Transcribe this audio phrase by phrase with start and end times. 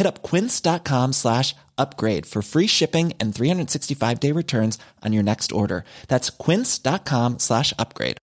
[0.00, 5.52] Hit up quince.com slash upgrade for free shipping and 365 day returns on your next
[5.52, 5.84] order.
[6.08, 8.16] That's quince.com slash upgrade.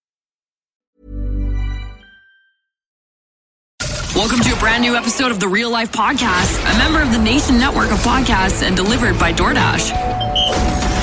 [4.15, 7.19] Welcome to a brand new episode of the Real Life Podcast, a member of the
[7.19, 9.91] Nation Network of podcasts and delivered by DoorDash.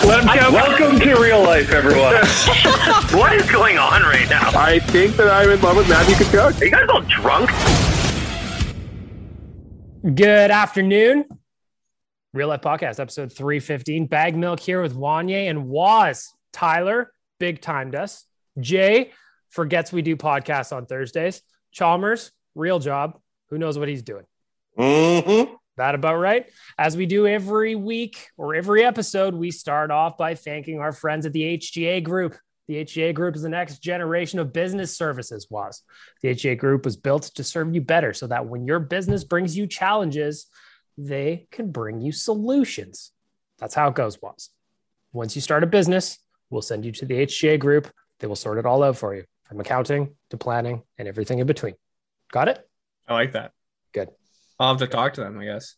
[0.08, 0.54] Let him count.
[0.54, 2.14] Welcome to real life, everyone.
[3.16, 4.50] what is going on right now?
[4.58, 6.60] I think that I'm in love with Matthew Tkachuk.
[6.60, 7.50] Are you guys all drunk?
[10.04, 11.24] Good afternoon.
[12.34, 14.06] Real Life Podcast, episode 315.
[14.06, 16.34] Bag Milk here with Wanye and Waz.
[16.52, 17.10] Tyler,
[17.40, 18.26] big timed us.
[18.60, 19.12] Jay
[19.48, 21.40] forgets we do podcasts on Thursdays.
[21.72, 23.18] Chalmers, real job.
[23.48, 24.26] Who knows what he's doing?
[24.78, 25.54] Mm-hmm.
[25.78, 26.50] That about right.
[26.76, 31.24] As we do every week or every episode, we start off by thanking our friends
[31.24, 32.36] at the HGA Group.
[32.66, 35.48] The HGA Group is the next generation of business services.
[35.50, 35.82] Was
[36.22, 39.56] the HGA Group was built to serve you better, so that when your business brings
[39.56, 40.46] you challenges,
[40.96, 43.12] they can bring you solutions.
[43.58, 44.20] That's how it goes.
[44.22, 44.50] Was
[45.12, 46.18] once you start a business,
[46.50, 47.90] we'll send you to the HGA Group.
[48.20, 51.46] They will sort it all out for you, from accounting to planning and everything in
[51.46, 51.74] between.
[52.32, 52.66] Got it?
[53.06, 53.52] I like that.
[53.92, 54.08] Good.
[54.58, 55.74] I'll have to talk to them, I guess.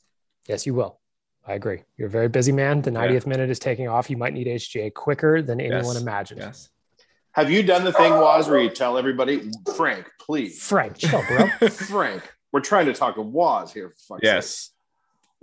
[0.46, 1.00] Yes, you will.
[1.44, 1.82] I agree.
[1.96, 2.82] You're a very busy man.
[2.82, 3.28] The 90th Yeah.
[3.30, 4.08] minute is taking off.
[4.10, 6.00] You might need HGA quicker than anyone Yes.
[6.00, 6.40] imagined.
[6.40, 6.70] Yes.
[7.36, 11.68] Have you done the thing, Waz, where you tell everybody, Frank, please, Frank, chill, bro.
[11.68, 13.90] Frank, we're trying to talk to Waz here.
[13.90, 14.20] For fuck's sake.
[14.22, 14.70] Yes.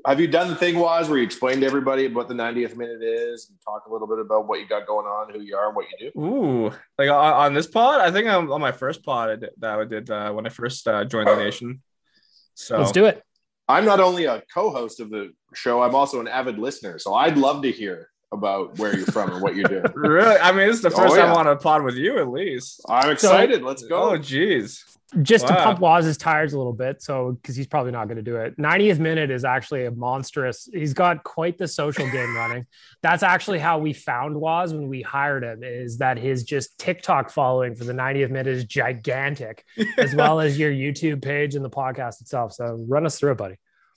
[0.03, 3.03] Have you done the thing, Waz, where you explain to everybody what the 90th minute
[3.03, 5.67] is and talk a little bit about what you got going on, who you are,
[5.67, 6.19] and what you do?
[6.19, 9.51] Ooh, like on, on this pod, I think I'm on my first pod I did,
[9.59, 11.83] that I did uh, when I first uh, joined the nation.
[12.55, 13.21] So Let's do it.
[13.69, 16.97] I'm not only a co-host of the show, I'm also an avid listener.
[16.97, 19.83] So I'd love to hear about where you're from and what you're doing.
[19.95, 21.31] Really, I mean, this is the Oh, first time yeah.
[21.31, 22.81] I'm on a pod with you, at least.
[22.89, 23.61] I'm excited.
[23.63, 23.95] Let's go.
[23.95, 24.19] Oh, go.
[24.19, 24.79] jeez.
[25.21, 27.03] Just to pump Waz's tires a little bit.
[27.03, 28.57] So, because he's probably not going to do it.
[28.57, 30.67] 90th minute is actually a monstrous.
[30.73, 32.65] He's got quite the social game running.
[33.03, 37.29] That's actually how we found Waz when we hired him, is that his just TikTok
[37.29, 39.63] following for the 90th minute is gigantic,
[39.99, 42.53] as well as your YouTube page and the podcast itself.
[42.53, 43.55] So, run us through it, buddy.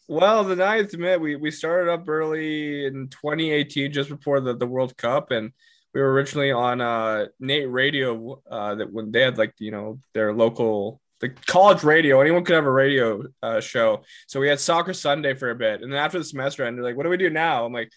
[0.08, 4.66] Well, the ninth minute, we, we started up early in 2018, just before the, the
[4.66, 5.32] World Cup.
[5.32, 5.50] And
[5.92, 9.98] we were originally on uh, NAIT Radio, uh, that when they had like, you know,
[10.14, 14.04] their local, the college radio, anyone could have a radio uh, show.
[14.28, 15.82] So we had Soccer Sunday for a bit.
[15.82, 17.66] And then after the semester ended, like, what do we do now?
[17.66, 17.90] I'm like,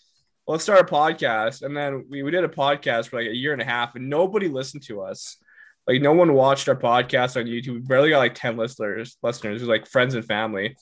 [0.47, 1.61] well, let's start a podcast.
[1.61, 4.09] And then we, we did a podcast for like a year and a half, and
[4.09, 5.37] nobody listened to us.
[5.85, 7.73] Like, no one watched our podcast on YouTube.
[7.73, 10.75] We barely got like 10 listeners, listeners, like friends and family.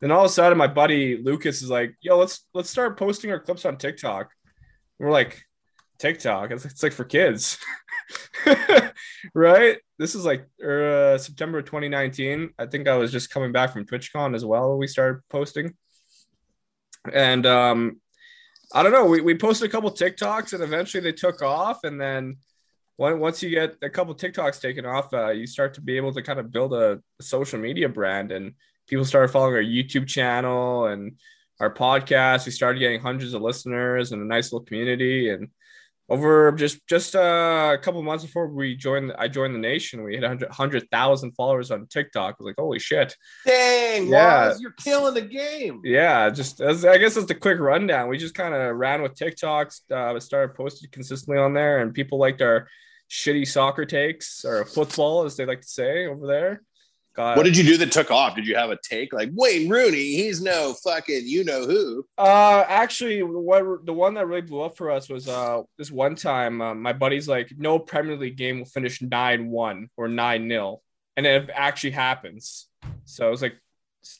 [0.00, 3.30] Then all of a sudden, my buddy Lucas is like, "Yo, let's let's start posting
[3.30, 4.30] our clips on TikTok."
[4.98, 5.44] And we're like,
[5.98, 6.50] "TikTok?
[6.50, 7.58] It's, it's like for kids,
[9.34, 12.54] right?" This is like uh, September 2019.
[12.58, 14.78] I think I was just coming back from TwitchCon as well.
[14.78, 15.74] We started posting,
[17.12, 18.00] and um,
[18.72, 19.04] I don't know.
[19.04, 22.38] We we posted a couple TikToks, and eventually they took off, and then
[22.96, 26.22] once you get a couple TikToks taken off, uh, you start to be able to
[26.22, 28.54] kind of build a social media brand, and
[28.90, 31.12] people started following our YouTube channel and
[31.60, 32.44] our podcast.
[32.44, 35.48] We started getting hundreds of listeners and a nice little community, and
[36.08, 40.16] over just just uh, a couple months before we joined I joined the nation, we
[40.16, 42.34] hit 100,000 followers on TikTok.
[42.34, 43.16] I was like, holy shit.
[43.46, 44.54] Dang, yeah.
[44.58, 45.82] You're killing the game.
[45.84, 48.08] Yeah, just as I guess it's a quick rundown.
[48.08, 52.18] We just kind of ran with TikToks, uh, started posting consistently on there, and people
[52.18, 52.66] liked our
[53.08, 56.62] shitty soccer takes or football, as they like to say over there.
[57.36, 58.34] What did you do that took off?
[58.34, 60.14] Did you have a take like Wayne Rooney?
[60.14, 62.06] He's no fucking you know who.
[62.18, 66.14] Uh, actually, what the one that really blew up for us was uh this one
[66.14, 70.48] time uh, my buddy's like, no Premier League game will finish nine one or nine
[70.48, 70.80] 0
[71.16, 72.68] and it actually happens.
[73.04, 73.56] So it was like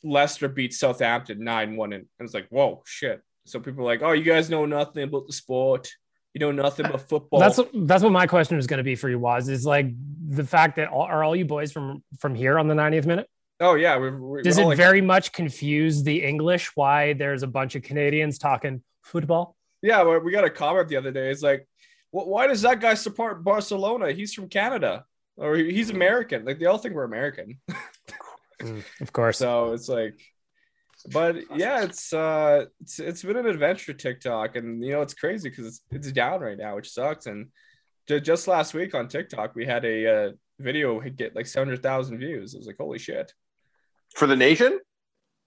[0.03, 3.21] Leicester beat Southampton nine one, and it's like, whoa, shit.
[3.45, 5.89] So people are like, oh, you guys know nothing about the sport
[6.33, 7.39] you know nothing but football.
[7.39, 9.87] That's what, that's what my question is going to be for you was is like
[10.29, 13.29] the fact that all, are all you boys from from here on the 90th minute?
[13.59, 17.47] Oh yeah, we're, we're does it like, very much confuse the English why there's a
[17.47, 19.55] bunch of Canadians talking football?
[19.81, 21.29] Yeah, we got a comment the other day.
[21.29, 21.67] It's like,
[22.11, 24.11] why does that guy support Barcelona?
[24.11, 25.05] He's from Canada
[25.37, 26.45] or he's American.
[26.45, 27.59] Like they all think we're American.
[28.61, 29.37] mm, of course.
[29.37, 30.19] So it's like
[31.11, 35.49] but yeah, it's uh, it's it's been an adventure TikTok, and you know it's crazy
[35.49, 37.25] because it's it's down right now, which sucks.
[37.25, 37.47] And
[38.07, 42.19] just last week on TikTok, we had a uh, video get like seven hundred thousand
[42.19, 42.53] views.
[42.53, 43.33] It was like holy shit
[44.15, 44.79] for the nation.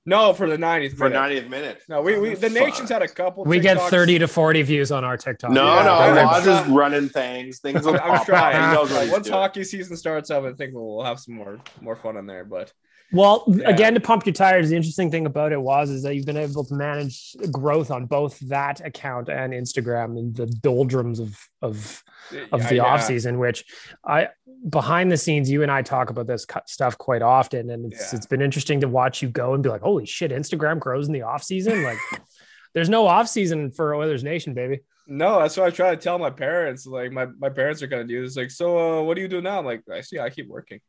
[0.06, 1.46] No, for the 90th for minute.
[1.46, 1.82] 90th minute.
[1.88, 3.44] No, we, we the nation's had a couple.
[3.44, 3.62] We TikToks.
[3.62, 5.50] get 30 to 40 views on our TikTok.
[5.50, 5.82] No, yeah.
[5.82, 7.60] no, Waz is running things.
[7.60, 9.10] Things will I'm, I'm trying.
[9.10, 12.44] Once hockey season starts up, I think we'll have some more more fun in there.
[12.44, 12.70] But
[13.12, 13.68] well, yeah.
[13.68, 16.36] again, to pump your tires, the interesting thing about it was is that you've been
[16.36, 22.02] able to manage growth on both that account and Instagram in the doldrums of of
[22.50, 22.82] of the yeah.
[22.82, 23.38] off season.
[23.38, 23.64] Which
[24.04, 24.28] I
[24.68, 28.16] behind the scenes, you and I talk about this stuff quite often, and it's yeah.
[28.16, 31.12] it's been interesting to watch you go and be like, "Holy shit, Instagram grows in
[31.12, 31.98] the off season!" Like,
[32.74, 34.80] there's no off season for Oilers Nation, baby.
[35.06, 36.86] No, that's what I try to tell my parents.
[36.86, 38.36] Like, my my parents are gonna do this.
[38.36, 39.58] Like, so uh, what do you do now?
[39.58, 40.80] I'm like, I see, I keep working.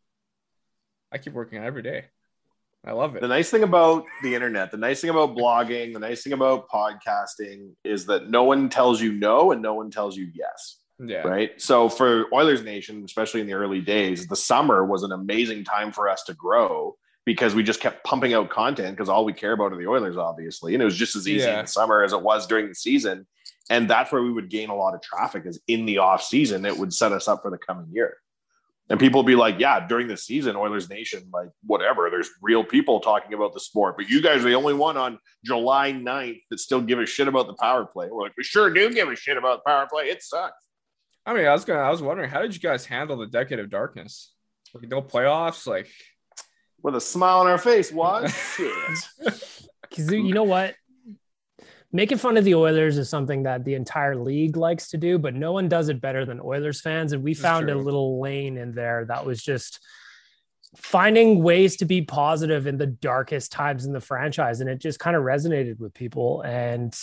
[1.15, 2.03] I keep working every day.
[2.83, 3.21] I love it.
[3.21, 6.67] The nice thing about the internet, the nice thing about blogging, the nice thing about
[6.67, 10.75] podcasting is that no one tells you no and no one tells you yes.
[10.99, 11.21] Yeah.
[11.21, 11.59] Right.
[11.59, 15.93] So for Oilers Nation, especially in the early days, the summer was an amazing time
[15.93, 19.53] for us to grow because we just kept pumping out content because all we care
[19.53, 20.73] about are the Oilers, obviously.
[20.73, 21.59] And it was just as easy yeah.
[21.59, 23.25] in the summer as it was during the season.
[23.69, 26.65] And that's where we would gain a lot of traffic is in the off season.
[26.65, 28.17] It would set us up for the coming year.
[28.89, 32.63] And people will be like, yeah, during the season, Oilers Nation, like whatever, there's real
[32.63, 33.97] people talking about the sport.
[33.97, 37.27] But you guys are the only one on July 9th that still give a shit
[37.27, 38.09] about the power play.
[38.11, 40.05] We're like, we sure do give a shit about the power play.
[40.05, 40.63] It sucks.
[41.25, 43.59] I mean, I was gonna I was wondering, how did you guys handle the decade
[43.59, 44.31] of darkness?
[44.75, 45.89] Like no playoffs, like
[46.83, 48.71] with a smile on our face, what shit.
[49.89, 50.75] Because you know what?
[51.91, 55.33] Making fun of the Oilers is something that the entire league likes to do, but
[55.33, 57.13] no one does it better than Oilers fans.
[57.13, 59.79] And we found a little lane in there that was just
[60.77, 64.99] finding ways to be positive in the darkest times in the franchise and it just
[64.99, 66.97] kind of resonated with people and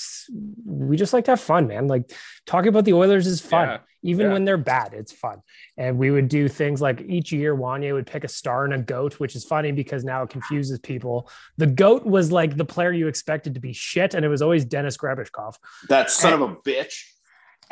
[0.65, 1.87] we just like to have fun man.
[1.87, 2.11] Like
[2.47, 3.69] talking about the oilers is fun.
[3.69, 3.79] Yeah.
[4.03, 4.33] even yeah.
[4.33, 5.43] when they're bad it's fun.
[5.77, 8.79] And we would do things like each year wanye would pick a star and a
[8.79, 11.31] goat which is funny because now it confuses people.
[11.57, 14.65] The goat was like the player you expected to be shit and it was always
[14.65, 15.57] denis grebeshkov
[15.89, 17.05] that son and, of a bitch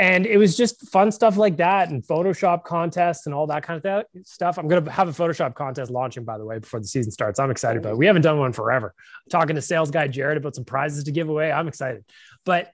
[0.00, 3.84] and it was just fun stuff like that and photoshop contests and all that kind
[3.84, 4.58] of stuff.
[4.58, 7.38] I'm going to have a photoshop contest launching by the way before the season starts.
[7.38, 8.94] I'm excited about it we haven't done one forever.
[8.96, 11.52] I'm talking to sales guy jared about some prizes to give away.
[11.52, 12.02] I'm excited.
[12.46, 12.72] But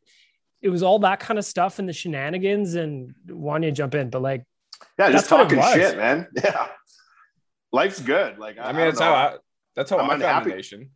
[0.62, 4.09] it was all that kind of stuff and the shenanigans and wanting to jump in
[4.09, 4.45] but like
[4.97, 6.28] yeah just talking shit man.
[6.37, 6.68] Yeah.
[7.73, 8.38] Life's good.
[8.38, 9.37] Like i, I mean that's how I,
[9.75, 10.90] that's how i'm I found nation.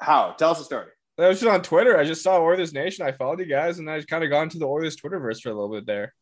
[0.00, 0.32] How?
[0.38, 1.96] Tell us a story I was just on Twitter.
[1.96, 3.06] I just saw Oilers Nation.
[3.06, 5.50] I followed you guys, and I just kind of got into the Oilers Twitterverse for
[5.50, 6.12] a little bit there.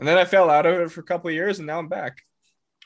[0.00, 1.88] And then I fell out of it for a couple of years, and now I'm
[1.88, 2.18] back.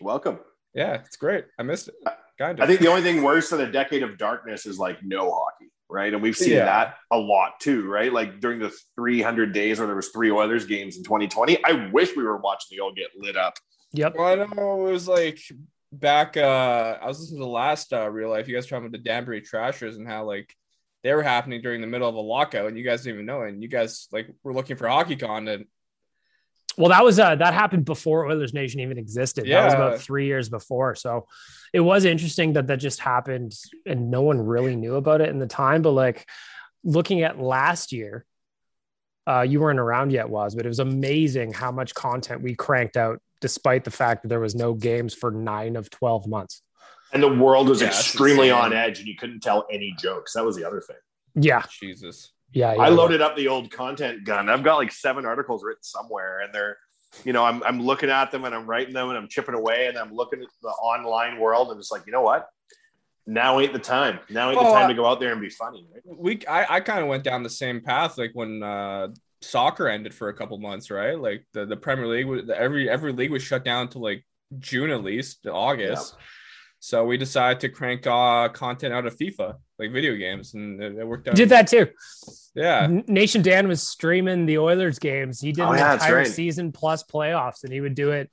[0.01, 0.41] Welcome.
[0.75, 1.47] Yeah, it's great.
[1.59, 1.95] I missed it.
[2.39, 2.65] Kind of.
[2.65, 5.73] I think the only thing worse than a decade of darkness is like no hockey,
[5.89, 6.13] right?
[6.13, 6.67] And we've seen yeah.
[6.67, 8.13] that a lot too, right?
[8.13, 11.65] Like during the 300 days where there was three Oilers games in 2020.
[11.65, 13.55] I wish we were watching the all get lit up.
[13.93, 14.15] Yep.
[14.17, 15.41] Well, I know it was like
[15.91, 16.37] back.
[16.37, 18.47] uh I was listening to the last uh, real life.
[18.47, 20.55] You guys talking about the Danbury Trashers and how like
[21.03, 23.43] they were happening during the middle of a lockout and you guys didn't even know
[23.43, 25.69] and you guys like were looking for hockey content
[26.77, 29.61] well that was uh that happened before oilers nation even existed yeah.
[29.61, 31.27] that was about three years before so
[31.73, 33.55] it Waz interesting that that just happened
[33.87, 36.29] and no one really knew about it in the time but like
[36.85, 38.25] looking at last year
[39.27, 42.97] uh, you weren't around yet was but it was amazing how much content we cranked
[42.97, 46.63] out despite the fact that there was no games for nine of 12 months.
[47.13, 50.35] And the world was Yeah, extremely on edge, and you couldn't tell any jokes.
[50.35, 50.97] That was the other thing.
[51.35, 51.63] Yeah.
[51.81, 52.33] Jesus.
[52.53, 52.75] Yeah.
[52.75, 52.95] yeah I yeah.
[52.95, 54.49] loaded up the old content gun.
[54.49, 56.77] I've got like seven articles written somewhere, and they're,
[57.25, 59.87] you know, I'm I'm looking at them and I'm writing them and I'm chipping away
[59.87, 62.49] and I'm looking at the online world and it's like, you know what?
[63.27, 64.19] Now ain't the time.
[64.31, 65.87] Now ain't the time I- to go out there and be funny.
[65.93, 66.03] Right?
[66.07, 69.09] we I, I kind of went down the same path like when uh
[69.41, 73.13] soccer ended for a couple months right like the, the premier league was every every
[73.13, 74.25] league was shut down to like
[74.59, 76.17] june at least august
[76.81, 80.97] so we decided to crank uh content out of fifa like video games and it,
[80.99, 81.89] it worked out Did that too.
[82.55, 85.41] yeah Nation Dan was streaming the Oilers games.
[85.41, 86.27] He did Oh, an yeah, entire right.
[86.27, 88.31] season plus playoffs, and he would do it.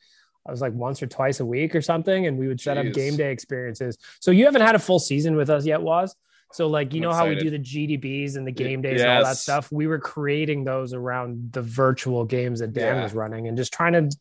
[0.48, 2.92] I was like once or twice a week or something, and we would set up
[2.94, 3.98] game day experiences.
[4.20, 6.16] So you haven't had a full season with us yet, Waz?
[6.54, 9.10] So like you I'm know how we do the GDBs and the game days and
[9.10, 9.72] all that stuff.
[9.72, 13.04] We were creating those around the virtual games that Dan Yeah.
[13.04, 14.18] was running, and just trying to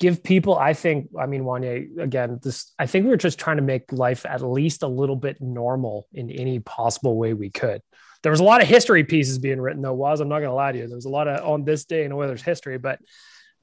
[0.00, 0.56] give people.
[0.56, 1.10] I think.
[1.18, 2.40] I mean, Wanye again.
[2.42, 2.72] This.
[2.78, 6.06] I think we were just trying to make life at least a little bit normal
[6.12, 7.82] in any possible way we could
[8.24, 10.54] there was a lot of history pieces being written though Waz i'm not going to
[10.54, 12.98] lie to you there was a lot of on this day in oilers history but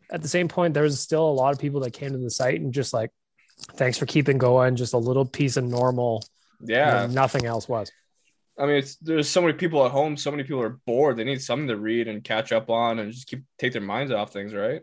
[0.09, 2.29] at the same point there was still a lot of people that came to the
[2.29, 3.09] site and just like
[3.73, 6.23] thanks for keeping going just a little piece of normal
[6.61, 7.91] yeah nothing else was
[8.57, 11.23] i mean it's there's so many people at home so many people are bored they
[11.23, 14.31] need something to read and catch up on and just keep take their minds off
[14.31, 14.81] things right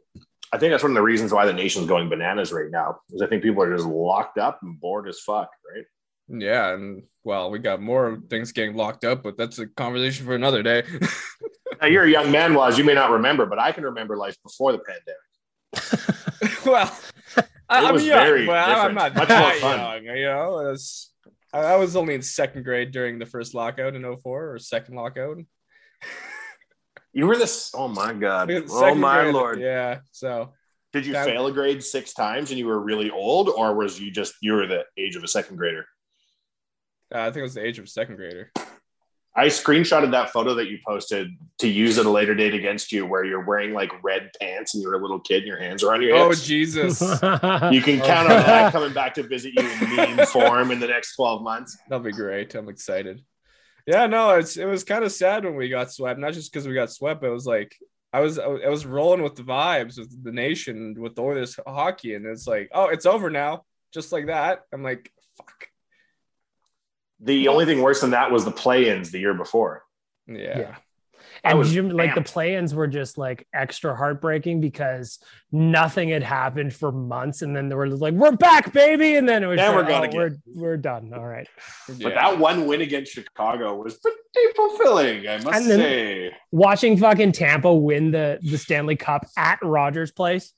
[0.52, 3.00] I think that's one of the reasons why the nation's going bananas right now.
[3.10, 5.84] Is I think people are just locked up and bored as fuck, right?
[6.30, 10.34] yeah and well we got more things getting locked up but that's a conversation for
[10.34, 10.82] another day
[11.80, 14.36] Now you're a young man, Waz you may not remember, but I can remember life
[14.42, 16.64] before the pandemic.
[16.66, 16.98] well,
[17.68, 20.16] I, was young, but I'm not Much that young.
[20.16, 21.12] You know, was,
[21.52, 24.96] I, I was only in second grade during the first lockout in 04 or second
[24.96, 25.38] lockout.
[27.18, 27.72] You were this.
[27.74, 28.48] Oh my god.
[28.70, 29.60] Oh my grade, lord.
[29.60, 29.98] Yeah.
[30.12, 30.52] So
[30.92, 34.00] Did you That- fail a grade six times and you were really old, or was
[34.00, 35.84] you just you were the age of a second grader?
[37.12, 38.52] uh, I think it was the age of a second grader.
[39.34, 43.04] I screenshotted that photo that you posted to use at a later date against you,
[43.04, 45.92] where you're wearing like red pants and you're a little kid and your hands are
[45.94, 46.26] on your head.
[46.28, 46.34] Oh.
[46.34, 47.00] Jesus,
[47.72, 50.86] you can count on that coming back to visit you in meme form in the
[50.86, 51.76] next 12 months.
[51.88, 52.54] that'll be great.
[52.54, 53.22] I'm excited.
[53.88, 56.20] Yeah, no, it's it was kind of sad when we got swept.
[56.20, 57.74] Not just because we got swept, but it was like
[58.12, 62.14] I was I was rolling with the vibes with the nation with the Oilers hockey,
[62.14, 63.64] and it's like, oh, it's over now,
[63.94, 64.64] just like that.
[64.74, 65.68] I'm like, fuck.
[67.20, 69.84] The only thing worse than that was the play-ins the year before.
[70.26, 70.58] Yeah.
[70.58, 70.76] Yeah.
[71.44, 72.26] I and was Jim, like the amped.
[72.32, 75.18] play-ins were just like extra heartbreaking because
[75.52, 79.42] nothing had happened for months, and then they were like, "We're back, baby!" And then
[79.42, 81.12] it was, Then we're like, oh, gonna oh, get- we're we're done.
[81.14, 81.48] All right.
[81.86, 82.08] But Yeah.
[82.10, 86.32] that one win against Chicago was pretty fulfilling, I must And say.
[86.52, 90.52] watching fucking Tampa win the the Stanley Cup at Rogers Place,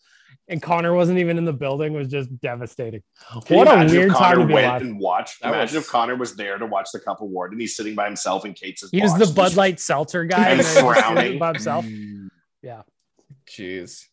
[0.51, 3.03] and Connor wasn't even in the building was just devastating.
[3.47, 4.83] Can what a weird if time Connor to be went alive.
[4.83, 5.41] and watched.
[5.41, 7.95] That Imagine was- if Connor was there to watch the Cup Award and he's sitting
[7.95, 10.85] by himself in Kate's He was the Bud just- Light Seltzer guy And and then
[10.85, 11.39] just frowning.
[11.39, 11.87] by himself.
[11.87, 12.29] Mm.
[12.63, 12.83] Yeah,
[13.47, 14.05] Jeez.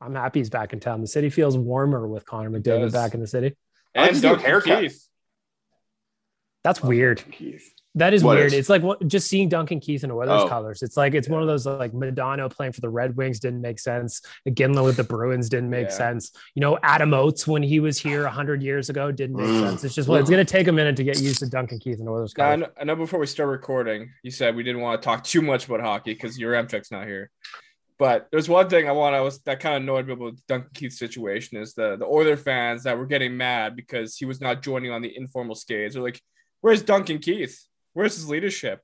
[0.00, 1.00] I'm happy he's back in town.
[1.00, 3.56] The city feels warmer with Connor McDavid back in the city.
[3.94, 4.80] And his new haircut.
[4.82, 5.08] Keith.
[6.62, 7.22] That's weird.
[7.32, 7.73] Keith.
[7.96, 8.46] That is What weird.
[8.48, 8.54] is?
[8.54, 10.48] It's like what, just seeing Duncan Keith in Oilers Oh.
[10.48, 10.82] colors.
[10.82, 13.78] It's like it's one of those like Modano playing for the Red Wings didn't make
[13.78, 14.20] sense.
[14.48, 15.94] Iginla with the Bruins didn't make Yeah.
[15.94, 16.32] sense.
[16.56, 19.60] You know, Adam Oates when he was here hundred years ago didn't make Mm.
[19.60, 19.84] sense.
[19.84, 22.00] It's just well, it's going to take a minute to get used to Duncan Keith
[22.00, 22.60] in Oilers Now, I colors.
[22.60, 25.40] know, I know before we start recording, you said we didn't want to talk too
[25.42, 27.30] much about hockey because your Amtrak's not here.
[27.96, 29.14] But there's one thing I want.
[29.14, 32.36] I was that kind of annoyed me about Duncan Keith's situation is the the Oiler
[32.36, 35.94] fans that were getting mad because he was not joining on the informal skates.
[35.94, 36.20] They're like,
[36.60, 37.64] "Where's Duncan Keith?
[37.94, 38.82] Where's his leadership?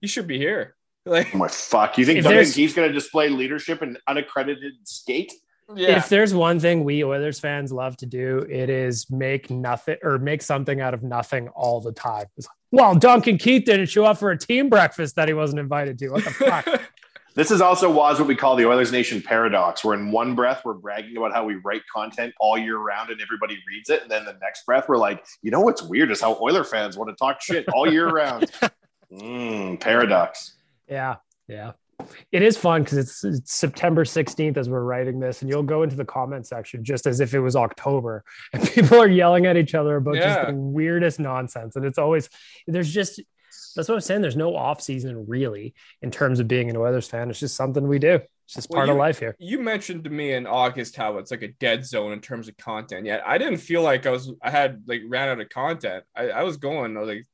[0.00, 1.96] He should be here." Like, Oh my fuck!
[1.96, 5.32] You think If Duncan Keith's going to display leadership in unaccredited skate?
[5.74, 9.96] yeah, If there's one thing we Oilers fans love to do, it is make nothing
[10.02, 12.26] or make something out of nothing all the time.
[12.36, 15.60] It's like, well, Duncan Keith didn't show up for a team breakfast that he wasn't
[15.60, 16.08] invited to.
[16.10, 16.66] What the fuck?
[17.34, 20.62] This is also was what we call the Oilers Nation paradox, where in one breath
[20.64, 24.10] we're bragging about how we write content all year round and everybody reads it, and
[24.10, 27.10] then the next breath we're like, you know what's weird is how Oiler fans want
[27.10, 28.50] to talk shit all year round.
[29.10, 30.54] Mm, paradox.
[30.86, 31.16] Yeah,
[31.46, 31.72] yeah.
[32.30, 35.82] It is fun because it's, it's September 16th as we're writing this, and you'll go
[35.82, 39.56] into the comment section just as if it was October, and people are yelling at
[39.56, 41.74] each other about just the weirdest nonsense.
[41.74, 42.28] And it's always
[42.66, 43.20] there's just
[43.74, 44.22] that's what I'm saying.
[44.22, 47.30] There's no off season really in terms of being an Oilers fan.
[47.30, 48.20] It's just something we do.
[48.44, 49.36] It's just Well, part of life here.
[49.38, 52.56] you mentioned to me in August how it's like a dead zone in terms of
[52.56, 53.06] content.
[53.06, 56.04] Yet I didn't feel like I was I had like ran out of content.
[56.16, 57.24] I, I was going I was like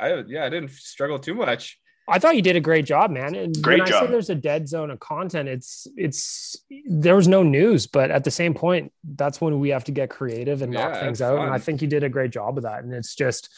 [0.00, 1.78] I, I yeah I didn't struggle too much.
[2.08, 3.34] I thought you did a great job, man.
[3.36, 4.04] And Great when I job.
[4.06, 6.56] say there's a dead zone of content, it's it's
[6.86, 10.10] there was no news, but at the same point, that's when we have to get
[10.10, 11.38] creative and knock Yeah, things it's out.
[11.38, 11.50] And.
[11.54, 12.82] I think you did a great job of that.
[12.82, 13.48] And it's just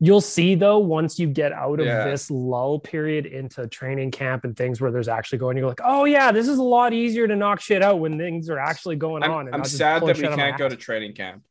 [0.00, 2.04] you'll see though once you get out of Yeah.
[2.04, 6.04] this lull period into training camp and things where there's actually going, you're like, oh
[6.04, 9.22] yeah, this is a lot easier to knock shit out when things are actually going
[9.24, 9.46] I'm, on.
[9.46, 10.72] and I'm sad that we shit out of my can't go ass.
[10.72, 11.42] to training camp.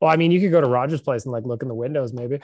[0.00, 2.12] Well, I mean, you could go to Rogers Place and like look in the windows,
[2.12, 2.40] maybe.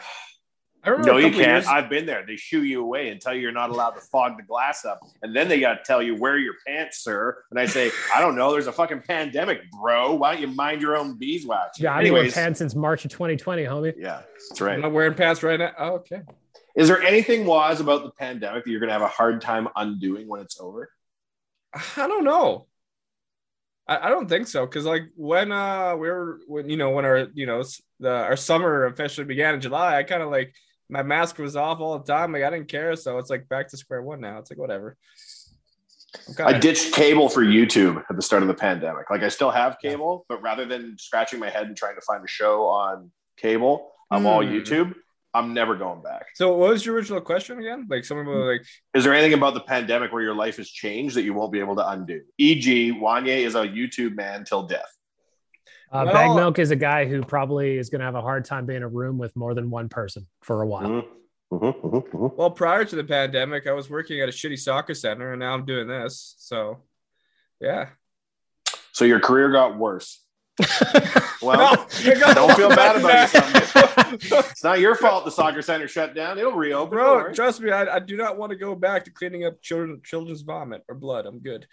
[0.84, 1.36] I remember No, you can't.
[1.36, 2.24] years- I've been there.
[2.26, 5.00] They shoo you away and tell you you're not allowed to fog the glass up.
[5.22, 7.42] And then they got to tell you, wear your pants, sir.
[7.50, 8.50] And I say, I don't know.
[8.52, 10.14] There's a fucking pandemic, bro.
[10.14, 11.78] Why don't you mind your own beeswax?
[11.78, 13.94] Yeah, I've been wearing pants since March of 2020, homie.
[13.96, 14.74] yeah, that's right.
[14.74, 15.72] I'm not wearing pants right now.
[15.78, 16.22] Oh, okay.
[16.74, 19.68] Is there anything, Waz, about the pandemic that you're going to have a hard time
[19.76, 20.90] undoing when it's over?
[21.96, 22.66] I don't know.
[23.86, 27.04] I, I don't think so because like when uh we were when you know when
[27.04, 27.64] our you know
[27.98, 30.54] the our summer officially began in July, I kind of like
[30.92, 32.32] my mask was off all the time.
[32.32, 34.38] Like I didn't care, so it's like back to square one now.
[34.38, 34.96] It's like whatever.
[36.38, 39.08] I ditched cable for YouTube at the start of the pandemic.
[39.08, 42.22] Like I still have cable, but rather than scratching my head and trying to find
[42.22, 44.52] a show on cable, I'm all Hmm.
[44.52, 44.94] YouTube.
[45.34, 46.26] I'm never going back.
[46.34, 47.87] So what was your original question again?
[47.88, 51.16] Like someone was like, Is there anything about the pandemic where your life has changed
[51.16, 52.20] that you won't be able to undo?
[52.37, 54.92] E.g., Wanye is a YouTube man till death.
[55.92, 58.44] Uh, Well- Bag Milk is a guy who probably is going to have a hard
[58.46, 60.88] time being in a room with more than one person for a while.
[60.88, 61.08] Mhm.
[61.52, 62.34] Mhm, mhm, mhm.
[62.37, 65.52] well, prior to the pandemic, I was working at a shitty soccer center, and now
[65.52, 66.34] I'm doing this.
[66.38, 66.78] So,
[67.61, 67.90] yeah.
[68.92, 70.20] So your career got worse.
[71.42, 74.08] Well, No, got don't feel bad about yourself.
[74.52, 76.38] It's not your fault the soccer center shut down.
[76.38, 76.96] It'll reopen.
[76.96, 79.61] don't Bro, trust me, I, I do not want to go back to cleaning up
[79.61, 81.26] children children's vomit or blood.
[81.26, 81.66] I'm good.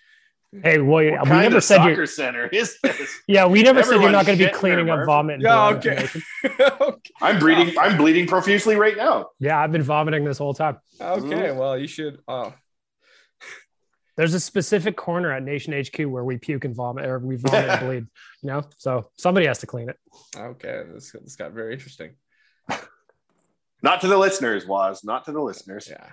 [0.52, 2.06] Hey, well, What we kind never of said soccer you're.
[2.08, 3.22] center is this?
[3.28, 5.42] Yeah, we never said you're not going to be cleaning up vomit.
[5.42, 6.08] Yeah, okay.
[6.60, 7.12] okay.
[7.22, 7.78] I'm bleeding.
[7.78, 9.28] I'm bleeding profusely right now.
[9.40, 10.78] Yeah, I've been vomiting this whole time.
[11.00, 11.56] Okay, mm.
[11.56, 12.20] well, you should.
[12.28, 12.54] Oh,
[14.18, 17.70] There's a specific corner at Nation HQ where we puke and vomit, or we vomit
[17.70, 18.08] and bleed.
[18.42, 19.98] You know, so somebody has to clean it.
[20.36, 20.84] okay.
[20.94, 22.16] This, this got very interesting.
[23.82, 25.88] Not to the listeners, Waz not to the listeners.
[25.90, 26.06] Yeah.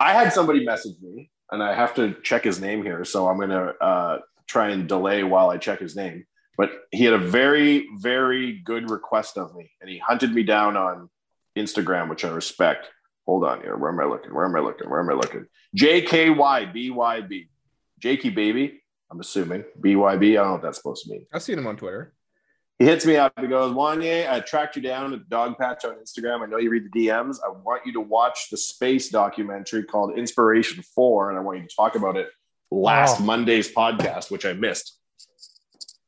[0.00, 3.38] I had somebody message me, and I have to check his name here, so I'm
[3.38, 6.24] gonna uh, try and delay while I check his name.
[6.56, 10.76] But he had a very, very good request of me, and he hunted me down
[10.76, 11.10] on
[11.56, 12.88] Instagram, which I respect.
[13.26, 13.76] Hold on here.
[13.76, 14.34] Where am I looking?
[14.34, 14.88] Where am I looking?
[14.88, 15.46] Where am I looking?
[15.76, 17.48] JKYBYB.
[17.98, 18.82] Jakey baby.
[19.10, 20.32] I'm assuming BYB.
[20.32, 21.26] I don't know what that's supposed to mean.
[21.32, 22.14] I've seen him on Twitter.
[22.78, 23.32] He hits me up.
[23.40, 26.42] He goes, Wanye, I tracked you down at Dog Patch on Instagram.
[26.42, 27.38] I know you read the DMs.
[27.44, 31.66] I want you to watch the space documentary called Inspiration 4, and I want you
[31.66, 32.28] to talk about it
[32.70, 33.26] last Wow.
[33.26, 34.98] Monday's podcast, which I missed.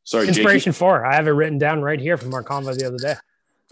[0.04, 1.04] Sorry, Inspiration four.
[1.04, 3.14] I have it written down right here from our convo the other day.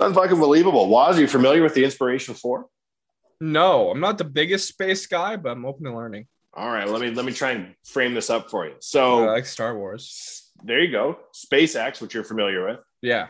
[0.02, 0.12] Jakey.
[0.14, 0.88] Unfucking believable.
[0.88, 2.66] Waz, are you familiar with the Inspiration 4?
[3.40, 6.26] No, I'm not the biggest space guy, but I'm open to learning.
[6.54, 8.72] All right, let me let me try and frame this up for you.
[8.72, 10.50] I So like Star Wars.
[10.64, 11.18] there you go.
[11.34, 12.80] SpaceX, which you're familiar with.
[13.02, 13.28] Yeah.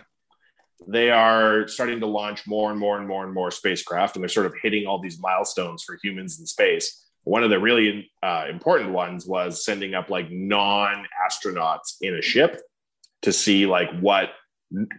[0.86, 4.28] they are starting to launch more and more and more and more spacecraft, and they're
[4.28, 7.04] sort of hitting all these milestones for humans in space.
[7.24, 12.60] One of the really uh, important ones was sending up like non-astronauts in a ship
[13.22, 14.30] to see like what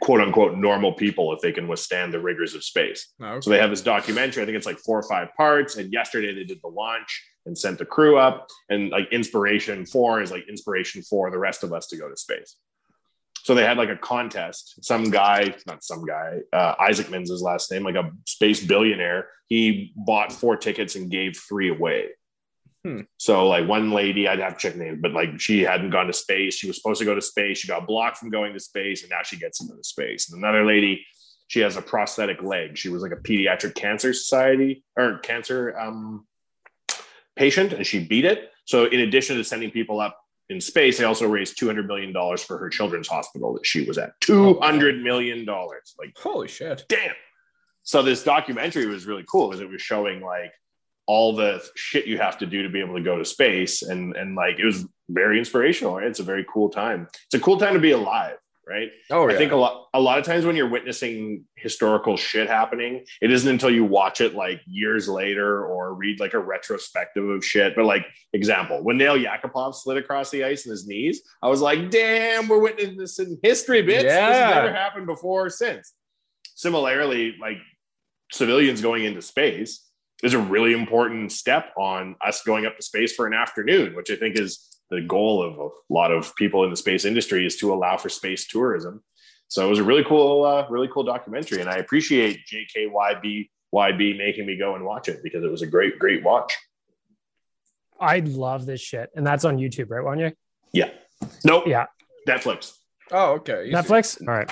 [0.02, 3.14] quote unquote normal people if they can withstand the rigors of space.
[3.22, 3.40] Okay.
[3.42, 4.44] So they have this documentary.
[4.44, 5.78] I think it's like four or five parts.
[5.78, 8.48] And yesterday they did the launch and sent the crew up.
[8.70, 12.18] And like inspiration four is like inspiration for the rest of us to go to
[12.18, 12.56] space.
[13.48, 14.84] So they had like a contest.
[14.84, 19.30] Some guy, not some guy, uh, Isaacman's his last name, like a space billionaire.
[19.48, 22.08] He bought four tickets and gave three away.
[22.84, 23.04] Hmm.
[23.16, 26.14] So like one lady, I'd have to check names, but like she hadn't gone to
[26.14, 26.56] space.
[26.56, 27.60] She was supposed to go to space.
[27.60, 30.30] She got blocked from going to space, and now she gets into the space.
[30.30, 31.06] And another lady,
[31.48, 32.78] she has a prosthetic leg.
[32.78, 36.28] She was like a pediatric cancer society or cancer um,
[37.38, 38.52] patient, and she beat it.
[38.66, 42.14] So in addition to sending people up in space, they also raised two hundred million
[42.14, 44.10] dollars for her children's hospital that she was at.
[44.10, 46.86] Oh, two hundred million dollars, like Holy shit.
[46.88, 47.14] damn.
[47.84, 50.52] So this documentary was really cool because it was showing like
[51.06, 54.16] all the shit you have to do to be able to go to space, and
[54.16, 55.96] and like it was very inspirational.
[55.96, 56.08] Right?
[56.08, 57.08] It's a very cool time.
[57.26, 58.90] It's a cool time to be alive, right?
[59.12, 59.36] Oh, yeah.
[59.36, 63.32] I think a lot a lot of times when you're witnessing historical shit happening, it
[63.32, 67.76] isn't until you watch it like years later or read like a retrospective of shit.
[67.76, 71.62] But like example, when Nail Yakupov slid across the ice in his knees, I was
[71.62, 74.02] like, damn, we're witnessing this in history, bitch.
[74.02, 75.94] This has never happened before or since.
[76.56, 77.58] Similarly, like
[78.32, 79.84] civilians going into space
[80.24, 84.10] is a really important step on us going up to space for an afternoon, which
[84.10, 87.58] I think is the goal of a lot of people in the space industry is
[87.58, 89.04] to allow for space tourism.
[89.50, 93.92] So it was a really cool, uh, really cool documentary, and I appreciate JKYB why
[93.92, 96.56] be making me go and watch it because it was a great, great watch.
[98.00, 100.34] I love this shit, and that's on YouTube, right, Wanye?
[100.74, 100.90] Yeah.
[101.44, 101.64] Nope.
[101.68, 101.86] Yeah.
[102.28, 102.74] Netflix.
[103.12, 103.72] Oh, okay.
[103.72, 104.22] Netflix.
[104.22, 104.52] All right.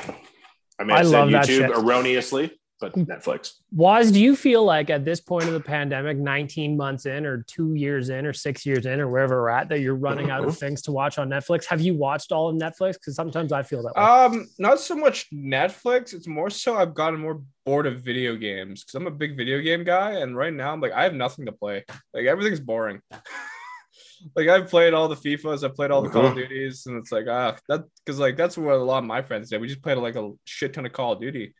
[0.79, 1.71] I mean, I, I said love that YouTube shit.
[1.71, 3.53] erroneously, but Netflix.
[3.71, 7.43] Waz do you feel like at this point of the pandemic, 19 months in, or
[7.47, 10.43] two years in, or six years in, or wherever we're at, that you're running out
[10.43, 11.65] of things to watch on Netflix?
[11.65, 12.93] Have you watched all of Netflix?
[12.93, 14.01] Because sometimes I feel that way.
[14.01, 16.13] Um, not so much Netflix.
[16.13, 19.61] It's more so I've gotten more bored of video games because I'm a big video
[19.61, 21.85] game guy, and right now I'm like I have nothing to play.
[22.13, 23.01] Like everything's boring.
[24.35, 27.11] like I've played all the FIFAs, I've played all the Call of Duties, and it's
[27.11, 29.61] like ah that because like that's what a lot of my friends did.
[29.61, 31.53] We just played like a shit ton of Call of Duty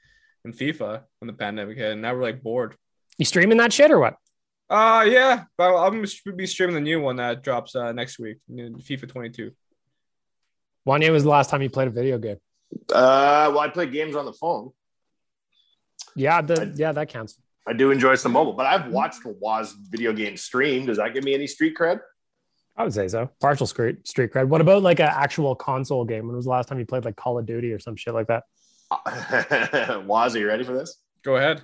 [0.45, 2.75] and FIFA when the pandemic hit, and now we're like bored.
[3.17, 4.15] you streaming that shit or what?
[4.69, 8.37] Uh yeah, but I'm gonna be streaming the new one that drops uh, next week,
[8.49, 9.51] FIFA 22.
[10.87, 12.37] Wanye was the last time you played a video game.
[12.93, 14.71] Uh, well, I play games on the phone.
[16.15, 17.39] Yeah, the, yeah, that counts.
[17.67, 20.85] I do enjoy some mobile, but I've watched Waz video game stream.
[20.85, 21.99] Does that give me any street cred?
[22.77, 23.29] I would say so.
[23.39, 24.47] Partial street street cred.
[24.47, 26.27] What about like an actual console game?
[26.27, 28.27] When was the last time you played like Call of Duty or some shit like
[28.27, 28.43] that?
[30.05, 30.97] Waz, are you ready for this?
[31.23, 31.63] Go ahead.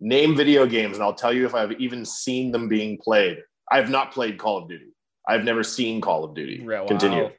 [0.00, 3.38] Name video games, and I'll tell you if I've even seen them being played.
[3.70, 4.92] I have not played Call of Duty.
[5.28, 6.64] I've never seen Call of Duty.
[6.66, 6.86] Wow.
[6.86, 7.30] Continue.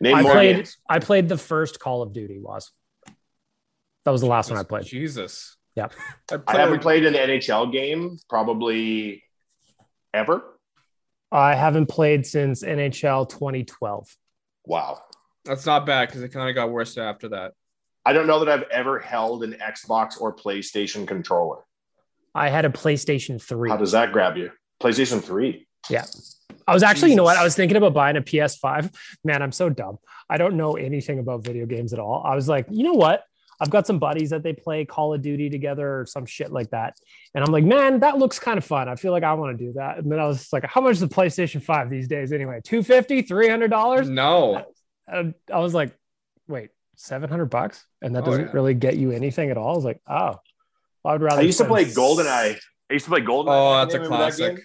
[0.00, 0.56] Name I more played.
[0.56, 0.76] games.
[0.88, 2.38] I played the first Call of Duty.
[2.40, 2.72] Was
[4.04, 4.84] that was the last one I played?
[4.84, 5.56] Jesus.
[5.76, 5.88] Yeah.
[6.32, 9.22] I, I haven't played an NHL game probably
[10.12, 10.42] ever.
[11.30, 14.16] I haven't played since NHL 2012.
[14.64, 15.00] Wow.
[15.44, 17.52] That's not bad because it kind of got worse after that.
[18.04, 21.58] I don't know that I've ever held an Xbox or PlayStation controller.
[22.34, 23.70] I had a PlayStation 3.
[23.70, 24.50] How does that grab you?
[24.82, 25.66] PlayStation 3.
[25.88, 26.04] Yeah.
[26.66, 27.36] I was actually, you know what?
[27.36, 28.94] I was thinking about buying a PS5.
[29.24, 29.98] Man, I'm so dumb.
[30.28, 32.22] I don't know anything about video games at all.
[32.24, 33.24] I was like, you know what?
[33.60, 36.70] I've got some buddies that they play Call of Duty together or some shit like
[36.70, 36.96] that.
[37.34, 38.88] And I'm like, man, that looks kind of fun.
[38.88, 39.98] I feel like I want to do that.
[39.98, 42.60] And then I was like, how much is the PlayStation 5 these days anyway?
[42.64, 44.08] 250 $300?
[44.08, 44.64] No.
[45.06, 45.94] And I was like,
[46.48, 47.84] wait, 700 bucks?
[48.02, 48.50] And that Oh, doesn't yeah.
[48.52, 49.72] really get you anything at all.
[49.72, 50.36] I was like, oh,
[51.04, 51.40] I would rather.
[51.40, 52.58] I used to spend play GoldenEye.
[52.58, 53.46] I used to play GoldenEye.
[53.48, 54.58] Oh, that's a Remember that classic.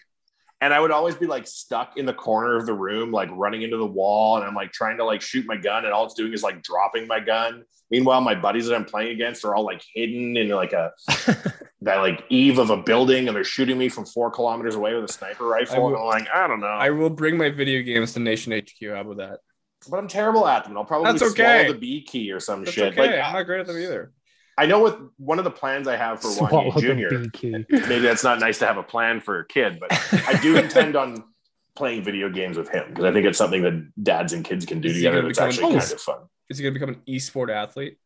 [0.61, 3.61] And I would always be like stuck in the corner of the room, like running
[3.61, 6.13] into the wall, and I'm like trying to like shoot my gun, and all it's
[6.15, 7.63] doing is like dropping my gun.
[7.91, 10.91] Meanwhile, my buddies that I'm playing against are all like hidden in like a
[11.81, 15.03] that like eve of a building, and they're shooting me from four kilometers away with
[15.09, 15.83] a sniper rifle.
[15.83, 18.53] will- and I'm like, I don't know, I will bring my video games to Nation
[18.53, 18.89] HQ.
[18.89, 19.39] How about that?
[19.89, 20.77] But I'm terrible at them.
[20.77, 21.61] I'll probably That's okay.
[21.63, 22.93] swallow the B key or some That's shit.
[22.93, 23.01] okay.
[23.11, 24.11] Like I'm not great at them either.
[24.57, 27.65] I know with one of the plans I have for Swallow Wanye the Junior.
[27.89, 29.91] Maybe that's not nice to have a plan for a kid, but
[30.27, 31.25] I do intend on
[31.75, 34.79] playing video games with him because I think it's something that dads and kids can
[34.79, 36.19] do Is together gonna that's actually an- kind of fun.
[36.49, 37.97] Is he going to become an esport athlete?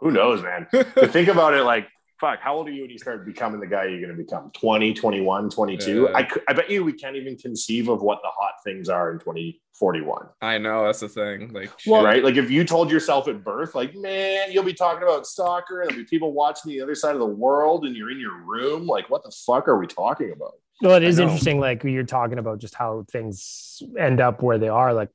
[0.00, 0.66] Who knows, man?
[0.72, 1.88] but think about it like,
[2.20, 4.50] fuck, how old are you when you start becoming the guy you're going to become?
[4.52, 6.02] 20, 21, 22?
[6.10, 6.16] Yeah.
[6.18, 9.18] I, I bet you we can't even conceive of what the hot things are in
[9.18, 10.26] 2041.
[10.42, 11.52] I know that's the thing.
[11.52, 12.22] Like, Well- right?
[12.22, 15.90] Like if you told yourself at birth, like, man, you'll be talking about soccer and
[15.90, 18.86] there'll be people watching the other side of the world and you're in your room.
[18.86, 20.52] Like, what the fuck are we talking about?
[20.82, 21.60] Well, it is interesting.
[21.60, 24.94] Like you're talking about just how things end up where they are.
[24.94, 25.10] Like,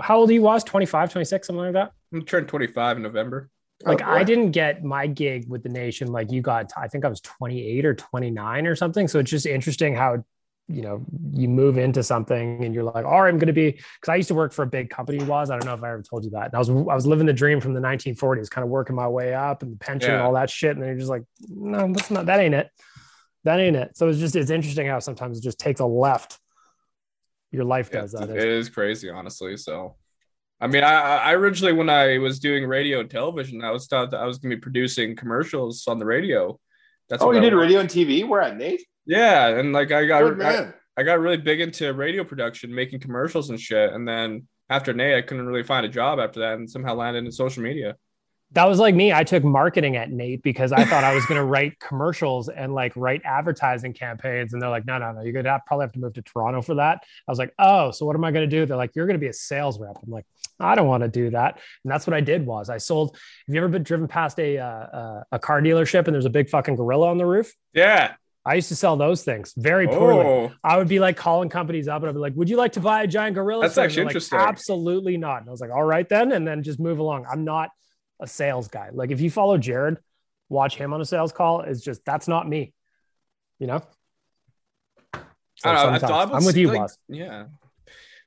[0.00, 1.92] how old you was 25, 26, something like that.
[2.12, 3.48] I'm turning 25 in November.
[3.84, 6.08] Like Oh, I didn't get my gig with the nation.
[6.08, 9.08] Like you got, I think I was 28 or 29 or something.
[9.08, 10.24] So it's just interesting how,
[10.68, 13.72] you know, you move into something and you're like, all right, I'm going to be,
[13.72, 15.90] cause I used to work for a big company Waz, I don't know if I
[15.90, 16.46] ever told you that.
[16.46, 19.08] And I was, I was living the dream from the 1940s, kind of working my
[19.08, 20.70] way up and the pension and all that shit.
[20.72, 22.70] And then you're just like, no, that's not, that ain't it.
[23.44, 23.96] That ain't it.
[23.96, 26.38] So it's just, it's interesting how sometimes it just takes a left.
[27.50, 28.30] Your life Yeah, does that.
[28.30, 29.56] it is crazy, honestly.
[29.56, 29.96] So,
[30.62, 34.12] I mean, I, I originally, when I was doing radio and television, I was thought
[34.12, 36.58] that I was going to be producing commercials on the radio.
[37.08, 38.26] That's Oh, what you I did wa- radio and TV?
[38.26, 38.80] We're at NAIT.
[39.04, 40.72] Yeah, and like I got I.
[40.96, 43.92] I got really big into radio production, making commercials and shit.
[43.92, 47.24] And then after NAIT, I couldn't really find a job after that, and somehow landed
[47.24, 47.96] in social media.
[48.52, 49.12] That was like me.
[49.12, 52.74] I took marketing at NAIT because I thought I was going to write commercials and
[52.74, 54.52] like write advertising campaigns.
[54.52, 56.60] And they're like, no, no, no, you're going to probably have to move to Toronto
[56.60, 57.02] for that.
[57.26, 58.66] I was like, oh, so what am I going to do?
[58.66, 59.96] They're like, you're going to be a sales rep.
[60.02, 60.26] I'm like,
[60.60, 61.60] I don't want to do that.
[61.82, 63.16] And that's what I did was I sold.
[63.46, 66.30] Have you ever been driven past a, uh, uh, a car dealership and there's a
[66.30, 67.52] big fucking gorilla on the roof?
[67.72, 68.14] Yeah.
[68.44, 70.26] I used to sell those things very poorly.
[70.26, 72.72] Oh, I would be like calling companies up and I'd be like, would you like
[72.72, 73.62] to buy a giant gorilla?
[73.62, 74.38] That's actually like, interesting.
[74.38, 75.40] Absolutely not.
[75.40, 76.32] And I was like, all right then.
[76.32, 77.24] And then just move along.
[77.30, 77.70] I'm not
[78.22, 78.90] a sales guy.
[78.92, 79.98] Like if you follow Jared,
[80.48, 81.60] watch him on a sales call.
[81.60, 82.72] It's just, that's not me,
[83.58, 83.82] you know?
[85.12, 85.20] So
[85.68, 85.80] I don't know.
[85.80, 86.98] I sometimes- thought I'm with you, like, boss.
[87.08, 87.44] Yeah.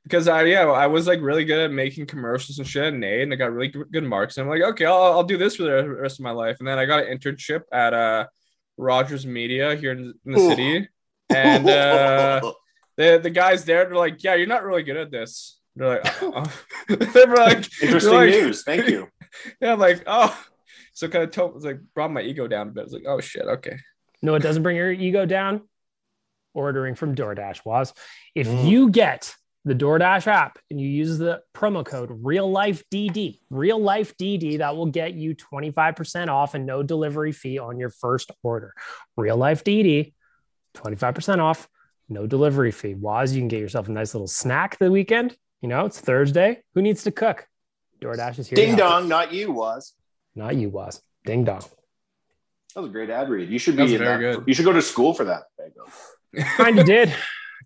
[0.04, 3.24] Because I yeah I was like really good at making commercials and shit at NAIT
[3.24, 5.56] and I got really good good marks and I'm like okay I'll, I'll do this
[5.56, 8.28] for the rest of my life and then I got an internship at uh
[8.78, 10.88] Rogers Media here in, in the city,
[11.30, 12.54] and uh,
[12.98, 16.06] the the guys there they're like, "Yeah, you're not really good at this." They're like,
[16.22, 16.44] oh.
[16.88, 18.64] they were like, Interesting they're like- news.
[18.64, 19.08] Thank you.
[19.62, 20.38] Yeah, I'm like, oh,
[20.94, 22.82] so kind of told, was like brought my ego down a bit.
[22.82, 23.78] I was like, oh shit, okay.
[24.22, 25.62] No, it doesn't bring your ego down.
[26.54, 27.94] Ordering from DoorDash was
[28.34, 28.70] if Mm.
[28.70, 33.80] you get the DoorDash app and you use the promo code real life DD, real
[33.80, 38.32] life DD, that will get you 25% off and no delivery fee on your first
[38.44, 38.74] order.
[39.18, 40.14] Real life DD,
[40.76, 41.68] 25% off,
[42.10, 42.94] no delivery fee.
[42.94, 45.36] Waz, you can get yourself a nice little snack the weekend.
[45.62, 46.62] You know, it's Thursday.
[46.76, 47.48] Who needs to cook?
[48.02, 48.56] DoorDash is here.
[48.56, 49.94] Ding dong, not you, Waz.
[50.36, 51.02] Not you, Waz.
[51.26, 51.62] Ding dong.
[52.74, 53.50] That was a great ad read.
[53.50, 54.38] You should be in very that.
[54.40, 54.48] good.
[54.48, 55.44] You should go to school for that.
[55.58, 55.88] Bagel.
[56.58, 57.14] Kind of did.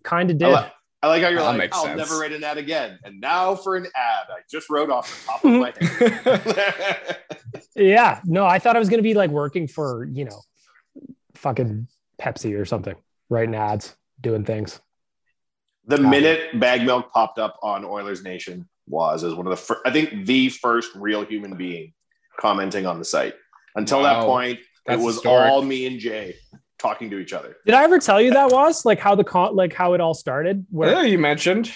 [0.04, 0.48] Kind of I, did.
[0.48, 0.70] li-
[1.02, 1.98] I like how you're That like, I'll sense.
[1.98, 2.98] never write an ad again.
[3.04, 4.26] And now for an ad.
[4.30, 7.18] I just wrote off the top of my head.
[7.76, 10.40] Yeah, no, I thought I was going to be like working for, you know,
[11.34, 11.86] fucking
[12.20, 12.94] Pepsi or something,
[13.30, 14.80] writing ads, doing things.
[15.86, 19.80] the minute bag milk popped up on Oilers Nation was as one of the first,
[19.86, 21.92] I think the first real human being
[22.38, 23.34] commenting on the site.
[23.76, 25.50] Until that point, That's it was historic.
[25.50, 26.34] all me and Jay
[26.78, 27.56] talking to each other.
[27.64, 30.14] Did I ever tell you that was like how the con, like how it all
[30.14, 30.66] started?
[30.70, 31.70] Where, Yeah, you mentioned.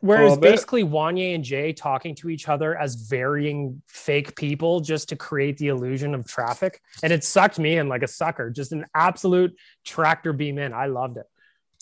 [0.00, 0.50] where it was little bit.
[0.52, 5.56] basically Wanye and Jay talking to each other as varying fake people just to create
[5.58, 6.80] the illusion of traffic.
[7.02, 10.72] And it sucked me in like a sucker, just an absolute tractor beam in.
[10.72, 11.26] I loved it.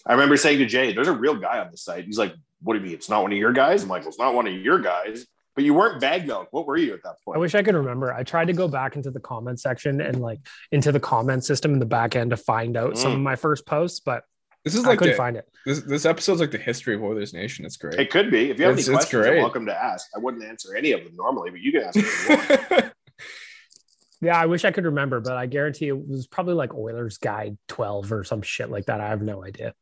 [0.07, 2.05] I remember saying to Jay, there's a real guy on the site.
[2.07, 2.95] He's like, What do you mean?
[2.95, 3.83] It's not one of your guys?
[3.83, 6.49] I'm like, Well, it's not one of your guys, but you weren't bag milk.
[6.51, 7.37] What were you at that point?
[7.37, 8.13] I wish I could remember.
[8.13, 10.41] I tried to go back into the comment section and like
[10.73, 13.15] into the comment system in the back end to find out some Mm.
[13.17, 14.25] of my first posts, but
[14.65, 15.49] This is I like couldn't the, find it.
[15.65, 17.65] this this episode's like the history of Oilers Nation.
[17.65, 17.99] It's great.
[17.99, 18.51] It could be.
[18.51, 20.07] If you have it's, any questions, you're welcome to ask.
[20.15, 21.97] I wouldn't answer any of them normally, but you can ask
[22.29, 22.93] what you want.
[24.23, 27.57] Yeah, I wish I could remember, but I guarantee it was probably like Oilers Guide
[27.69, 29.01] 12 or some shit like that.
[29.01, 29.73] I have no idea.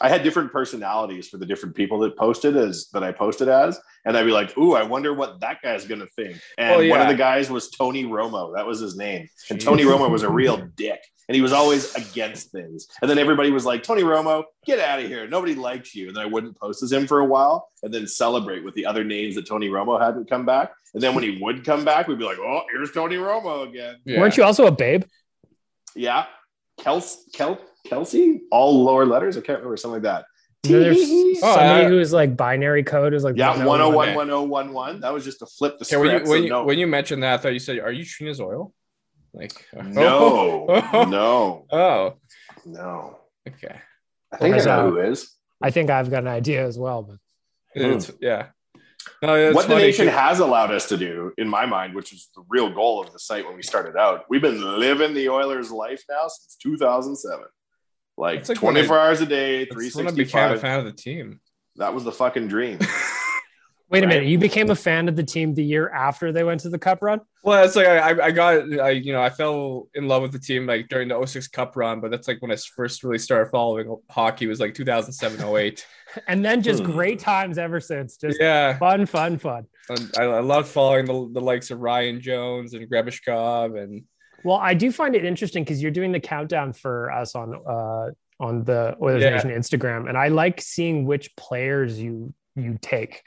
[0.00, 3.80] I had different personalities for the different people that posted as that I posted as,
[4.04, 6.86] and I'd be like, "Ooh, I wonder what that guy's gonna think." And Oh, one
[6.86, 7.02] yeah.
[7.02, 8.54] of the guys was Tony Romo.
[8.54, 11.94] That was his name, and Tony Romo was a real dick, and he was always
[11.94, 12.86] against things.
[13.00, 15.26] And then everybody was like, "Tony Romo, get out of here!
[15.26, 18.06] Nobody likes you." And then I wouldn't post as him for a while, and then
[18.06, 20.72] celebrate with the other names that Tony Romo hadn't come back.
[20.92, 23.96] And then when he would come back, we'd be like, "Oh, here's Tony Romo again."
[24.04, 24.20] Yeah.
[24.20, 25.04] Weren't you also a babe?
[25.94, 26.26] Yeah,
[26.78, 29.36] Kels, Kel, Kelsey, all lower letters.
[29.36, 30.24] I can't remember something like that.
[30.64, 30.98] You know, there's
[31.42, 33.94] Oh, somebody uh, who is like binary code is like Yeah, 101.
[34.16, 35.00] 101, 1011.
[35.00, 36.86] That was just to flip the Okay, when you when so you, no, when you
[36.86, 38.72] mentioned that, I thought you said, "Are you Trina's oil?"
[39.32, 40.66] Like no,
[41.08, 42.14] no, Oh,
[42.64, 43.18] no.
[43.48, 43.76] okay.
[44.32, 45.30] I think I Well, know who is.
[45.62, 47.16] I think I've got an idea as well, but
[47.74, 48.46] It's, yeah.
[49.22, 49.84] No, it's what the funny.
[49.84, 53.12] nation has allowed us to do, in my mind, which is the real goal of
[53.12, 57.44] the site when we started out, we've been living the Oilers' life now since 2007.
[58.16, 60.92] Like, like 24 I- hours a day, That's when I became a fan of the
[60.92, 61.40] team.
[61.76, 62.78] That was the fucking dream.
[63.90, 64.14] wait a Right.
[64.14, 64.28] minute.
[64.28, 67.02] You became a fan of the team the year after they went to the cup
[67.02, 67.20] run?
[67.44, 70.32] Well, it's like I, I- I got, I, you know, I fell in love with
[70.32, 73.18] the team like during the 06 Cup run, but that's like when I first really
[73.18, 75.86] started following hockey was like 2007, 08.
[76.28, 76.92] And then just Hmm.
[76.92, 78.16] great times ever since.
[78.16, 78.78] Just Yeah.
[78.78, 79.66] fun, fun, fun.
[80.18, 84.02] I, I love following the, the likes of Ryan Jones and Grebeshkov and
[84.44, 88.10] Well, I do find it interesting because you're doing the countdown for us on uh
[88.38, 89.30] on the Oilers Yeah.
[89.30, 93.22] Nation Instagram, and I like seeing which players you you take.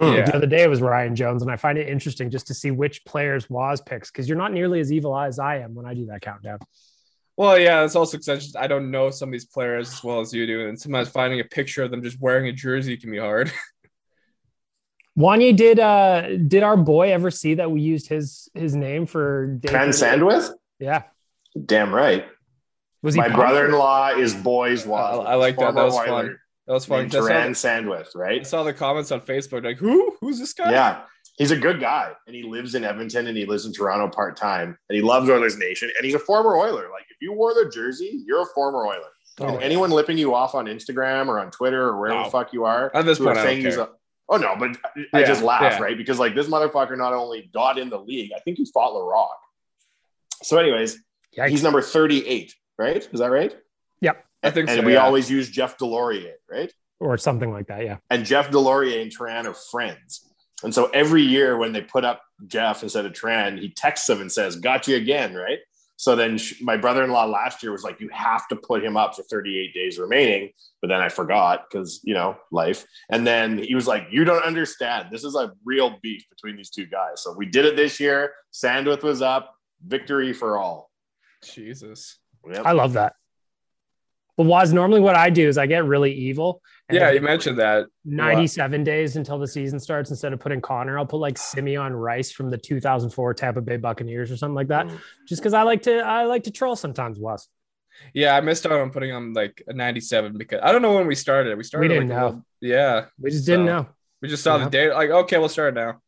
[0.00, 0.26] Yeah.
[0.26, 2.70] The other day it was Ryan Jones, and I find it interesting just to see
[2.70, 5.94] which players Waz picks because you're not nearly as evil as I am when I
[5.94, 6.58] do that countdown.
[7.36, 10.04] Well, yeah, it's also because I, just- I don't know some of these players as
[10.04, 12.96] well as you do, and sometimes finding a picture of them just wearing a jersey
[12.96, 13.50] can be hard.
[15.18, 19.46] Wanye did uh did our boy ever see that we used his his name for
[19.46, 20.50] Dave- Van Sandwith?
[20.78, 21.02] Yeah,
[21.66, 22.24] Damn right.
[23.02, 24.90] was he My brother-in-law is boys I.
[24.92, 25.74] I like that.
[25.74, 26.38] That was Former fun.
[26.68, 26.98] That was fun.
[27.00, 28.46] named 'cause I Duran saw, Sandwith, I right?
[28.46, 30.16] saw the comments on Facebook like, "Who?
[30.20, 31.00] Who's this guy?" Yeah.
[31.36, 34.36] He's a good guy and he lives in Edmonton and he lives in Toronto part
[34.36, 36.88] time and he loves Oilers Nation and he's a former Oiler.
[36.90, 39.12] Like if you wore the jersey, you're a former Oiler.
[39.40, 42.24] Oh, and anyone lipping you off on Instagram or on Twitter or wherever No.
[42.24, 43.84] the fuck you are, At this point, I don't saying he's care.
[43.84, 43.88] a-
[44.28, 44.76] oh no, but
[45.12, 45.82] I Yeah, just laugh, yeah.
[45.82, 45.96] right?
[45.96, 49.28] Because like this motherfucker not only got in the league, I think he fought Laraque.
[50.42, 50.98] So, anyways,
[51.36, 51.48] Yikes.
[51.48, 52.96] he's number 38, right?
[53.12, 53.56] Is that right?
[54.00, 54.24] Yep.
[54.42, 54.74] I think so.
[54.74, 54.86] and so.
[54.86, 55.04] we yeah.
[55.04, 56.72] always use Jeff Delorier, right?
[57.00, 57.84] or something like that.
[57.84, 57.98] Yeah.
[58.10, 60.26] and Jeff Delorier and Tran are friends.
[60.64, 64.20] And so every year when they put up Jeff instead of Tran, he texts him
[64.20, 65.58] and says, Got you again, right?
[65.98, 68.84] So then sh- my brother in law last year was like, You have to put
[68.84, 70.50] him up for 38 days remaining.
[70.80, 72.86] But then I forgot because, you know, life.
[73.10, 75.08] And then he Waz like, You don't understand.
[75.10, 77.22] This is a real beef between these two guys.
[77.22, 78.32] So we did it this year.
[78.52, 79.52] Sandwith was up.
[79.84, 80.88] Victory for all.
[81.44, 82.18] Jesus.
[82.48, 82.64] Yep.
[82.64, 83.14] I love that.
[84.36, 86.62] But was normally what I do is I get really evil.
[86.88, 87.86] And Yeah, you mentioned that.
[88.04, 90.10] 97 days until the season starts.
[90.10, 94.30] Instead of putting Connor, I'll put like Simeon Rice from the 2004 Tampa Bay Buccaneers
[94.30, 94.88] or something like that.
[95.28, 97.18] Just because I like to, I like to troll sometimes.
[97.18, 97.48] Was
[98.14, 101.06] Yeah, I missed out on putting on like a 97 because I don't know when
[101.06, 101.56] we started.
[101.58, 101.88] We started.
[101.90, 102.24] We didn't like, know.
[102.26, 103.86] little- yeah, we just didn't know.
[104.22, 104.64] we just saw Yeah.
[104.64, 104.92] the date.
[104.92, 106.00] Like, okay, we'll start now.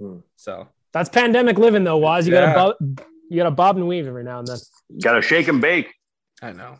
[0.00, 0.18] Hmm.
[0.36, 1.96] So That's pandemic living though.
[1.98, 2.52] Was you Yeah.
[2.54, 4.58] gotta bob, you gotta bob and weave every now and then.
[5.02, 5.92] Gotta shake and bake.
[6.42, 6.78] I know.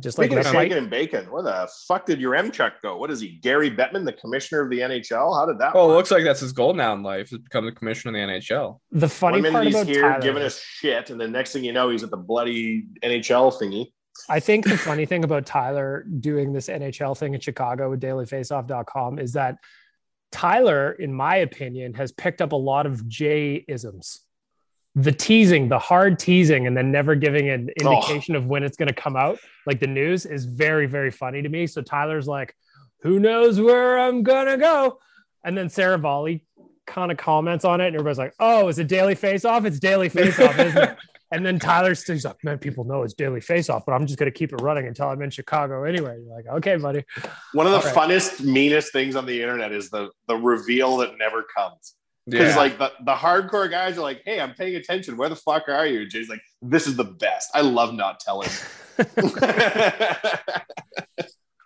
[0.00, 2.98] Just like Speaking of shaking and bacon, where the fuck did Yaremchuk go?
[2.98, 5.34] What is he, Gary Bettman, the commissioner of the NHL?
[5.34, 5.72] How did that?
[5.74, 8.28] Oh, it looks like that's his goal now in life is become the commissioner of
[8.28, 8.80] the NHL.
[8.92, 11.54] The funny One minute part he's about here Tyler, giving us shit, and the next
[11.54, 13.86] thing you know, he's at the bloody NHL thingy.
[14.28, 19.18] I think the funny thing about Tyler doing this NHL thing in Chicago with dailyfaceoff.com
[19.18, 19.56] is that
[20.32, 24.20] Tyler, in my opinion, has picked up a lot of J isms.
[24.94, 27.92] The teasing, the hard teasing, and then never giving an Oh.
[27.94, 31.42] indication of when it's going to come out, like the news, is very, very funny
[31.42, 31.66] to me.
[31.66, 32.54] So Tyler's like,
[33.02, 34.98] who knows where I'm going to go?
[35.44, 36.40] And then Saravalli
[36.86, 39.64] kind of comments on it, and everybody's like, oh, is it Daily Faceoff?
[39.66, 40.96] It's Daily Faceoff, isn't it?
[41.30, 44.30] And then Tyler's he's like, man, people know it's Daily Faceoff, but I'm just gonna
[44.30, 46.18] keep it running until I'm in Chicago anyway.
[46.24, 47.04] You're like, okay, buddy.
[47.52, 47.94] One of the All right.
[47.94, 51.96] funnest, meanest things on the internet is the the reveal that never comes.
[52.28, 52.60] Because Yeah.
[52.60, 55.16] like the, the hardcore guys are like, "Hey, I'm paying attention.
[55.16, 57.50] Where the fuck are you?" And Jay's like, "This is the best.
[57.54, 58.48] I love not telling."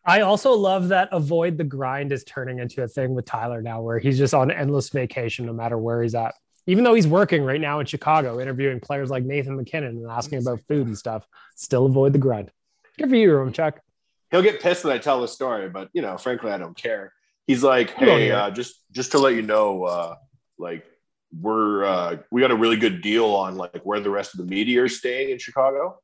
[0.05, 3.81] I also love that avoid the grind is turning into a thing with Tyler now,
[3.83, 6.35] where he's just on endless vacation no matter where he's at.
[6.67, 10.39] Even though he's working right now in Chicago, interviewing players like Nathan MacKinnon and asking
[10.41, 12.51] about food and stuff, still avoid the grind.
[12.99, 13.81] Good for you, Room Chuck.
[14.31, 17.13] He'll get pissed that I tell the story, but you know, frankly, I don't care.
[17.47, 20.15] He's like, "Hey, uh, just just to let you know, uh,
[20.63, 20.85] like
[21.39, 24.47] we're uh, we got a really good deal on like where the rest of the
[24.47, 25.99] media are staying in Chicago."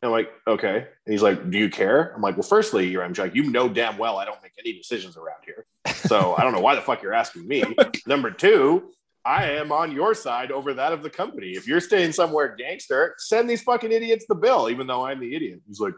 [0.00, 3.04] And I'm like, "Okay." And he's like, "Do you care?" I'm like, "Well, firstly, you're
[3.04, 6.42] I'm like, you know damn well I don't make any decisions around here, so I
[6.42, 7.62] don't know why the fuck you're asking me."
[8.06, 8.90] Number two.
[9.24, 11.50] I am on your side over that of the company.
[11.52, 15.36] If you're staying somewhere gangster, send these fucking idiots the bill, even though I'm the
[15.36, 15.60] idiot.
[15.64, 15.94] He's like,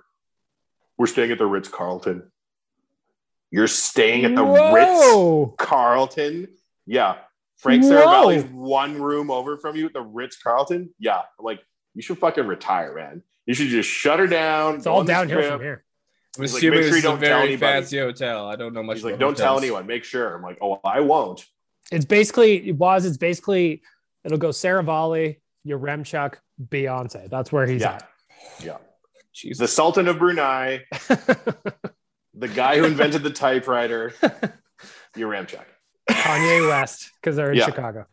[0.99, 2.31] we're staying at the Ritz Carlton.
[3.51, 5.55] You're staying at the Ritz.
[5.59, 6.49] Carlton?
[6.87, 7.17] Yeah.
[7.65, 7.91] Frank Whoa.
[7.93, 10.91] Saravalli's one room over from you at the Ritz Carlton?
[10.99, 11.23] Yeah.
[11.41, 11.61] Like,
[11.95, 13.23] you should fucking retire, man.
[13.47, 14.75] You should just shut her down.
[14.77, 15.83] It's all on this downhill from here.
[16.37, 18.47] I'm He's like, assuming make sure this you is a don't tell very fancy hotel.
[18.51, 18.97] I don't know much.
[18.99, 19.87] He's like, about don't tell anyone.
[19.87, 20.35] Make sure.
[20.37, 21.43] I'm like, oh, I won't.
[21.91, 23.07] It's basically it was.
[23.07, 23.81] It's basically
[24.25, 26.35] it'll go Saravalli, Yaremchuk,
[26.69, 27.31] Beyonce.
[27.31, 27.95] That's where he's Yeah.
[27.95, 28.09] at.
[28.63, 28.77] Yeah.
[29.33, 29.59] Jesus.
[29.59, 30.85] The Sultan of Brunei,
[32.35, 34.13] the guy who invented the typewriter,
[35.17, 35.65] Your Yaremchuk.
[36.09, 37.67] Kanye West because they're in Yeah.
[37.67, 38.07] Chicago.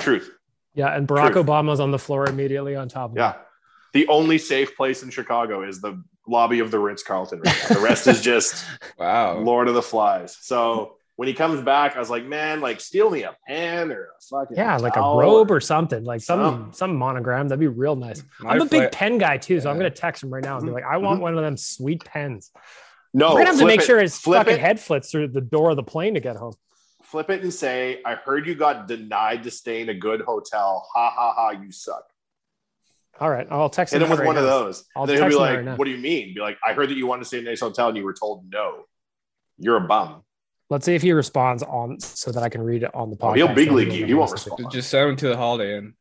[0.00, 0.30] Truth.
[0.74, 1.46] Yeah, and Barack Truth.
[1.46, 3.34] Obama's on the floor immediately on top of Yeah.
[3.92, 7.40] The only safe place in Chicago is the lobby of the Ritz Carlton.
[7.40, 7.64] Right.
[7.68, 8.64] The rest is just
[8.98, 9.38] Wow.
[9.38, 10.36] Lord of the Flies.
[10.40, 14.04] So when he comes back, I was like, man, like steal me a pen or
[14.04, 16.72] a fucking Yeah, like a robe or something, like some Something.
[16.72, 17.48] some monogram.
[17.48, 18.22] That'd be real nice.
[18.40, 20.56] My I'm a big flight- pen guy too, so I'm gonna text him right now
[20.56, 20.76] and be mm-hmm.
[20.76, 21.22] like, I want mm-hmm.
[21.22, 22.50] one of them sweet pens.
[23.12, 25.42] No, We're gonna have to make it- sure his fucking it, head flits through the
[25.42, 26.54] door of the plane to get home.
[27.12, 30.88] Flip it and say, I heard you got denied to stay in a good hotel.
[30.94, 32.04] Ha ha ha, you suck.
[33.20, 34.00] All right, I'll text him.
[34.00, 34.86] Hit him with right one of those.
[34.96, 35.76] I'll then he'll be like, right.
[35.78, 36.32] What do you mean?
[36.32, 38.04] Be like, I heard that you wanted to stay in a nice hotel and you
[38.04, 38.84] were told no.
[39.58, 40.22] You're a bum.
[40.70, 43.30] Let's see if he responds on so that I can read it on the podcast.
[43.30, 44.06] Oh, he'll big league you.
[44.06, 44.70] He won't respond.
[44.70, 45.92] Just send him to the Holiday Inn.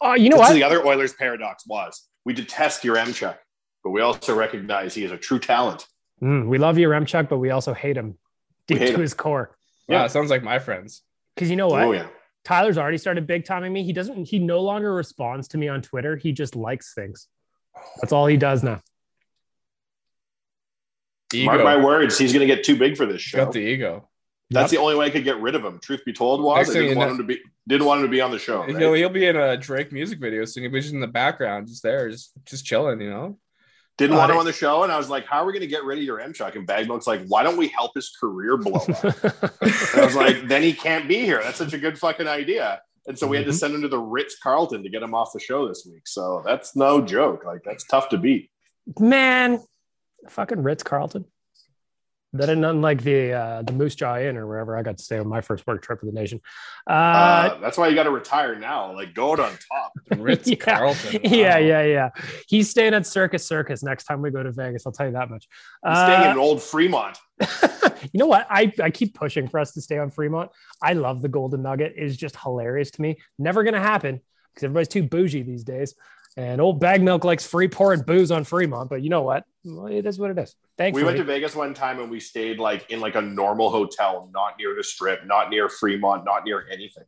[0.00, 0.50] Oh, you know This what?
[0.50, 3.36] is the other Oilers paradox was we detest Yaremchuk,
[3.82, 5.88] but we also recognize he is a true talent.
[6.22, 8.16] Mm, we love you, Remchuk, but we also hate him
[8.68, 9.00] deep hate to him.
[9.00, 9.56] his core.
[9.88, 10.04] Yeah, Yeah.
[10.06, 11.02] it sounds like my friends.
[11.34, 11.82] Because you know what?
[11.82, 12.06] Oh yeah.
[12.44, 13.84] Tyler's already started big timing me.
[13.84, 14.26] He doesn't.
[14.26, 16.16] He no longer responds to me on Twitter.
[16.16, 17.26] He just likes things.
[18.00, 18.80] That's all he does now.
[21.32, 21.46] Ego.
[21.46, 23.44] Mark my words, he's going to get too big for this He's show.
[23.44, 24.08] got the ego.
[24.50, 24.78] That's Yep.
[24.78, 25.80] the only way I could get rid of him.
[25.82, 28.06] Truth be told, was Next I didn't want know- him to be didn't want him
[28.06, 28.60] to be on the show.
[28.60, 28.76] right?
[28.76, 30.64] He'll, he'll be in a Drake music video soon.
[30.64, 33.38] He'll be just in the background, just there, just just chilling, you know.
[33.96, 35.66] Didn't want him on the show, and I was like, "How are we going to
[35.68, 38.88] get rid of Yaremchuk?" And Bagmilk's like, "Why don't we help his career blow up?"
[39.04, 41.40] and I was like, "Then he can't be here.
[41.42, 43.58] That's such a good fucking idea." And so we had to Mhm.
[43.58, 46.06] send him to the Ritz Carlton to get him off the show this week.
[46.08, 47.44] So that's no joke.
[47.44, 48.50] Like that's tough to beat.
[48.98, 49.62] Man,
[50.28, 51.26] fucking Ritz Carlton.
[52.34, 55.18] That and unlike the uh, the Moose Jaw Inn or wherever I got to stay
[55.18, 56.40] on my first work trip of the nation.
[56.88, 58.92] Uh, Uh, that's why you got to retire now.
[58.92, 59.92] Like go out on top.
[60.18, 60.56] Ritz Yeah.
[60.56, 61.20] Carlton.
[61.24, 61.58] yeah, Wow.
[61.58, 62.10] yeah, yeah.
[62.48, 64.84] He's staying at Circus Circus next time we go to Vegas.
[64.84, 65.46] I'll tell you that much.
[65.88, 67.16] He's staying Uh, in old Fremont.
[68.12, 68.46] you know what?
[68.50, 70.50] I, I keep pushing for us to stay on Fremont.
[70.82, 71.94] I love the Golden Nugget.
[71.96, 73.16] It's just hilarious to me.
[73.38, 74.20] Never gonna happen
[74.52, 75.94] because everybody's too bougie these days.
[76.36, 79.44] And old bag milk likes free pouring booze on Fremont, but you know what?
[79.64, 80.56] It is what it is.
[80.76, 83.70] Thankfully, we went to Vegas one time and we stayed like in like a normal
[83.70, 87.04] hotel, not near the strip, not near Fremont, not near anything.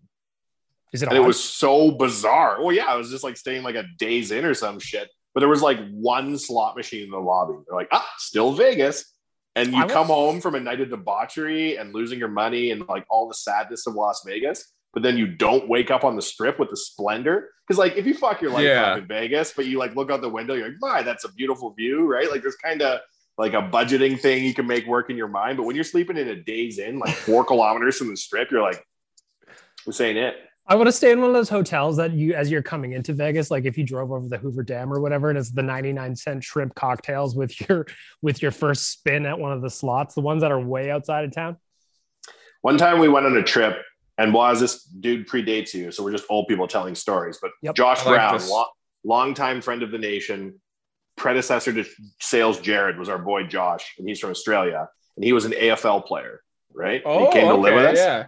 [0.93, 1.09] Is it?
[1.09, 2.63] And it was so bizarre.
[2.63, 5.09] Well, yeah, I was just like staying like a Days Inn or some shit.
[5.35, 7.55] But there was like one slot machine in the lobby.
[7.67, 9.13] They're like, ah, still Vegas.
[9.57, 12.71] And you I was- come home from a night of debauchery and losing your money
[12.71, 16.17] and like all the sadness of Las Vegas, but then you don't wake up on
[16.17, 17.51] the strip with the splendor.
[17.69, 18.93] Because like if you fuck your life Yeah.
[18.93, 21.33] up in Vegas, but you like look out the window, you're like, my, that's a
[21.35, 22.31] beautiful view, right?
[22.31, 23.01] Like there's kind of
[23.37, 25.59] like a budgeting thing you can make work in your mind.
[25.59, 28.63] But when you're sleeping in a Days Inn, like four kilometers from the strip, you're
[28.63, 28.83] like,
[29.85, 30.37] this ain't it.
[30.67, 33.13] I want to stay in one of those hotels that you, as you're coming into
[33.13, 36.17] Vegas, like if you drove over the Hoover Dam or whatever, and it's the 99
[36.17, 37.87] cent shrimp cocktails with your
[38.23, 41.27] with your first spin at one of the slots, the ones that are way outside
[41.27, 41.59] of town.
[42.63, 43.77] One time we went on a trip,
[44.19, 47.39] and was this dude predates you, so we're just old people telling stories.
[47.41, 47.75] But Yep.
[47.75, 48.51] Josh I like Brown, this.
[48.51, 48.67] lo-
[49.05, 50.61] longtime friend of the nation,
[51.17, 51.85] predecessor to
[52.21, 56.05] Sales Jared, was our boy Josh, and he's from Australia, and he was an AFL
[56.07, 56.41] player,
[56.75, 57.03] right?
[57.05, 58.25] And Oh, he came to live with us, yeah.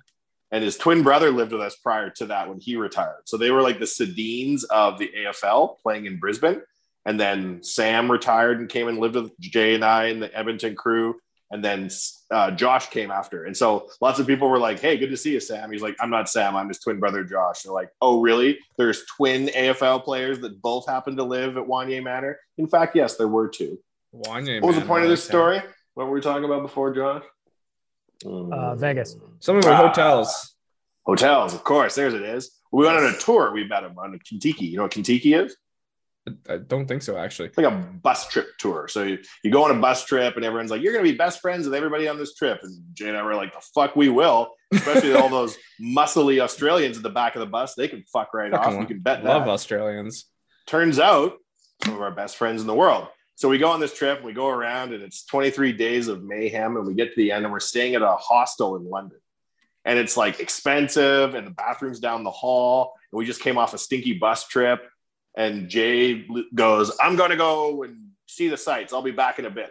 [0.50, 3.22] and his twin brother lived with us prior to that when he retired.
[3.26, 6.62] So they were like the Sedins of the AFL playing in Brisbane.
[7.06, 10.74] And then Sam retired and came and lived with Jay and I and the Edmonton
[10.74, 11.14] crew.
[11.50, 11.88] And then
[12.30, 13.44] uh, Josh came after.
[13.44, 15.72] And so lots of people were like, hey, good to see you, Sam.
[15.72, 16.54] He's like, I'm not Sam.
[16.54, 17.62] I'm his twin brother, Josh.
[17.62, 18.58] They're like, oh, really?
[18.76, 22.38] There's twin AFL players that both happen to live at Wanye Manor.
[22.58, 23.78] In fact, yes, there were two.
[24.14, 25.30] Wanye What was the point I of like this that.
[25.32, 25.60] story?
[25.94, 27.24] What were we talking about before, Josh?
[28.26, 29.16] Uh, Vegas.
[29.40, 29.88] Something with Ah.
[29.88, 30.54] hotels.
[31.06, 31.94] Hotels, of course.
[31.94, 32.50] There's it is.
[32.72, 33.52] We went on a tour.
[33.52, 34.62] We met him on Contiki.
[34.70, 35.56] You know what Contiki is?
[36.48, 37.48] I don't think so, actually.
[37.48, 38.88] It's like a bus trip tour.
[38.88, 41.16] So you, you go on a bus trip, and everyone's like, "You're going to be
[41.16, 43.96] best friends with everybody on this trip." And Jay and I were like, "The fuck
[43.96, 47.74] we will!" Especially all those muscly Australians at the back of the bus.
[47.74, 48.80] They can fuck right Fucking off.
[48.80, 49.50] You can bet Love that.
[49.50, 50.26] Australians.
[50.66, 51.34] Turns out,
[51.84, 53.08] some of our best friends in the world.
[53.36, 54.22] So we go on this trip.
[54.24, 56.76] We go around, and it's 23 days of mayhem.
[56.76, 59.18] And we get to the end, and we're staying at a hostel in London.
[59.84, 62.94] And it's like expensive, and the bathroom's down the hall.
[63.12, 64.80] And we just came off a stinky bus trip.
[65.36, 68.92] And Jay goes, I'm going to go and see the sights.
[68.92, 69.70] I'll be back in a bit.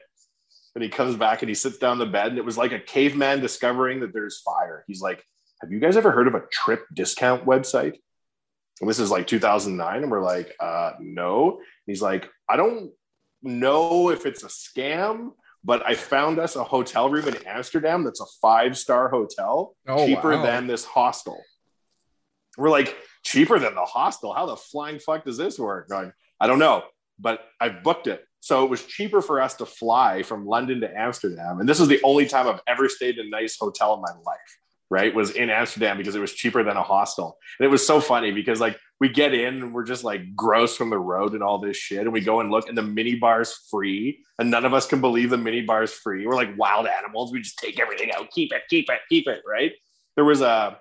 [0.76, 2.28] And he comes back and he sits down the bed.
[2.28, 4.84] And it was like a caveman discovering that there's fire.
[4.88, 5.24] He's like,
[5.62, 7.96] Have you guys ever heard of a trip discount website?
[8.80, 10.04] And this is like 2009.
[10.04, 11.56] And we're like, uh, No.
[11.58, 12.92] And he's like, I don't
[13.42, 15.32] know if it's a scam,
[15.64, 20.06] but I found us a hotel room in Amsterdam that's a five star hotel, Oh,
[20.06, 20.44] cheaper wow.
[20.44, 21.44] than this hostel.
[22.58, 22.96] We're like,
[23.28, 24.34] cheaper than the hostel.
[24.34, 25.90] How the flying fuck does this work?
[25.90, 26.84] Going, I don't know,
[27.20, 28.24] but I booked it.
[28.40, 31.60] So it was cheaper for us to fly from London to Amsterdam.
[31.60, 34.14] And this is the only time I've ever stayed in a nice hotel in my
[34.26, 34.60] life,
[34.90, 35.14] right?
[35.14, 37.38] Was in Amsterdam because it was cheaper than a hostel.
[37.60, 40.78] And it was so funny because like we get in and we're just like gross
[40.78, 42.02] from the road and all this shit.
[42.02, 44.24] And we go and look and the mini bar's free.
[44.40, 46.26] And none of us can believe the mini bar's free.
[46.26, 47.34] We're like wild animals.
[47.34, 49.74] We just take everything out, keep it, keep it, keep it, right?
[50.16, 50.80] There was a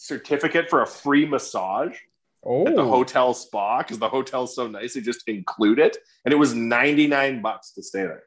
[0.00, 1.96] certificate for a free massage
[2.42, 2.88] Oh, at the oh.
[2.88, 4.94] hotel spa because the hotel's so nice.
[4.94, 8.22] They just include it, and it was ninety nine bucks to stay there.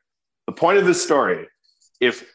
[0.45, 1.47] The point of this story,
[1.99, 2.31] if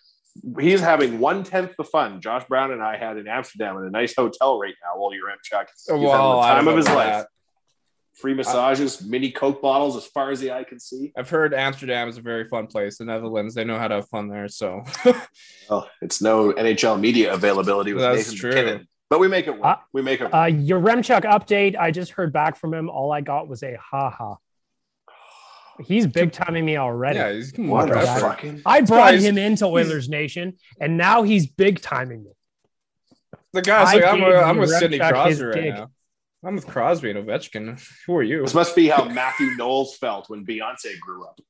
[0.59, 3.91] he's having one tenth the fun Josh Brown and I had in Amsterdam in a
[3.91, 6.97] nice hotel right now, while you're in he's having Well, the time of his know
[6.97, 7.27] life.
[8.15, 11.13] Free massages, mini Coke bottles as far as the eye can see.
[11.17, 12.99] I've heard Amsterdam is a very fun place.
[12.99, 14.49] The Netherlands, they know how to have fun there.
[14.49, 14.83] So
[15.71, 18.51] Well, it's no NHL media availability with That's Nathan true.
[18.51, 19.65] MacKinnon, but we make it work.
[19.65, 20.35] Uh, we make it work.
[20.35, 21.77] Uh, Yaremchuk update.
[21.79, 22.89] I just heard back from him.
[22.91, 24.37] All I got was a ha ha.
[25.85, 27.19] He's big timing me already.
[27.19, 31.47] yeah, he's what a fucking I brought guy's- him into Oilers Nation, and now he's
[31.47, 32.33] big timing me.
[33.53, 35.75] the guy's I like, I'm, gave with- I'm you with Sidney Crosby right gig.
[35.75, 35.91] now.
[36.45, 37.81] I'm with Crosby and Ovechkin.
[38.07, 38.43] Who are you?
[38.43, 41.41] this must be how Mathew Knowles felt when Beyonce grew up.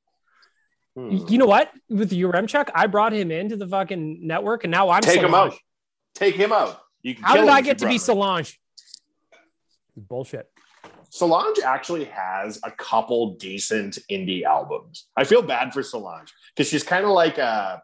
[0.96, 1.24] Hmm.
[1.28, 1.70] You know what?
[1.88, 5.54] With Yaremchuk, I brought him into the fucking network, and now I'm Take him out.
[6.14, 6.80] Take him out.
[7.09, 7.96] You can How kill did I get to be.
[7.96, 8.61] Solange?
[9.96, 10.46] Bullshit.
[11.09, 15.06] Solange actually has a couple decent indie albums.
[15.16, 17.78] I feel bad for Solange because she's kind of like uh,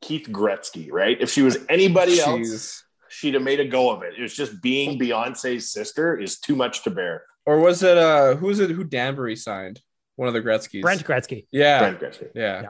[0.00, 1.20] Keith Gretzky, right?
[1.20, 4.14] If she was anybody else, she'd have made a go of it.
[4.16, 7.24] It was just being Beyonce's sister is too much to bear.
[7.46, 9.80] Or was it uh who was it who Danbury signed?
[10.14, 10.82] One of the Gretzky's.
[10.82, 11.46] Brent Gretzky.
[11.50, 11.80] Yeah.
[11.80, 12.28] Brent Gretzky.
[12.36, 12.62] Yeah.
[12.62, 12.68] Yeah.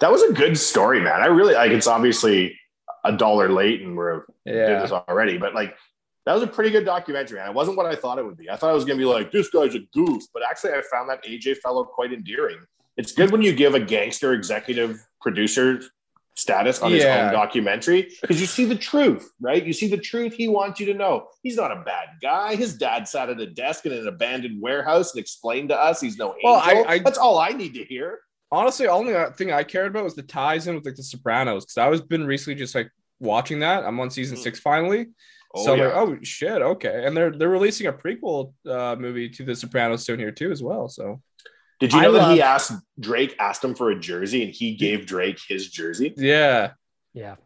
[0.00, 1.22] That was a good story, man.
[1.22, 1.70] I really like.
[1.70, 2.58] It's obviously
[3.04, 4.80] a dollar late, and we're did Yeah.
[4.82, 5.76] this already, but like
[6.26, 7.40] that was a pretty good documentary.
[7.40, 8.48] And it wasn't what I thought it would be.
[8.48, 10.82] I thought it was going to be like this guy's a goof, but actually, I
[10.90, 12.58] found that AJ fellow quite endearing.
[12.96, 15.80] It's good when you give a gangster executive producer
[16.34, 17.26] status on his Yeah.
[17.26, 19.62] own documentary because you see the truth, right?
[19.64, 21.26] You see the truth he wants you to know.
[21.42, 22.54] He's not a bad guy.
[22.54, 26.16] His dad sat at a desk in an abandoned warehouse and explained to us he's
[26.16, 26.40] no angel.
[26.52, 28.20] Well, I- I- That's all I need to hear.
[28.52, 31.64] Honestly, the only thing I cared about was the ties in with like the Sopranos
[31.64, 33.82] because I was been recently just like watching that.
[33.84, 35.06] I'm on season six finally.
[35.54, 35.86] Oh, so yeah.
[35.86, 37.06] like, oh shit, okay.
[37.06, 40.62] And they're they're releasing a prequel uh, movie to the Sopranos soon here too as
[40.62, 40.88] well.
[40.90, 41.22] So
[41.80, 44.74] Did you I know that he asked Drake asked him for a jersey and he
[44.74, 46.12] gave Drake his jersey?
[46.18, 46.72] yeah,
[47.14, 47.36] Yeah.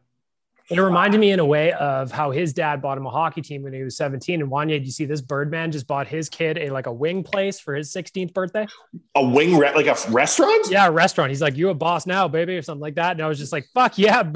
[0.69, 3.63] It reminded me in a way of how his dad bought him a hockey team
[3.63, 4.41] when he was 17.
[4.43, 7.23] And Wanye, do you see this Birdman just bought his kid a like a wing
[7.23, 8.67] place for his 16th birthday?
[9.15, 10.67] A wing re- like a restaurant?
[10.69, 11.31] Yeah, a restaurant.
[11.31, 13.13] He's like, You a boss now, baby, or something like that.
[13.13, 14.33] And I was just like, fuck yeah.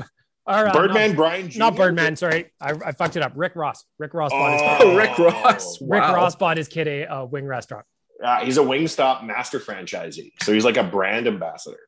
[0.47, 0.73] All right.
[0.73, 1.59] Birdman not, Brian Jr.
[1.59, 2.53] not Birdman, sorry.
[2.61, 3.33] I, I fucked it up.
[3.35, 3.85] Rick Ross.
[3.99, 5.79] Rick Ross bought his Oh, Oh, Rick Ross.
[5.81, 7.85] Rick Ross bought his kid a, a wing restaurant.
[8.23, 10.33] Uh, he's a Wingstop master franchisee.
[10.43, 11.79] So he's like a brand ambassador.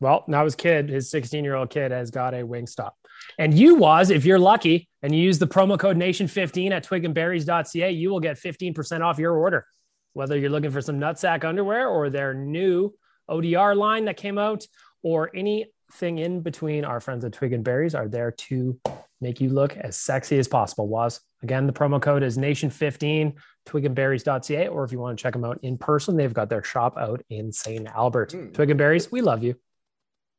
[0.00, 2.96] Well, now his kid, his 16 year old kid, has got a wing stop.
[3.38, 7.90] And you was, if you're lucky and you use the promo code Nation15 at twigandberries.ca,
[7.90, 9.66] you will get 15% off your order.
[10.12, 12.94] Whether you're looking for some nutsack underwear or their new
[13.28, 14.66] ODR line that came out
[15.02, 18.78] or anything in between, our friends at Twig and Berries are there to
[19.20, 20.86] make you look as sexy as possible.
[20.86, 23.34] Was again, the promo code is Nation15,
[23.66, 26.96] twigandberries.ca, or if you want to check them out in person, they've got their shop
[26.96, 27.86] out in St.
[27.88, 28.32] Albert.
[28.32, 28.50] Hmm.
[28.50, 29.56] Twig and Berries, we love you.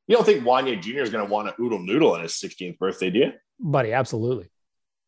[0.08, 1.00] You don't think Wanye Jr.
[1.00, 3.32] is going to want a oodle noodle on his 16th birthday, do you?
[3.60, 4.50] Buddy, absolutely.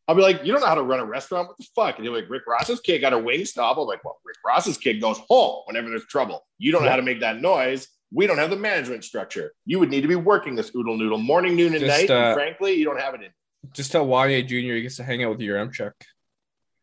[0.08, 1.48] I'll be like, you don't know how to run a restaurant?
[1.48, 1.96] What the fuck?
[1.96, 3.76] And you're like, Rick Ross's kid got a wing stop.
[3.76, 6.46] I'm like, well, Rick Ross's kid goes home whenever there's trouble.
[6.56, 7.88] You don't know how to make that noise.
[8.10, 9.52] We don't have the management structure.
[9.66, 12.10] You would need to be working this oodle noodle morning, noon, and Just, night.
[12.10, 13.28] and uh, frankly, you don't have it in.
[13.74, 14.54] just tell Wanye Jr.
[14.56, 15.92] he gets to hang out with Yaremchuk.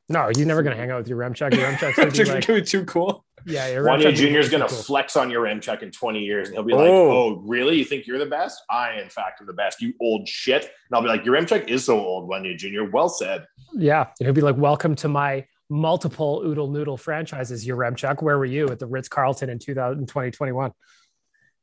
[0.08, 1.54] No, he's never going to hang out with Yaremchuk.
[1.56, 3.26] Your Remchuk's going to be like, gonna be too cool.
[3.46, 4.38] yeah, your Wanye Jr.
[4.40, 7.12] is going to flex on Yaremchuk in 20 years, and he'll be like, Oh.
[7.12, 7.78] "Oh, really?
[7.78, 8.62] You think you're the best?
[8.70, 9.82] I, in fact, am the best.
[9.82, 12.84] You old shit." And I'll be like, "Yaremchuk is so old, Wanye Jr.
[12.92, 14.08] Well said." Yeah.
[14.20, 18.22] And he'll be like, welcome to my multiple Oodle Noodle franchises, Yaremchuk.
[18.22, 20.72] Where were you at the Ritz Carlton in 2000, 2021?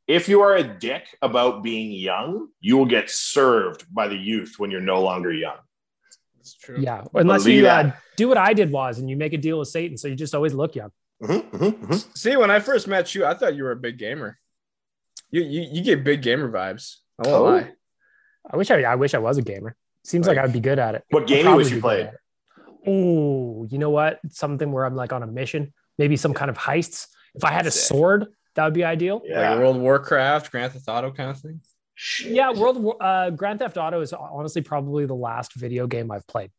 [0.09, 4.57] If you are a dick about being young, you will get served by the youth
[4.59, 5.57] when you're no longer young.
[6.43, 6.77] It's true.
[6.81, 7.05] Yeah.
[7.15, 9.69] Unless Believe you uh, do what I did was and you make a deal with
[9.69, 9.97] Satan.
[9.97, 10.91] So you just always look young.
[11.23, 12.19] Mhm, mhm, mhm.
[12.19, 14.39] See, when I first met you, I thought you were a big gamer.
[15.31, 16.97] You you, you get big gamer vibes.
[17.25, 17.45] I won't Oh.
[17.45, 17.71] lie.
[18.51, 19.77] I wish I, I wish I was a gamer.
[20.05, 21.05] Seems like, Like- I'd be good at it.
[21.11, 22.11] What I'd gaming was you be played?
[22.87, 24.19] Oh, you know what?
[24.31, 27.07] Something where I'm like on a mission, maybe some kind of heists.
[27.35, 28.27] If I had a sword,
[28.57, 29.23] that would be ideal.
[29.25, 29.51] Yeah.
[29.51, 31.61] Like World Warcraft, Grand Theft Auto kind of thing.
[31.95, 32.33] Shit.
[32.33, 36.27] Yeah, World War, uh, Grand Theft Auto is honestly probably the last video game I've
[36.27, 36.51] played.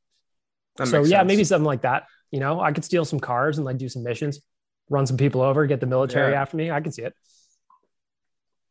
[0.77, 1.27] That so yeah, sense.
[1.27, 2.05] maybe something like that.
[2.31, 4.39] You know, I could steal some cars and like do some missions,
[4.89, 6.41] run some people over, get the military Yeah.
[6.41, 6.71] after me.
[6.71, 7.13] I can see it.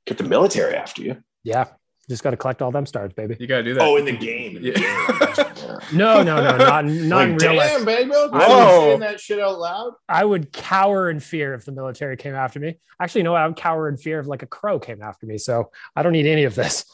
[0.06, 1.22] Get the military after you.
[1.44, 1.66] Yeah,
[2.08, 3.36] just got to collect all them stars, baby.
[3.38, 3.82] you gotta do that.
[3.82, 4.56] Oh, in the game.
[4.56, 4.76] In the Yeah.
[4.76, 5.48] game.
[5.92, 7.70] No, no, no, not not in Like, real life.
[7.72, 8.10] damn, baby.
[8.10, 8.28] Whoa.
[8.28, 8.80] Whoa.
[8.80, 9.92] saying that shit out loud.
[10.08, 12.78] I would cower in fear if the military came after me.
[13.00, 13.42] Actually, you know what?
[13.42, 15.38] I would cower in fear if like a crow came after me.
[15.38, 16.84] So I don't need any of this.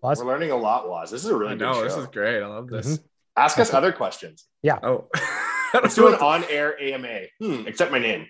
[0.00, 1.10] Was We're learning a lot, Waz.
[1.10, 1.84] This is a really I good know show.
[1.84, 2.42] this is great.
[2.42, 2.98] I love this.
[3.36, 4.44] Ask us other questions.
[4.62, 4.78] Yeah.
[4.82, 5.08] Oh,
[5.74, 7.20] Let's do an on-air AMA.
[7.40, 8.26] Hmm, accept my name.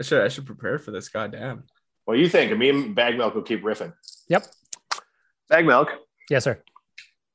[0.00, 1.08] I should I should prepare for this.
[1.08, 1.64] Goddamn.
[2.08, 2.56] What do you think?
[2.56, 3.92] Me and Bag Milk will keep riffing.
[4.30, 4.46] Yep.
[5.50, 5.88] Bag Milk,
[6.30, 6.62] yes, sir.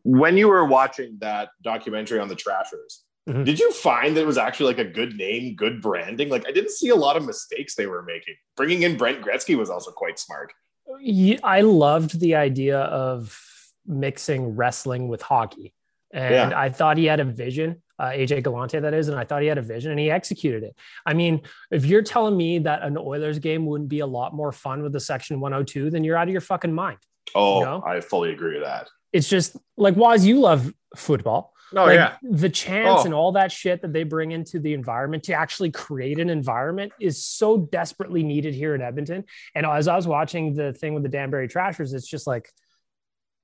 [0.01, 3.45] when you were watching that documentary on the Trashers, Mhm.
[3.45, 6.28] did you find that it was actually like a good name, good branding?
[6.30, 8.34] Like I didn't see a lot of mistakes they were making.
[8.55, 10.51] Bringing in Brent Gretzky was also quite smart.
[10.99, 13.39] Ye- I loved the idea of
[13.86, 15.76] mixing wrestling with hockey.
[16.11, 16.59] And Yeah.
[16.59, 19.07] I thought he had a vision, uh, AJ Galante, that is.
[19.07, 20.75] And I thought he had a vision and he executed it.
[21.05, 21.41] I mean,
[21.71, 24.93] if you're telling me that an Oilers game wouldn't be a lot more fun with
[24.93, 26.97] the Section 102, then you're out of your fucking mind.
[27.35, 27.83] Oh, No.
[27.85, 28.89] I fully agree with that.
[29.11, 31.53] It's just like, Waz, you love football.
[31.75, 32.15] Oh like, yeah.
[32.21, 33.05] the chance Oh.
[33.05, 36.91] and all that shit that they bring into the environment to actually create an environment
[36.99, 39.23] is so desperately needed here in Edmonton.
[39.55, 42.51] And as I was watching the thing with the Danbury Trashers, it's just like,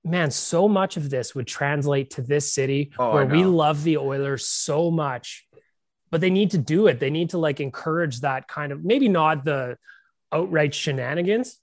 [0.03, 3.97] man, so much of this would translate to this city Oh, where we love the
[3.97, 5.47] Oilers so much,
[6.11, 6.99] but they need to do it.
[6.99, 9.77] They need to like encourage that kind of maybe not the
[10.31, 11.59] outright shenanigans.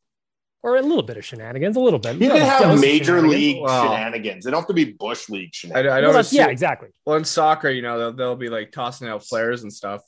[0.63, 2.17] Or a little bit of shenanigans, a little bit.
[2.17, 3.33] You can have major shenanigans.
[3.35, 3.85] league Wow.
[3.95, 4.45] shenanigans.
[4.45, 5.93] They don't have to be bush league I, shenanigans.
[5.93, 6.09] I Well, know.
[6.09, 6.89] that's- yeah, exactly.
[7.05, 10.03] Well, in soccer, you know, they'll, they'll be like tossing out flares and stuff,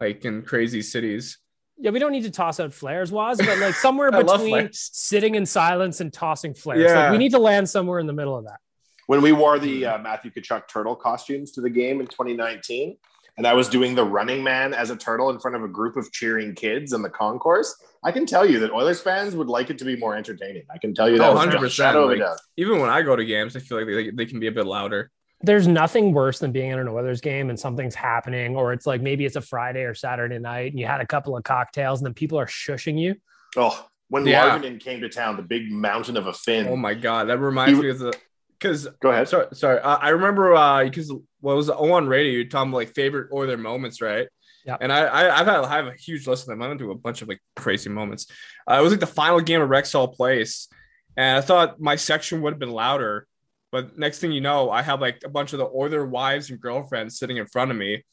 [0.00, 1.38] like in crazy cities.
[1.78, 5.44] Yeah, we don't need to toss out flares, Waz, but like somewhere between sitting in
[5.46, 6.90] silence and tossing flares.
[6.90, 7.04] Yeah.
[7.04, 8.60] Like we need to land somewhere in the middle of that.
[9.06, 12.96] when we wore the uh, Matthew Tkachuk turtle costumes to the game in 2019,
[13.38, 15.96] and I was doing the running man as a turtle in front of a group
[15.96, 19.68] of cheering kids in the concourse, I can tell you that Oilers fans would like
[19.68, 20.62] it to be more entertaining.
[20.70, 21.30] I can tell you that.
[21.30, 21.70] Oh, 100%.
[21.70, 24.24] shadow of a Like, even when I go to games, I feel like they, they
[24.24, 25.10] can be a bit louder.
[25.42, 29.02] There's nothing worse than being at an Oilers game and something's happening, or it's like
[29.02, 32.06] maybe it's a Friday or Saturday night and you had a couple of cocktails and
[32.06, 33.16] then people are shushing you.
[33.56, 34.58] Oh, when Yeah.
[34.58, 36.68] Larvinen came to town, the big mountain of a fin.
[36.68, 38.14] Oh my god, that reminds You- me of the
[38.58, 39.28] because Go ahead.
[39.28, 39.80] sorry, sorry.
[39.80, 43.58] I, I remember uh because what was on radio, you talking about like favorite Oiler
[43.58, 44.28] moments, right?
[44.64, 44.78] Yeah.
[44.80, 46.62] And I, I I've had I have a huge list of them.
[46.62, 48.26] I went to a bunch of like crazy moments.
[48.68, 50.68] Uh, it was like the final game of Rexall Place,
[51.16, 53.26] and I thought my section would have been louder,
[53.72, 56.60] but next thing you know, I have like a bunch of the Oiler wives and
[56.60, 58.04] girlfriends sitting in front of me,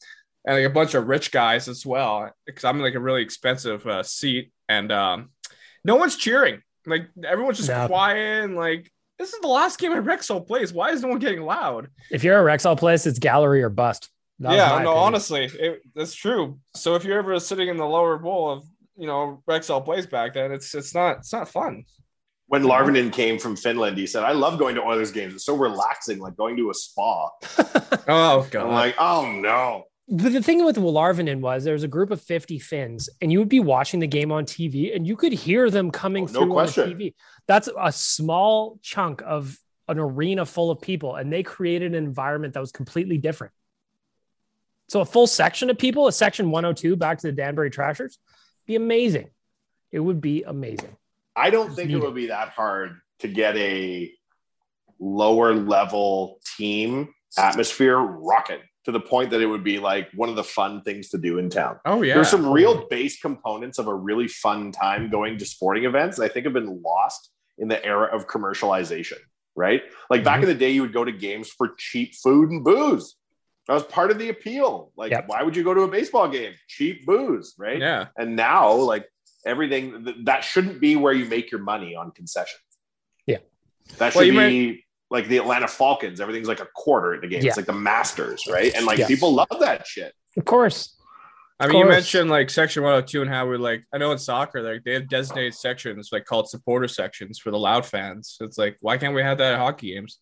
[0.46, 3.22] and like a bunch of rich guys as well, because I'm in like a really
[3.22, 5.30] expensive uh, seat, and um,
[5.84, 6.60] no one's cheering.
[6.86, 7.86] Like everyone's just No.
[7.86, 10.72] quiet and like this is the last game at Rexall Place.
[10.72, 11.88] Why is no one getting loud?
[12.10, 14.10] If you're a Rexall place, it's gallery or bust.
[14.40, 14.96] That yeah, no, opinion.
[14.96, 16.58] honestly, it, that's true.
[16.74, 18.64] So if you're ever sitting in the lower bowl of
[18.96, 21.84] you know Rexall Place back then, it's it's not it's not fun.
[22.54, 25.34] When Larvinen came from Finland, he said, I love going to Oilers games.
[25.34, 27.30] It's so relaxing, like going to a spa.
[28.06, 29.84] Oh I'm god, like, oh no.
[30.08, 33.40] But the thing with Larvinen was there was a group of 50 Finns, and you
[33.40, 36.40] would be watching the game on TV, and you could hear them coming Oh, no
[36.42, 36.84] through question.
[36.84, 37.14] on the TV.
[37.48, 42.54] That's a small chunk of an arena full of people, and they created an environment
[42.54, 43.52] that was completely different.
[44.90, 48.18] So a full section of people, a section 102 back to the Danbury Trashers,
[48.64, 49.30] be amazing.
[49.90, 50.96] It would be amazing.
[51.36, 54.12] I don't think it would be that hard to get a
[55.00, 60.36] lower level team atmosphere rocking to the point that it would be like one of
[60.36, 61.78] the fun things to do in town.
[61.86, 65.84] oh yeah, There's some real base components of a really fun time going to sporting
[65.84, 69.18] events that I think have been lost in the era of commercialization,
[69.56, 69.82] right?
[70.10, 70.42] Like back mm-hmm.
[70.44, 73.16] in the day, you would go to games for cheap food and booze.
[73.66, 74.92] That was part of the appeal.
[74.96, 75.24] Like, Yep.
[75.28, 76.52] why would you go to a baseball game?
[76.68, 77.78] Cheap booze, right?
[77.78, 78.08] yeah.
[78.18, 79.08] And now, like
[79.46, 82.60] everything th- that shouldn't be where you make your money on concessions.
[83.26, 83.38] Yeah.
[83.98, 86.20] That should Well, you be like the Atlanta Falcons.
[86.20, 87.42] Everything's like a quarter in the game.
[87.42, 87.48] Yeah.
[87.48, 88.74] It's like the Masters, right?
[88.74, 89.06] And like Yeah.
[89.06, 90.12] people love that shit.
[90.36, 90.96] Of course.
[91.60, 94.18] I Of mean, you mentioned like section 102 and how we're like, I know in
[94.18, 98.36] soccer, like they have designated sections like called supporter sections for the loud fans.
[98.40, 100.18] It's like, why can't we have that at hockey games?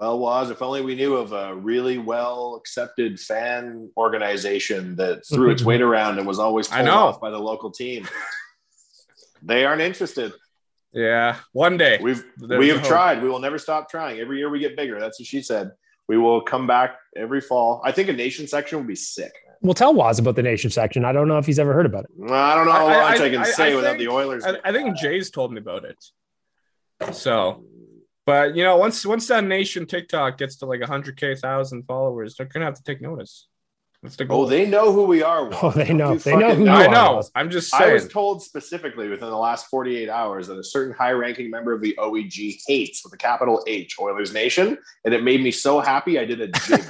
[0.00, 5.50] Well, Waz, if only we knew of a really well accepted fan organization that threw
[5.50, 6.94] its weight around and was always I pulled know.
[6.94, 8.08] off by the local team.
[9.42, 10.32] they aren't interested.
[10.94, 11.98] Yeah, one day.
[12.02, 12.88] We've There's we have hope.
[12.88, 13.22] tried.
[13.22, 14.18] We will never stop trying.
[14.20, 14.98] Every year we get bigger.
[14.98, 15.72] That's what she said.
[16.08, 17.80] We will come back every fall.
[17.84, 19.32] I think a nation section would be sick.
[19.60, 21.04] We'll tell Waz about the nation section.
[21.04, 22.10] I don't know if he's ever heard about it.
[22.32, 24.08] I don't know how I- I- much I, can I- say I without think- the
[24.08, 24.44] Oilers.
[24.46, 26.02] I, I think Jay's told me about it.
[27.14, 27.64] So,
[28.30, 32.46] but you know, once once that nation TikTok gets to like 100k thousand followers, they're
[32.46, 33.46] gonna have to take notice.
[34.02, 34.42] That's the goal.
[34.42, 35.50] oh, they know who we are.
[35.62, 36.12] Oh, they know.
[36.14, 36.90] You They know who you I are.
[36.90, 37.14] know.
[37.16, 37.30] Waz.
[37.34, 41.10] I'm just I was told specifically within the last 48 hours that a certain high
[41.12, 44.78] ranking member of the OEG hates with a capital H Oilers Nation.
[45.04, 46.82] And it made me so happy I did a jig.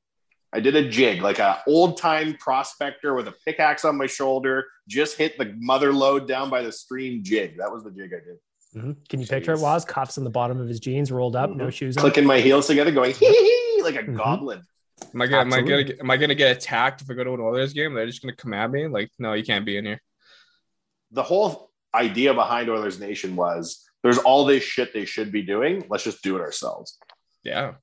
[0.54, 4.64] I did a jig, like a old time prospector with a pickaxe on my shoulder,
[4.88, 7.58] just hit the mother load down by the stream jig.
[7.58, 8.38] That was the jig I did.
[8.76, 9.08] Mhm.
[9.08, 9.62] Can you picture it, Jeez.
[9.62, 9.84] Waz?
[9.84, 11.72] Cuffs on the bottom of his jeans, rolled up, no Mhm.
[11.72, 12.00] shoes on.
[12.02, 14.16] Clicking my heels together, going hee hee hee, like a Mhm.
[14.16, 14.62] goblin.
[15.14, 17.22] am I gonna am I gonna get, am I gonna get attacked if I go
[17.24, 17.92] to an Oilers game?
[17.94, 20.00] They're just gonna come at me like, no, you can't be in here.
[21.10, 25.84] The whole idea behind Oilers Nation was there's all this shit they should be doing.
[25.90, 26.98] Let's just do it ourselves.
[27.42, 27.74] Yeah,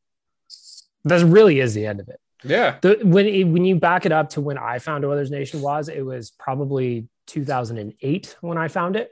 [1.05, 2.19] That really is the end of it.
[2.43, 2.79] yeah.
[2.81, 5.89] The, when it, when you back it up to when I found Oilers Nation was,
[5.89, 9.11] it was probably 2008 when I found it.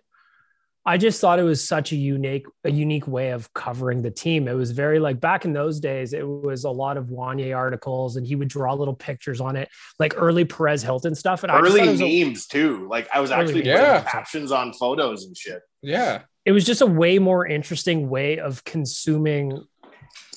[0.84, 4.48] I just thought it was such a unique a unique way of covering the team.
[4.48, 8.16] It was very like back in those days, it was a lot of Wanye articles,
[8.16, 9.70] and he would draw little pictures on it,
[10.00, 11.44] like early Perez Hilton stuff.
[11.44, 12.88] And I Early thought it was, a, memes too.
[12.90, 13.78] Like I was actually memes.
[13.80, 14.04] putting Yeah.
[14.04, 15.62] captions on photos and shit.
[15.84, 19.64] Yeah, it was just a way more interesting way of consuming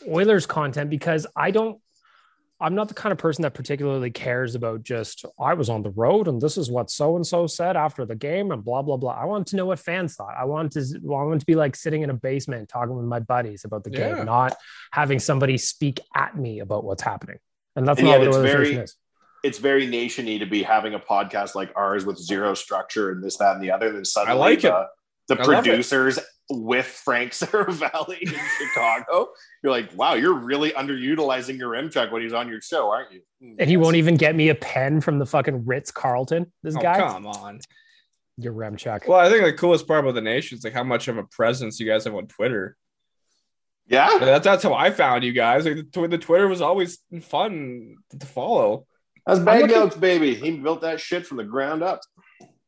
[0.07, 1.81] Oilers content because I don't
[2.61, 5.91] I'm not the kind of person that particularly cares about just I was on the
[5.91, 8.97] road and this is what so and so said after the game and blah blah
[8.97, 9.13] blah.
[9.13, 10.35] I want to know what fans thought.
[10.39, 13.19] I want to I wanted to be like sitting in a basement talking with my
[13.21, 14.15] buddies about the Yeah.
[14.17, 14.57] game, not
[14.93, 17.39] having somebody speak at me about what's happening.
[17.77, 18.97] And that's And not yet what it's very- is.
[19.43, 23.37] It's very nationy to be having a podcast like ours with zero structure and this,
[23.37, 23.93] that, and the other.
[23.93, 24.87] Then suddenly I like the, it.
[25.29, 26.19] the I producers
[26.51, 29.29] with Frank Saravalli in Chicago,
[29.63, 33.21] you're like, wow, you're really underutilizing Yaremchuk when he's on your show, aren't you?
[33.41, 36.53] Hmm, And he won't even get me a pen from the fucking Ritz Carlton.
[36.63, 37.61] This oh, guy, come on.
[38.41, 39.07] Yaremchuk.
[39.07, 41.25] Well, I think the coolest part about the nation is like how much of a
[41.25, 42.77] presence you guys have on Twitter.
[43.87, 45.67] Yeah, that's that's how I found you guys.
[45.67, 48.87] Like the, the Twitter was always fun to follow.
[49.27, 50.35] That's Bag Notes, baby.
[50.35, 52.01] He built that shit from the ground up.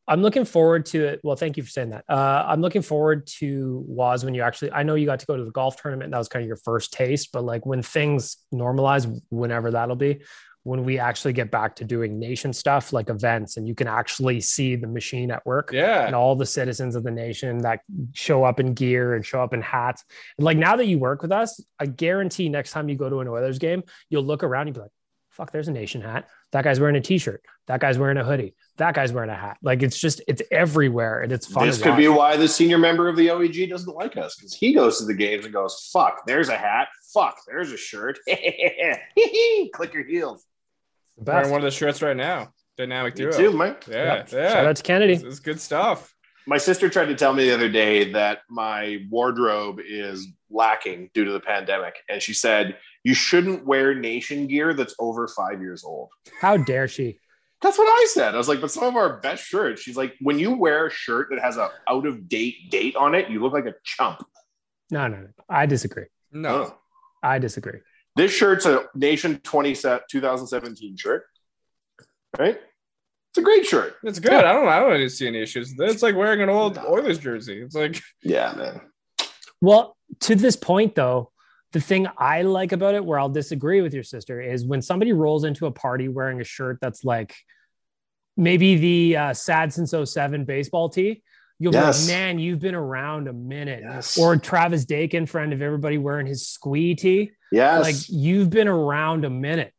[0.09, 1.20] I'm looking forward to it.
[1.24, 2.04] Well, thank you for saying that.
[2.09, 4.72] Uh, I'm looking forward to Waz when you actually.
[4.72, 6.12] I know you got to go to the golf tournament.
[6.12, 10.22] That was kind of your first taste, but like when things normalize, whenever that'll be,
[10.62, 14.40] when we actually get back to doing nation stuff like events, and you can actually
[14.40, 15.70] see the machine at work.
[15.72, 17.80] Yeah, and all the citizens of the nation that
[18.12, 20.04] show up in gear and show up in hats.
[20.38, 23.20] And like now that you work with us, I guarantee next time you go to
[23.20, 24.90] an Oilers game, you'll look around and be like,
[25.37, 27.43] "Fuck, there's a nation hat." That guy's wearing a t-shirt.
[27.66, 28.55] That guy's wearing a hoodie.
[28.78, 29.59] That guy's wearing a hat.
[29.62, 31.66] Like it's just it's everywhere and it's fun.
[31.66, 31.99] This could watch.
[31.99, 35.05] be why the senior member of the OEG doesn't like us because he goes to
[35.05, 36.89] the games and goes, "Fuck, there's a hat.
[37.12, 38.18] Fuck, there's a shirt.
[38.26, 40.45] Click your heels."
[41.16, 42.53] Wearing one of the shirts right now.
[42.76, 43.32] Dynamic duo.
[43.32, 43.76] too, man.
[43.89, 44.32] Yeah, yep.
[44.32, 44.53] yeah.
[44.53, 45.14] Shout out to Kennedy.
[45.14, 46.14] It's, it's good stuff.
[46.47, 51.24] My sister tried to tell me the other day that my wardrobe is lacking due
[51.24, 52.76] to the pandemic, and she said
[53.07, 56.09] you shouldn't wear nation gear that's over five years old.
[56.40, 57.20] How dare she?
[57.62, 58.34] That's what I said.
[58.34, 59.80] I was like, but some of our best shirts.
[59.80, 63.14] She's like, when you wear a shirt that has a out of date date on
[63.14, 64.26] it, you look like a chump.
[64.90, 65.28] No, no, no.
[65.48, 66.07] I disagree.
[66.32, 66.78] No, oh.
[67.22, 67.78] I disagree.
[68.16, 71.26] This shirt's a Nation 20 set 2017 shirt.
[72.36, 72.59] Right?
[73.30, 73.94] It's a great shirt.
[74.02, 74.32] It's good.
[74.32, 74.50] Yeah.
[74.50, 75.72] I don't I don't see any issues.
[75.78, 77.62] It's like wearing an old Oilers jersey.
[77.62, 78.80] It's like Yeah, man.
[79.61, 81.30] Well, to this point though,
[81.72, 85.12] the thing I like about it, where I'll disagree with your sister, is when somebody
[85.12, 87.34] rolls into a party wearing a shirt that's like
[88.36, 91.22] maybe the uh, sad since 07 baseball tee.
[91.58, 92.06] You'll yes.
[92.06, 93.82] be like, man, you've been around a minute.
[93.82, 94.18] Yes.
[94.18, 97.30] Or Travis Dakin, friend of everybody wearing his squee tee.
[97.50, 97.82] Yes.
[97.82, 99.72] Like you've been around a minute.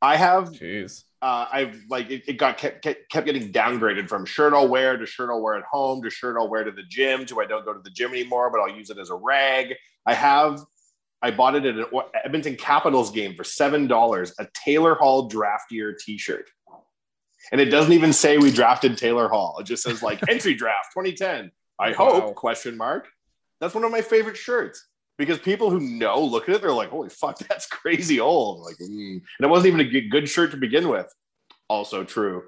[0.00, 0.50] I have.
[0.50, 1.02] Jeez.
[1.22, 4.96] Uh, I've like it, it got kept, kept, kept getting downgraded from shirt I'll wear
[4.96, 7.46] to shirt I'll wear at home to shirt I'll wear to the gym to I
[7.46, 9.74] don't go to the gym anymore, but I'll use it as a rag.
[10.04, 10.60] I have
[11.22, 11.86] I bought it at an
[12.24, 16.48] Edmonton Capitals game for seven dollars, a Taylor Hall draft year T-shirt,
[17.52, 19.58] and it doesn't even say we drafted Taylor Hall.
[19.58, 21.50] It just says like entry draft 2010.
[21.78, 22.32] I hope wow.
[22.32, 23.08] question mark.
[23.60, 24.86] That's one of my favorite shirts
[25.18, 28.76] because people who know look at it, they're like, "Holy fuck, that's crazy old!" Like,
[28.76, 28.88] mm.
[28.88, 31.12] and it wasn't even a good shirt to begin with.
[31.68, 32.44] Also true.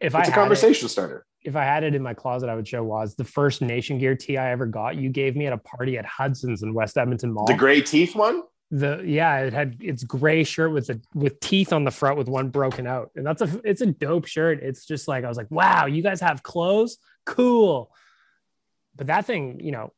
[0.00, 2.54] If it's I a conversation it, starter if I had it in my closet, I
[2.54, 4.96] would show was the first Nation Gear tee I ever got.
[4.96, 7.46] You gave me at a party at Hudson's in West Edmonton Mall.
[7.46, 8.42] The gray teeth one.
[8.70, 12.28] The yeah, it had its gray shirt with the with teeth on the front with
[12.28, 14.62] one broken out, and that's a it's a dope shirt.
[14.62, 17.90] It's just like I was like, wow, you guys have clothes, cool.
[18.96, 19.92] But that thing, you know,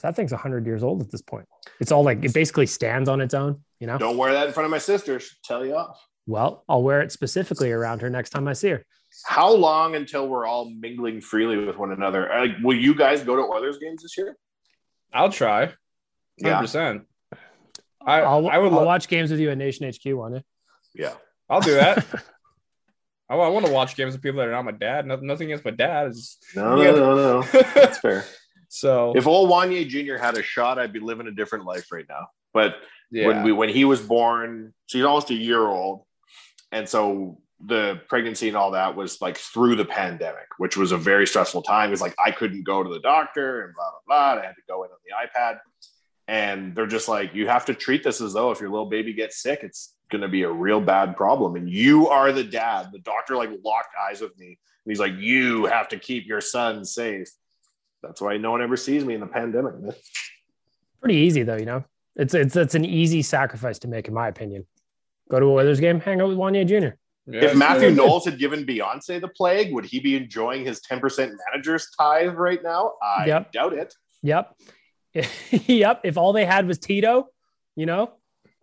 [0.00, 1.46] that thing's hundred years old at this point.
[1.78, 3.60] It's all like it basically stands on its own.
[3.80, 5.18] You know, don't wear that in front of my sister.
[5.20, 6.00] She'll tell you off.
[6.26, 8.86] Well, I'll wear it specifically around her next time I see her
[9.24, 12.28] how long until we're all mingling freely with one another?
[12.32, 14.36] Like, will you guys go to Oilers games this year?
[15.12, 15.72] I'll try.
[16.42, 17.04] 100%.
[17.32, 17.38] Yeah.
[18.04, 20.44] I, I'll, I would I'll lo- watch games with you at Nation HQ, want it?
[20.94, 21.14] Yeah.
[21.48, 22.04] I'll do that.
[23.28, 25.06] I, I want to watch games with people that are not my dad.
[25.06, 26.08] Nothing, nothing against my dad.
[26.08, 27.62] It's, no, no, no, no.
[27.74, 28.24] That's fair.
[28.74, 30.16] So if old Wanye Jr.
[30.16, 32.28] had a shot, I'd be living a different life right now.
[32.54, 32.76] But
[33.10, 33.26] yeah.
[33.26, 36.06] when we when he was born, so he's almost a year old,
[36.72, 40.96] and so the pregnancy and all that was like through the pandemic, which was a
[40.96, 41.92] very stressful time.
[41.92, 44.42] It's like I couldn't go to the doctor and blah blah blah.
[44.42, 45.58] I had to go in on the iPad,
[46.26, 49.12] and they're just like, you have to treat this as though if your little baby
[49.12, 52.88] gets sick, it's going to be a real bad problem, and you are the dad.
[52.92, 56.40] The doctor like locked eyes with me, and he's like, you have to keep your
[56.40, 57.28] son safe.
[58.02, 59.74] That's why no one ever sees me in the pandemic.
[61.00, 61.84] Pretty easy though, you know.
[62.16, 64.66] It's it's it's an easy sacrifice to make, in my opinion.
[65.30, 66.96] Go to a Oilers game, hang out with Wanye Jr.
[67.26, 71.32] Yeah, if Mathew Knowles had given Beyonce the plague, would he be enjoying his 10%
[71.46, 72.94] manager's tithe right now?
[73.02, 73.52] I yep.
[73.52, 73.94] doubt it.
[74.22, 74.56] Yep.
[75.50, 76.00] yep.
[76.04, 77.28] If all they had was Tito,
[77.76, 78.12] you know,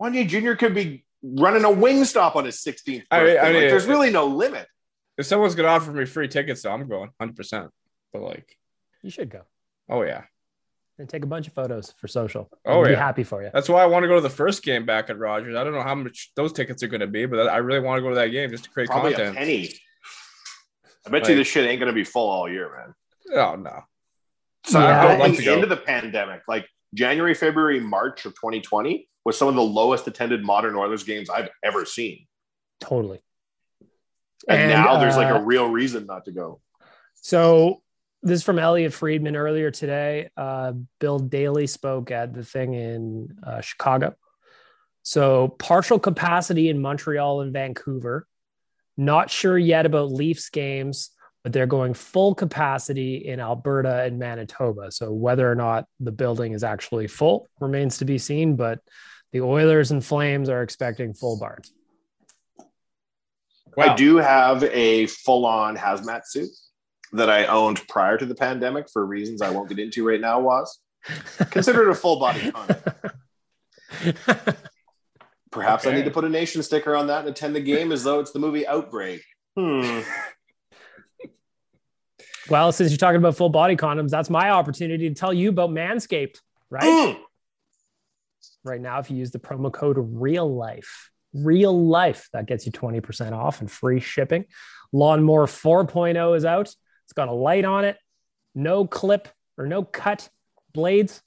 [0.00, 0.54] Wanye Jr.
[0.54, 3.04] could be running a wing stop on his 16th.
[3.10, 4.66] I mean, I mean, like, there's really no limit.
[5.16, 7.68] If someone's going to offer me free tickets, so I'm going 100%.
[8.12, 8.56] But like,
[9.02, 9.42] you should go.
[9.88, 10.24] Oh, yeah
[11.00, 12.48] and take a bunch of photos for social.
[12.66, 12.90] Oh, yeah.
[12.90, 13.50] Be happy for you.
[13.52, 15.56] That's why I want to go to the first game back at Rogers.
[15.56, 17.98] I don't know how much those tickets are going to be, but I really want
[17.98, 19.36] to go to that game just to create Probably content.
[19.36, 19.74] A penny.
[21.06, 22.94] I bet like, you this shit ain't going to be full all year, man.
[23.34, 23.80] Oh no.
[24.66, 29.54] So yeah, going into the pandemic, like January, February, March of 2020 was some of
[29.54, 32.26] the lowest attended modern Oilers games I've ever seen.
[32.80, 33.22] Totally.
[34.48, 36.60] And, and now uh, there's like a uh, real reason not to go.
[37.14, 37.82] So
[38.22, 40.30] this is from Elliotte Friedman earlier today.
[40.36, 44.14] Uh, Bill Daly spoke at the thing in uh, Chicago.
[45.02, 48.26] So, partial capacity in Montreal and Vancouver.
[48.96, 51.10] Not sure yet about Leafs games,
[51.42, 54.90] but they're going full capacity in Alberta and Manitoba.
[54.92, 58.80] So whether or not the building is actually full remains to be seen, but
[59.32, 61.72] the Oilers and Flames are expecting full bars.
[63.76, 63.92] Wow.
[63.92, 66.50] I do have a full on hazmat suit
[67.12, 70.40] that I owned prior to the pandemic for reasons I won't get into right now,
[70.40, 70.78] was
[71.50, 72.76] considered a full body condom.
[75.50, 75.94] Perhaps okay.
[75.94, 78.20] I need to put a nation sticker on that and attend the game as though
[78.20, 79.22] it's the movie Outbreak.
[79.56, 80.00] Hmm.
[82.48, 85.70] Well, since you're talking about full body condoms, that's my opportunity to tell you about
[85.70, 86.38] Manscaped,
[86.68, 86.82] right?
[86.82, 87.18] Mm.
[88.64, 92.72] Right now, if you use the promo code Real Life, Real Life, that gets you
[92.72, 94.46] 20% off and free shipping.
[94.92, 96.74] Lawnmower 4.0 is out.
[97.10, 97.98] It's got a light on it,
[98.54, 99.26] no clip
[99.58, 100.30] or no cut
[100.72, 101.20] blades.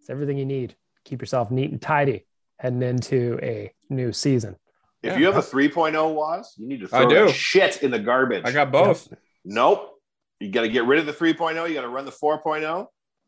[0.00, 0.74] It's everything you need.
[1.04, 2.26] Keep yourself neat and tidy
[2.58, 4.56] heading into a new season.
[5.00, 5.18] If yeah.
[5.20, 7.28] you have a 3.0 Waz, you need to throw I do.
[7.30, 8.42] shit in the garbage.
[8.46, 9.06] I got both.
[9.44, 9.92] Nope.
[10.40, 11.68] You got to get rid of the 3.0.
[11.68, 12.86] You got to run the 4.0.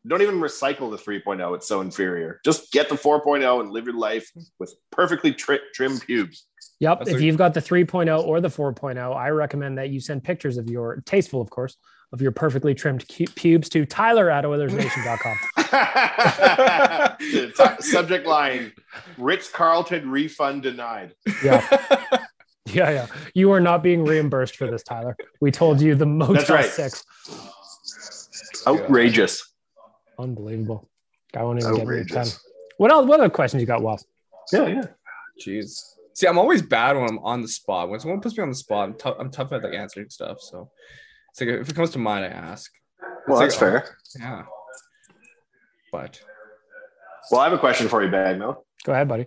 [0.08, 1.54] Don't even recycle the 3.0.
[1.54, 2.40] It's so inferior.
[2.44, 6.48] Just get the 4.0 and live your life with perfectly tri- trimmed pubes.
[6.80, 6.98] Yep.
[6.98, 10.24] That's if a- you've got the 3.0 or the 4.0, I recommend that you send
[10.24, 11.76] pictures of your tasteful, of course,
[12.12, 13.06] of your perfectly trimmed
[13.36, 15.38] pubes to Tyler at OilersNation.com.
[17.80, 18.72] Subject line
[19.16, 21.14] Ritz Carlton refund denied.
[21.42, 22.18] Yeah.
[22.66, 23.06] Yeah, yeah.
[23.34, 25.16] You are not being reimbursed for this, Tyler.
[25.40, 26.66] We told you the Motel right.
[26.66, 27.04] 6.
[28.64, 29.54] Outrageous.
[30.18, 30.88] Unbelievable.
[31.34, 32.12] I won't even Outrageous.
[32.12, 32.32] get me 10.
[32.76, 33.06] What else?
[33.06, 34.04] What other questions you got, Walt?
[34.52, 34.84] Yeah, yeah.
[35.44, 35.94] Jeez.
[36.14, 37.88] See, I'm always bad when I'm on the spot.
[37.88, 39.16] When someone puts me on the spot, I'm, tough.
[39.18, 40.40] I'm tough at like answering stuff.
[40.40, 40.70] So
[41.30, 42.70] it's like if it comes to mind, I ask.
[43.00, 43.84] It's well, that's like, fair.
[43.88, 44.42] Oh, yeah.
[45.92, 46.20] But
[47.30, 48.56] well, I have a question for you, Bagno.
[48.84, 49.26] Go ahead, buddy.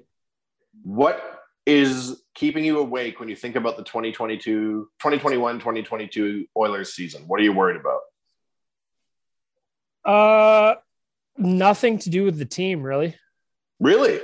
[0.83, 1.21] What
[1.65, 7.23] is keeping you awake when you think about the 2022, 2021, 2022 Oilers season?
[7.27, 8.01] What are you worried about?
[10.05, 10.75] Uh,
[11.37, 13.15] nothing to do with the team, really.
[13.79, 14.19] Really?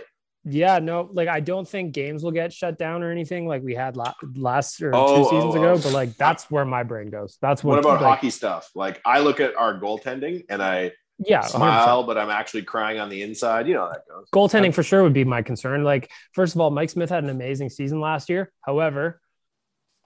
[0.45, 3.75] Yeah, no, like I don't think games will get shut down or anything like we
[3.75, 5.73] had last, last or oh, two seasons oh, ago.
[5.73, 5.79] Oh.
[5.79, 7.37] But like that's where my brain goes.
[7.41, 7.71] That's what.
[7.71, 8.69] What about like, hockey stuff?
[8.73, 12.07] Like I look at our goaltending and I yeah smile, 100%.
[12.07, 13.67] but I'm actually crying on the inside.
[13.67, 14.29] You know how that goes.
[14.33, 15.83] Goaltending for sure would be my concern.
[15.83, 18.51] Like first of all, Mike Smith had an amazing season last year.
[18.61, 19.19] However,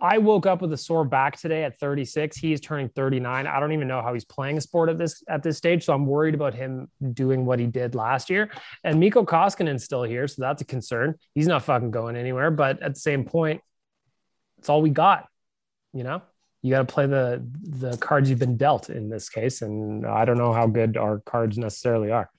[0.03, 2.35] I woke up with a sore back today at 36.
[2.35, 3.47] He's turning 39.
[3.47, 5.85] I don't even know how he's playing a sport at this at this stage.
[5.85, 8.51] So I'm worried about him doing what he did last year.
[8.83, 11.15] And Mikko Koskinen's still here, so that's a concern.
[11.33, 12.51] He's not fucking going anywhere.
[12.51, 13.61] But at the same point,
[14.57, 15.25] it's all we got.
[15.93, 16.21] You know,
[16.61, 20.25] you got to play the the cards you've been dealt in this case, and I
[20.25, 22.29] don't know how good our cards necessarily are.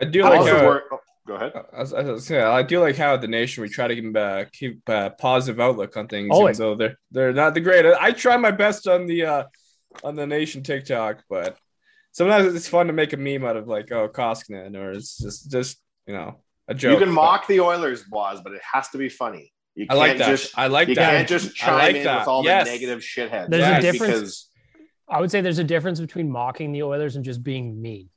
[0.00, 0.97] I do like how,
[1.28, 1.52] Go ahead.
[1.74, 4.88] As, as, yeah, I do like how the nation we try to keep, uh, keep
[4.88, 6.58] a positive outlook on things, Always.
[6.58, 7.84] even though they're they're not the great.
[7.84, 9.44] I try my best on the uh,
[10.02, 11.58] on the nation TikTok, but
[12.12, 15.50] sometimes it's fun to make a meme out of like oh Koskinen, or it's just
[15.50, 15.76] just
[16.06, 16.98] you know a joke.
[16.98, 19.52] You can mock the Oilers, Boz, but it has to be funny.
[19.74, 20.28] You can't I like that.
[20.28, 21.12] Just, I like you that.
[21.12, 22.20] You can't just chime like in that.
[22.20, 22.66] with all yes.
[22.66, 23.50] the negative shitheads.
[23.50, 23.78] There's yes.
[23.78, 24.12] a difference.
[24.12, 24.50] Because...
[25.06, 28.08] I would say there's a difference between mocking the Oilers and just being mean.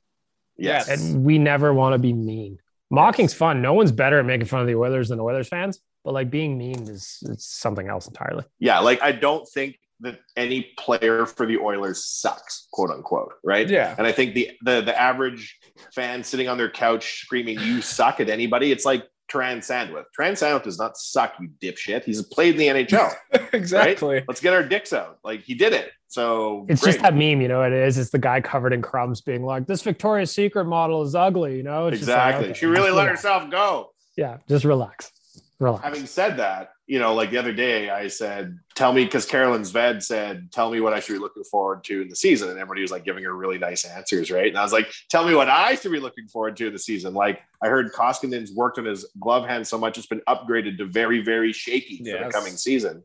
[0.56, 0.88] Yes.
[0.88, 2.58] And we never want to be mean.
[2.92, 3.62] Mocking's fun.
[3.62, 6.30] No one's better at making fun of the Oilers than the Oilers fans, but like
[6.30, 8.44] being mean is it's something else entirely.
[8.60, 13.68] Yeah, like I don't think that any player for the Oilers sucks, quote unquote, right?
[13.68, 13.94] Yeah.
[13.96, 15.58] And I think the the the average
[15.94, 20.04] fan sitting on their couch screaming "You suck" at anybody, it's like Terran Sandwith.
[20.14, 22.04] Terran Sandwith does not suck, you dipshit.
[22.04, 23.14] He's played in the NHL.
[23.54, 24.16] exactly.
[24.16, 24.24] Right?
[24.28, 25.18] Let's get our dicks out.
[25.24, 25.90] Like he did it.
[26.08, 26.92] So it's great.
[26.92, 27.62] just that meme, you know.
[27.62, 27.96] It is.
[27.96, 31.62] It's the guy covered in crumbs, being like, "This Victoria's Secret model is ugly," you
[31.62, 31.86] know.
[31.86, 32.42] It's exactly.
[32.42, 33.22] Like, okay, she really let relax.
[33.22, 33.92] herself go.
[34.18, 35.10] Yeah, just relax.
[35.58, 35.82] Relax.
[35.82, 39.62] Having said that, you know, like the other day, I said, "Tell me," because Carolyn
[39.62, 42.58] Zved said, "Tell me what I should be looking forward to in the season," and
[42.58, 44.48] everybody was like giving her really nice answers, right?
[44.48, 46.78] And I was like, "Tell me what I should be looking forward to in the
[46.78, 50.78] season." Like I heard Koskinen's worked on his glove hand so much it's been upgraded
[50.78, 52.18] to very, very shaky yes.
[52.18, 53.04] for the coming season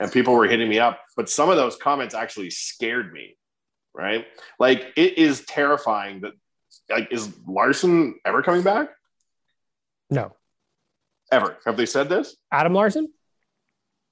[0.00, 1.00] and people were hitting me up.
[1.16, 3.36] But some of those comments actually scared me,
[3.94, 4.26] right?
[4.58, 6.32] Like it is terrifying that
[6.90, 8.90] like is Larsson ever coming back?
[10.10, 10.34] No.
[11.32, 11.56] Ever.
[11.64, 12.36] Have they said this?
[12.52, 13.12] Adam Larsson?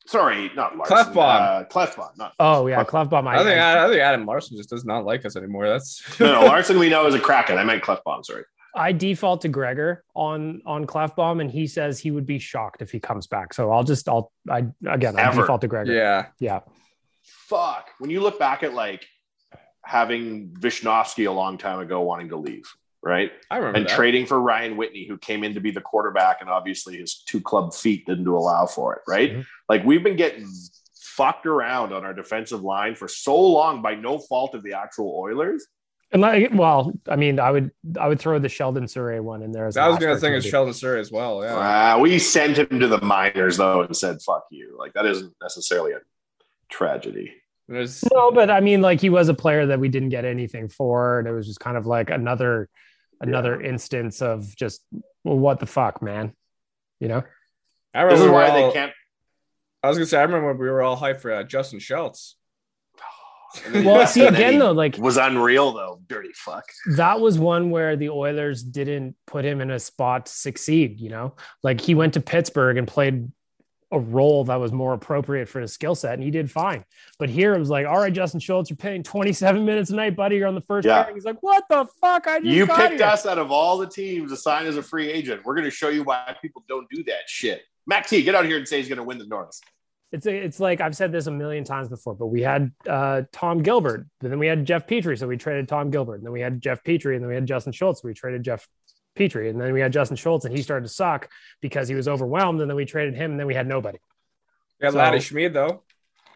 [0.07, 0.97] Sorry, not Larsson.
[0.97, 1.17] Klefbom.
[1.17, 2.17] Uh, Klefbom.
[2.19, 3.27] Not oh yeah, Klefbom.
[3.27, 5.67] I, I think I, I, think Adam Larsson just does not like us anymore.
[5.67, 6.79] That's no, no Larsson.
[6.79, 7.57] We know is a Kraken.
[7.57, 8.25] I meant Klefbom.
[8.25, 8.45] Sorry.
[8.75, 12.91] I default to Gregor on on Klefbom, and he says he would be shocked if
[12.91, 13.55] he comes back.
[13.55, 15.93] So I'll just I'll I again I default to Gregor.
[15.93, 16.61] Yeah, yeah.
[17.23, 17.91] Fuck.
[17.99, 19.07] When you look back at like
[19.83, 22.65] having Visnovsky a long time ago wanting to leave,
[23.05, 23.31] right?
[23.51, 23.95] I remember and that.
[23.95, 27.41] trading for Ryan Whitney, who came in to be the quarterback, and obviously his two
[27.41, 29.33] club feet didn't allow for it, right?
[29.33, 29.41] Mm-hmm.
[29.69, 30.51] Like we've been getting
[30.97, 35.15] fucked around on our defensive line for so long by no fault of the actual
[35.17, 35.67] Oilers.
[36.11, 39.53] And like, well, I mean, I would I would throw the Sheldon Souray one in
[39.53, 39.67] there.
[39.67, 41.43] As I was gonna think it's Sheldon Souray as well.
[41.43, 45.07] Yeah, uh, we sent him to the minors though and said "fuck you." Like that
[45.07, 45.99] isn't necessarily a
[46.71, 47.33] tragedy.
[47.67, 48.05] There's...
[48.13, 51.19] No, but I mean, like he was a player that we didn't get anything for,
[51.19, 52.69] and it was just kind of like another
[53.21, 53.71] another yeah.
[53.71, 54.83] instance of just
[55.23, 56.33] well, what the fuck, man.
[57.01, 57.23] You know,
[57.93, 58.93] I remember this is why all, they can't.
[59.83, 62.37] I was gonna say, I remember when we were all hyped for uh, Justin Schultz.
[63.75, 66.01] well, see again though, like was unreal though.
[66.07, 66.65] Dirty fuck.
[66.97, 71.01] That was one where the Oilers didn't put him in a spot to succeed.
[71.01, 73.31] You know, like he went to Pittsburgh and played
[73.91, 76.85] a role that was more appropriate for his skill set, and he did fine.
[77.19, 80.17] But here it was like, all right, Justin Schultz, you're paying 27 minutes a night,
[80.17, 80.37] buddy.
[80.37, 81.13] You're on the first yeah.
[81.13, 82.27] He's like, what the fuck?
[82.27, 83.05] I you picked here.
[83.05, 85.43] us out of all the teams to sign as a free agent.
[85.45, 87.63] We're going to show you why people don't do that shit.
[87.87, 89.61] Mac T, get out here and say he's going to win the Norris.
[90.13, 93.23] It's a, it's like I've said this a million times before, but we had uh,
[93.33, 96.33] Tom Gilbert, but then we had Jeff Petry, so we traded Tom Gilbert, and then
[96.33, 98.69] we had Jeff Petry, and then we had Justin Schultz, so we traded Jeff
[99.15, 102.09] Petry, and then we had Justin Schultz, and he started to suck because he was
[102.09, 103.99] overwhelmed, and then we traded him, and then we had nobody.
[104.81, 105.83] Yeah, so, Laddie Smid though.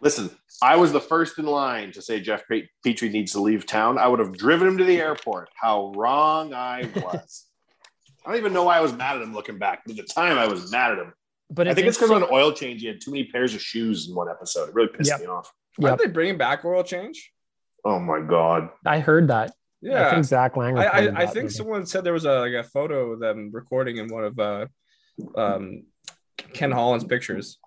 [0.00, 0.30] Listen,
[0.62, 3.98] I was the first in line to say Jeff Petry needs to leave town.
[3.98, 5.50] I would have driven him to the airport.
[5.54, 7.46] How wrong I was.
[8.24, 9.82] I don't even know why I was mad at him looking back.
[9.84, 11.14] But at the time, I was mad at him.
[11.50, 14.08] But I think it's because on oil change, he had too many pairs of shoes
[14.08, 14.68] in one episode.
[14.68, 15.20] It really pissed yep.
[15.20, 15.52] me off.
[15.76, 15.98] Why yep.
[15.98, 17.32] did they bring him back oil change?
[17.84, 18.70] Oh my god!
[18.84, 19.52] I heard that.
[19.80, 20.78] Yeah, I think Zach Langer.
[20.78, 21.48] I, I, I think movie.
[21.54, 24.66] someone said there was a like a photo of them recording in one of uh,
[25.36, 25.84] um,
[26.36, 27.58] Ken Holland's pictures.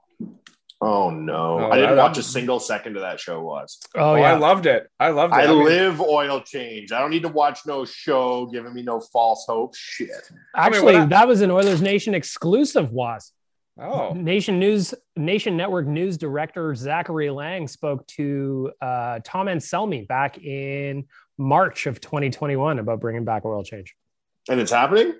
[0.81, 1.59] Oh no!
[1.59, 3.41] Oh, I didn't watch a single second of that show.
[3.41, 4.89] Was oh, oh yeah, I loved it.
[4.99, 5.37] I loved it.
[5.37, 6.91] I, I mean, live oil change.
[6.91, 9.75] I don't need to watch no show giving me no false hope.
[9.75, 10.09] Shit.
[10.55, 12.91] Actually, I mean, that was an Oilers Nation exclusive.
[12.91, 13.31] Was
[13.79, 20.37] Oh, Nation News, Nation Network News Director Zachary Laing spoke to uh, Tom Anselmi back
[20.37, 21.05] in
[21.41, 23.95] March of 2021 about bringing back oil change.
[24.49, 25.13] And it's happening.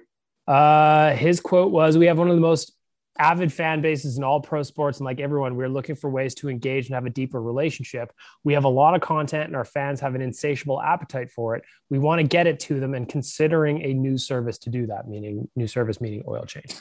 [0.48, 2.76] Uh, his quote was, "We have one of the most
[3.18, 6.50] avid fan bases in all pro sports, and like everyone, we're looking for ways to
[6.50, 8.12] engage and have a deeper relationship.
[8.44, 11.64] We have a lot of content, and our fans have an insatiable appetite for it.
[11.90, 15.08] We want to get it to them, and considering a new service to do that,
[15.08, 16.74] meaning new service, meaning oil change."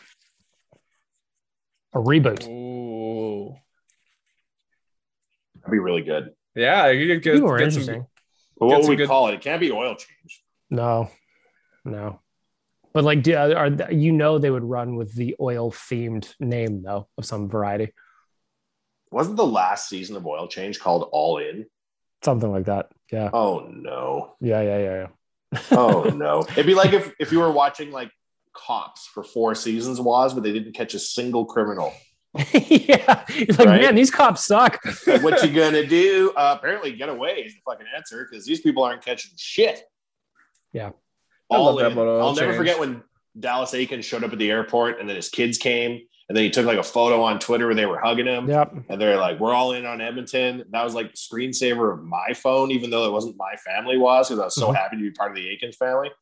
[1.93, 2.47] a reboot.
[2.49, 3.57] Ooh.
[5.57, 6.31] That'd be really good.
[6.55, 7.95] Yeah, you could more interesting.
[7.95, 8.07] Some,
[8.61, 9.09] but what would we good...
[9.09, 9.35] call it?
[9.35, 10.43] It can't be oil change.
[10.71, 11.11] No,
[11.85, 12.21] no.
[12.93, 17.09] But like, do, are you know they would run with the oil themed name though
[17.17, 17.93] of some variety?
[19.11, 21.67] Wasn't the last season of Oil Change called All In?
[22.23, 22.91] Something like that.
[23.11, 23.31] Yeah.
[23.33, 24.37] Oh no.
[24.41, 25.07] Yeah, yeah, yeah,
[25.53, 25.61] yeah.
[25.73, 26.41] oh no.
[26.51, 28.11] It'd be like if if you were watching like
[28.53, 31.93] cops for four seasons was, but they didn't catch a single criminal.
[32.53, 33.81] yeah, He's like, right?
[33.81, 34.79] man, these cops suck.
[35.05, 36.33] what you gonna do?
[36.37, 39.83] Uh, apparently, get away is the fucking answer because these people aren't catching shit.
[40.73, 40.91] Yeah,
[41.49, 41.99] all in.
[41.99, 43.03] I'll never forget when
[43.39, 46.51] Dallas Eakins showed up at the airport, and then his kids came, and then he
[46.51, 48.49] took like a photo on Twitter where they were hugging him.
[48.49, 48.75] Yep.
[48.89, 52.33] And they're like, "We're all in on Edmonton." That was like the screensaver of my
[52.35, 54.77] phone, even though it wasn't my family was, because I was so mm-hmm.
[54.77, 56.13] happy to be part of the Eakins family.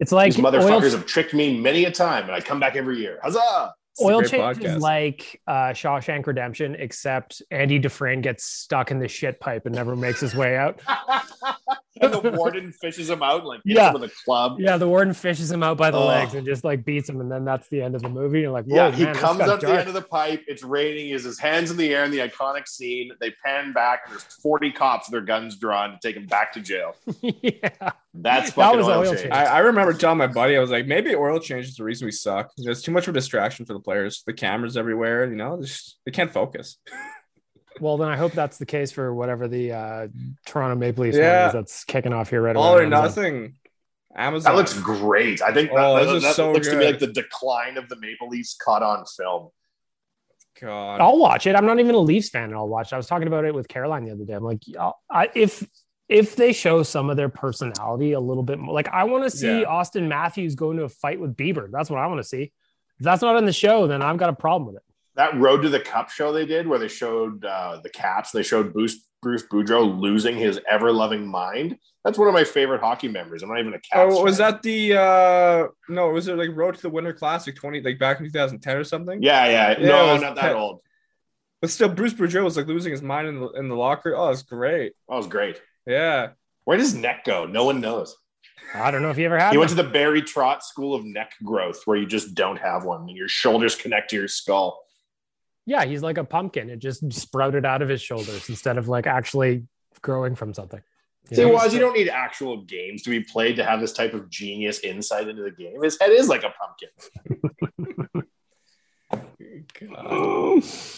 [0.00, 0.90] It's like These motherfuckers oil...
[0.90, 3.18] have tricked me many a time, and I come back every year.
[3.22, 3.72] Huzzah!
[3.98, 4.76] It's oil change podcast.
[4.76, 9.74] is like uh, Shawshank Redemption, except Andy Dufresne gets stuck in the shit pipe and
[9.74, 10.80] never makes his way out.
[12.00, 13.92] and the warden fishes him out, like yeah.
[13.92, 14.58] with a club.
[14.58, 16.06] Yeah, the warden fishes him out by the oh.
[16.06, 18.40] legs and just like beats him, and then that's the end of the movie.
[18.40, 19.60] You're like, yeah, he man, comes up dark.
[19.60, 20.44] the end of the pipe.
[20.46, 21.06] It's raining.
[21.06, 23.12] He has his hands in the air in the iconic scene.
[23.20, 26.52] They pan back, and there's 40 cops with their guns drawn to take him back
[26.54, 26.94] to jail.
[27.20, 29.20] yeah, that's fucking that oil, oil change.
[29.20, 29.32] change.
[29.32, 32.06] I, I, remember telling my buddy, I was like, maybe oil change is the reason
[32.06, 32.50] we suck.
[32.56, 34.22] There's too much of a distraction for the players.
[34.26, 36.78] The cameras everywhere, you know, just, they can't focus.
[37.80, 40.08] Well, then I hope that's the case for whatever the uh,
[40.46, 41.48] Toronto Maple Leafs yeah.
[41.48, 42.64] is that's kicking off here right away.
[42.64, 43.56] All or nothing.
[44.16, 44.52] Amazon.
[44.52, 45.42] That looks great.
[45.42, 46.74] I think oh, that, that, that so looks good.
[46.74, 49.50] to me like the decline of the Maple Leafs caught on film.
[50.60, 51.54] God, I'll watch it.
[51.54, 52.92] I'm not even a Leafs fan, and I'll watch.
[52.92, 52.94] It.
[52.94, 54.32] I was talking about it with Caroline the other day.
[54.32, 54.62] I'm like,
[55.08, 55.64] I, if
[56.08, 59.30] if they show some of their personality a little bit more, like I want to
[59.30, 59.66] see yeah.
[59.66, 61.70] Auston Matthews go into a fight with Bieber.
[61.70, 62.52] That's what I want to see.
[62.98, 64.82] If that's not in the show, then I've got a problem with it
[65.18, 68.42] that road to the cup show they did where they showed uh, the caps they
[68.42, 71.76] showed bruce bruce boudreau losing his ever loving mind.
[72.04, 73.42] That's one of my favorite hockey memories.
[73.42, 74.52] I'm not even a cap oh was fan.
[74.52, 78.20] that the uh no was it like road to the winter classic 20 like back
[78.20, 79.20] in 2010 or something?
[79.20, 80.80] Yeah yeah, yeah no not that old.
[81.60, 84.14] But still bruce boudreau was like losing his mind in the, in the locker.
[84.16, 84.94] Oh it's great.
[85.08, 85.60] That was great.
[85.84, 86.28] Yeah.
[86.64, 87.44] Where does neck go?
[87.44, 88.16] No one knows.
[88.74, 89.50] I don't know if you ever had.
[89.50, 89.62] He one.
[89.62, 93.08] went to the Barry Trotz School of Neck Growth, where you just don't have one,
[93.08, 94.78] and your shoulders connect to your skull.
[95.68, 96.70] Yeah, he's like a pumpkin.
[96.70, 99.66] It just sprouted out of his shoulders instead of like actually
[100.00, 100.80] growing from something.
[101.28, 101.52] You See, know?
[101.52, 104.80] Waz, you don't need actual games to be played to have this type of genius
[104.80, 105.82] insight into the game.
[105.82, 106.88] His head is like a pumpkin.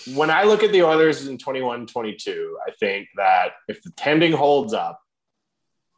[0.15, 4.31] when I look at the Oilers in 21 22, I think that if the tending
[4.31, 5.01] holds up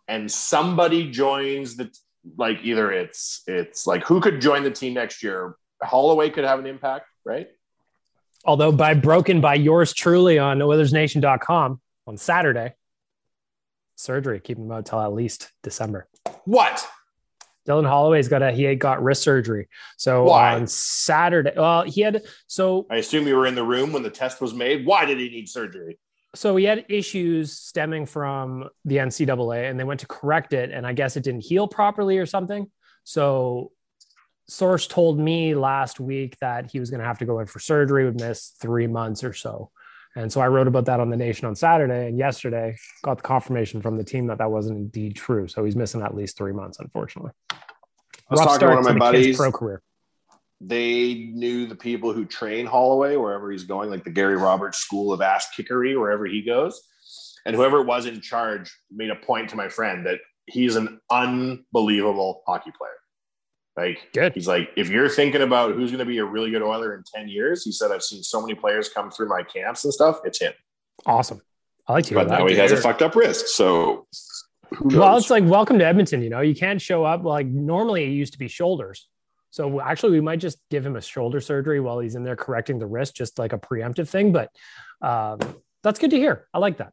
[0.08, 1.90] and somebody joins the
[2.38, 6.58] like either it's it's like who could join the team next year, Holloway could have
[6.58, 7.48] an impact, right?
[8.44, 12.74] Although by broken by yours truly on OilersNation.com on Saturday,
[13.96, 16.08] surgery keeping him out till at least December.
[16.44, 16.86] What?
[17.68, 19.68] Dylan Holloway's got a he got wrist surgery.
[19.96, 20.54] So Why?
[20.54, 24.10] on Saturday, well, he had so I assume you were in the room when the
[24.10, 24.84] test was made.
[24.84, 25.98] Why did he need surgery?
[26.34, 30.86] so he had issues stemming from the NCAA, and they went to correct it, and
[30.86, 32.70] I guess it didn't heal properly or something.
[33.04, 33.72] So
[34.48, 37.58] source told me last week that he was going to have to go in for
[37.58, 39.70] surgery, would miss three months or so.
[40.14, 43.22] And so I wrote about that on the Nation on Saturday, and yesterday got the
[43.22, 45.48] confirmation from the team that that wasn't indeed true.
[45.48, 47.30] So he's missing at least three months, unfortunately.
[47.50, 47.56] I
[48.28, 49.36] was Rough talking to one of my buddies.
[49.36, 49.82] Pro career.
[50.60, 55.12] they knew the people who train Holloway wherever he's going, like the Gary Roberts School
[55.12, 56.82] of Ass Kickery, wherever he goes.
[57.44, 62.42] And whoever was in charge made a point to my friend that he's an unbelievable
[62.46, 62.90] hockey player.
[63.76, 64.34] Like, Good.
[64.34, 67.02] he's like, if you're thinking about who's going to be a really good Oiler in
[67.14, 70.20] 10 years, he said, I've seen so many players come through my camps and stuff.
[70.24, 70.52] It's him.
[71.06, 71.40] Awesome.
[71.88, 72.38] I like to hear But that.
[72.40, 73.48] now he has a fucked up wrist.
[73.56, 74.06] So?
[74.80, 76.22] Well, it's like welcome to Edmonton.
[76.22, 78.04] You know, you can't show up like normally.
[78.04, 79.08] It used to be shoulders.
[79.50, 82.78] So actually, we might just give him a shoulder surgery while he's in there correcting
[82.78, 84.32] the wrist, just like a preemptive thing.
[84.32, 84.50] But
[85.02, 85.40] um,
[85.82, 86.46] that's good to hear.
[86.54, 86.92] I like that.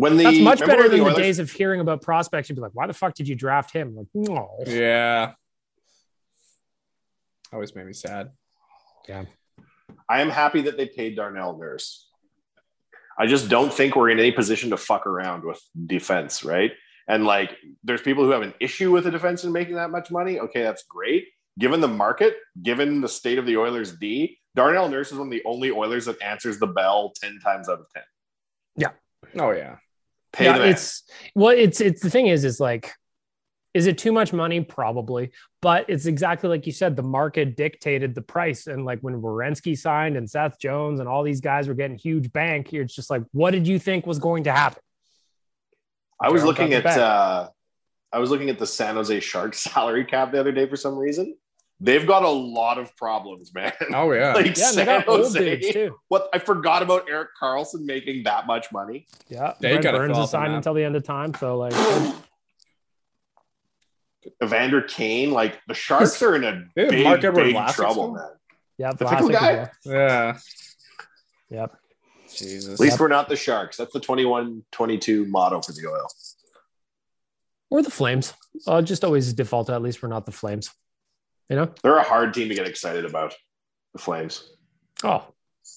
[0.00, 2.48] When the That's much better than the Oilers- days of hearing about prospects.
[2.48, 4.50] You'd be like, "Why the fuck did you draft him?" Like, no.
[4.66, 5.32] Yeah.
[7.52, 8.30] Always made me sad.
[9.08, 9.24] Yeah.
[10.08, 12.08] I am happy that they paid Darnell Nurse.
[13.18, 16.72] I just don't think we're in any position to fuck around with defense, right?
[17.08, 17.50] And like,
[17.82, 20.38] there's people who have an issue with the defense and making that much money.
[20.38, 21.26] Okay, that's great.
[21.58, 25.32] Given the market, given the state of the Oilers D, Darnell Nurse is one of
[25.32, 28.02] the only Oilers that answers the bell 10 times out of 10.
[28.76, 28.92] Yeah.
[29.38, 29.76] Oh yeah.
[30.32, 31.02] Pay yeah, it's
[31.34, 32.92] well, it's it's the thing is, is like,
[33.74, 34.60] is it too much money?
[34.60, 36.96] Probably, but it's exactly like you said.
[36.96, 41.22] The market dictated the price, and like when Werenski signed and Seth Jones and all
[41.22, 44.18] these guys were getting huge bank, here it's just like, what did you think was
[44.18, 44.82] going to happen?
[46.20, 47.48] I was Darryl looking at uh,
[48.12, 50.96] I was looking at the San Jose Sharks salary cap the other day for some
[50.96, 51.36] reason.
[51.82, 53.72] They've got a lot of problems, man.
[53.94, 54.32] Oh yeah.
[54.34, 55.38] like Yeah, and they San got Jose.
[55.56, 55.96] dudes too.
[56.08, 59.06] What I forgot about Erik Karlsson making that much money.
[59.28, 61.72] Yeah, Yeah, you Brent gotta Burns is signed until the end of time, so like,
[64.42, 68.12] Evander Kane, like the Sharks are in a They have big, Marc-Edouard big Vlasic trouble,
[68.12, 68.28] man.
[68.78, 69.70] yeah, The pickle guy?
[69.84, 70.38] Yeah.
[71.50, 71.76] Yep.
[72.32, 72.74] Jesus.
[72.74, 73.76] At least we're not the Sharks.
[73.76, 76.06] That's the 21-22 motto for the oil.
[77.70, 78.34] Or the Flames.
[78.68, 80.70] I'll just always default to at least we're not the Flames.
[81.50, 81.74] You know?
[81.82, 83.34] They're a hard team to get excited about.
[83.92, 84.48] The Flames.
[85.02, 85.26] Oh,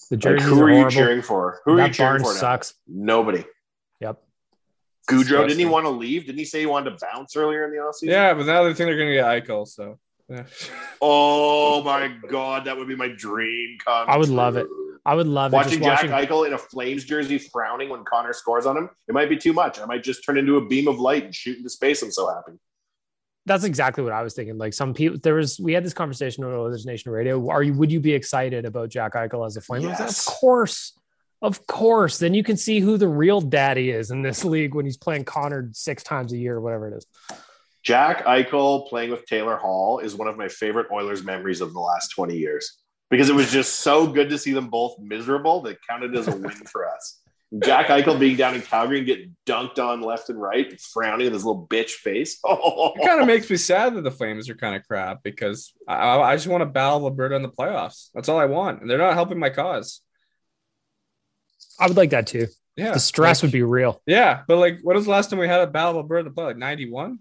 [0.08, 1.60] the Like, jerseys who are you cheering for?
[1.64, 2.34] Who are you cheering barn for?
[2.34, 2.40] now?
[2.40, 2.74] sucks.
[2.86, 3.44] Nobody.
[4.00, 4.22] Yep.
[5.10, 6.26] Gaudreau, didn't he want to leave?
[6.26, 8.10] Didn't he say he wanted to bounce earlier in the offseason?
[8.10, 9.98] Yeah, but now they think they're gonna get Eichel, so
[10.28, 10.44] yeah.
[11.02, 14.68] Oh my god, that would be my dream come I would love it.
[15.04, 15.56] I would love it.
[15.56, 18.88] Watching Just Jack watching, Eichel in a Flames jersey frowning when Connor scores on him,
[19.08, 19.78] it might be too much.
[19.80, 22.00] I might just turn into a beam of light and shoot into space.
[22.02, 22.52] I'm so happy.
[23.46, 24.56] That's exactly what I was thinking.
[24.56, 27.48] Like some people, there was we had this conversation on Oilers Nation Radio.
[27.50, 27.74] Are you?
[27.74, 29.82] Would you be excited about Jack Eichel as a Flame?
[29.82, 30.26] Yes.
[30.26, 30.98] Of course,
[31.42, 32.18] of course.
[32.18, 35.24] Then you can see who the real daddy is in this league when he's playing
[35.24, 37.06] Connor six times a year, or whatever it is.
[37.82, 41.80] Jack Eichel playing with Taylor Hall is one of my favorite Oilers memories of the
[41.80, 42.78] last 20 years
[43.10, 46.34] because it was just so good to see them both miserable that counted as a
[46.34, 47.20] win for us.
[47.62, 51.26] Jack Eichel being down in Calgary and getting dunked on left and right, and frowning
[51.26, 52.38] with his little bitch face.
[52.44, 55.94] It kind of makes me sad that the Flames are kind of crap because I,
[55.94, 58.08] I I just want to battle Alberta in the playoffs.
[58.14, 60.00] That's all I want, and they're not helping my cause.
[61.78, 62.46] I would like that too.
[62.76, 64.02] Yeah, The stress like- would be real.
[64.06, 66.30] Yeah, but like, what was the last time we had a battle Alberta in the
[66.32, 66.44] play?
[66.46, 67.20] Like ninety one.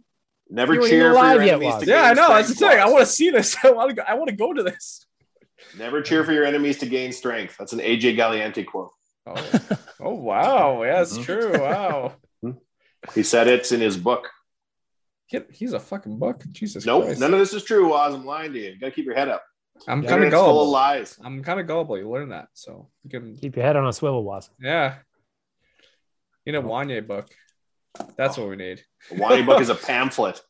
[0.50, 1.84] Never You cheer for your alive yet, enemies Waz.
[1.84, 2.34] to Yeah, gain I know.
[2.36, 2.82] That's the strength, thing.
[2.84, 3.56] I want to see this.
[3.64, 3.96] I want to.
[3.96, 5.06] Go, I want to go to this.
[5.78, 7.56] Never cheer for your enemies to gain strength.
[7.58, 8.92] That's an AJ Galliante quote.
[9.26, 9.60] Oh,
[10.02, 10.84] oh wow.
[10.84, 11.24] Yeah, that's Mhm.
[11.24, 11.60] true.
[11.60, 12.14] Wow.
[13.14, 14.30] He said it's in his book.
[15.28, 16.44] He- He's a fucking book.
[16.52, 17.20] Jesus Nope, Christ.
[17.20, 18.14] none of this is true, Waz.
[18.14, 18.72] I'm lying to you.
[18.72, 19.44] You gotta keep your head up.
[19.88, 20.72] I'm Yeah, kind of Internet's full of gullible.
[20.72, 21.20] lies.
[21.24, 21.98] I'm kind of gullible.
[21.98, 23.36] You learn that, so you can.
[23.36, 24.50] Keep your head on a swivel, Waz.
[24.60, 24.96] Yeah.
[26.46, 27.28] You know, Wanye book.
[28.18, 28.84] That's what we need.
[29.10, 30.42] The Wanye book is a pamphlet.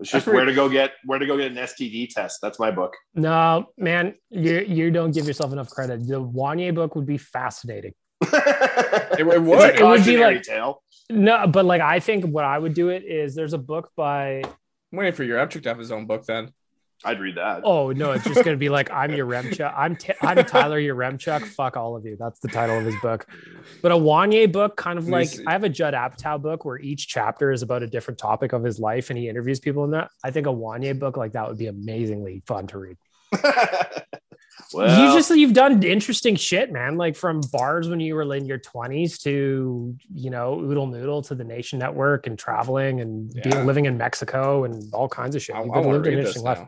[0.00, 2.40] It's just where to go get where to go get an STD test.
[2.42, 2.92] That's my book.
[3.14, 6.06] No, man, you you don't give yourself enough credit.
[6.06, 7.92] The Wanye book would be fascinating.
[9.16, 9.60] It, it It's would.
[9.60, 10.82] a It would be cautionary like- tale.
[11.10, 14.42] No, but like I think what I would do it is there's a book by
[14.42, 16.50] I'm waiting for Yaremchuk to have his own book then.
[17.04, 17.60] I'd read that.
[17.64, 19.72] oh no, it's just gonna be like I'm your Remchuk.
[19.76, 21.44] I'm T- I'm Tyler Yaremchuk.
[21.46, 22.16] Fuck all of you.
[22.18, 23.26] That's the title of his book.
[23.82, 25.28] But a Wanye book, kind of like.
[25.46, 28.64] I have a Judd Apatow book where each chapter is about a different topic of
[28.64, 30.10] his life and he interviews people in that.
[30.24, 32.96] I think a Wanye book like that would be amazingly fun to read.
[34.72, 36.96] well, you just you've done interesting shit, man.
[36.96, 41.34] Like from bars when you were in your twenties to you know Oodle Noodle to
[41.34, 43.42] the Nation Network and traveling and Yeah.
[43.50, 45.54] being living in Mexico and all kinds of shit.
[45.56, 46.66] I, You've lived to an interesting life.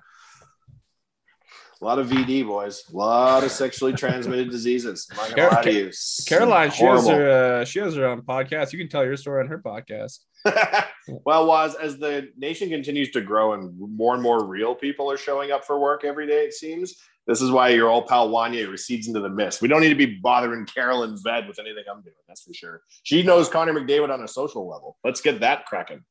[1.87, 1.93] Now.
[1.93, 5.09] a lot of VD boys, a lot of sexually transmitted diseases.
[5.13, 5.91] I'm not gonna Car- lie to you.
[6.29, 7.25] Caroline, she has Horrible.
[7.25, 8.73] her uh, she has her own podcast.
[8.73, 10.21] You can tell your story on her podcast.
[11.25, 15.17] well, was as the nation continues to grow and more and more real people are
[15.17, 16.95] showing up for work every day, it seems.
[17.27, 19.61] This is why your old pal Wanye recedes into the mist.
[19.61, 22.15] We don't need to be bothering Carolyn Ved with anything I'm doing.
[22.29, 22.83] That's for sure.
[23.03, 24.97] She knows Connor McDavid on a social level.
[25.03, 26.05] Let's get that cracking.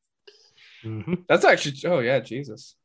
[0.83, 1.23] Mhm.
[1.29, 2.75] That's actually oh yeah, Jesus.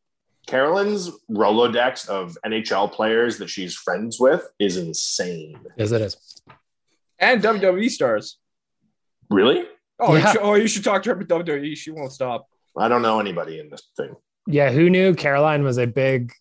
[0.46, 5.58] Carolyn's Rolodex of NHL players that she's friends with is insane.
[5.76, 6.16] Yes, it is.
[7.18, 8.38] And WWE stars.
[9.28, 9.64] Really?
[10.00, 11.76] Oh, you should, oh, you should talk to her about WWE.
[11.76, 12.48] She won't stop.
[12.76, 14.14] I don't know anybody in this thing.
[14.46, 16.32] Yeah, who knew Caroline was a big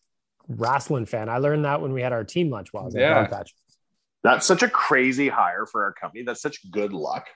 [0.47, 1.29] wrestling fan?
[1.29, 3.13] I learned that when we had our team lunch while I was Yeah.
[3.21, 3.53] Dog Patch.
[4.23, 6.23] That's such a crazy hire for our company.
[6.23, 7.27] That's such good luck.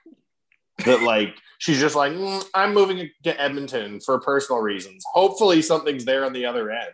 [0.86, 5.04] That like she's just like "Mm, I'm moving to Edmonton for personal reasons.
[5.14, 6.90] Hopefully something's there on the other end.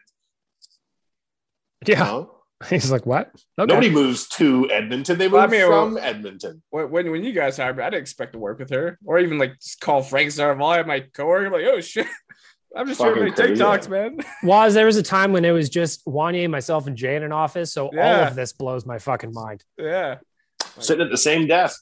[1.87, 2.35] Yeah, No?
[2.69, 3.27] he's like, what?
[3.57, 3.67] Okay.
[3.73, 5.17] Nobody moves to Edmonton.
[5.17, 6.61] They move Well, I mean, from well- Edmonton.
[6.71, 9.17] When, when when you guys hired me, I didn't expect to work with her, or
[9.19, 11.45] even like just call Frank Seravalli, my coworker.
[11.45, 12.05] I'm like, oh shit,
[12.75, 13.53] I'm just Fucking doing my crazy.
[13.63, 14.17] TikToks, man.
[14.43, 17.31] Was there was a time when it was just Wanye, myself, and Jay in an
[17.31, 17.71] office.
[17.71, 19.63] So all of this blows my fucking mind.
[19.77, 20.17] yeah,
[20.79, 21.81] Sitting at the same desk.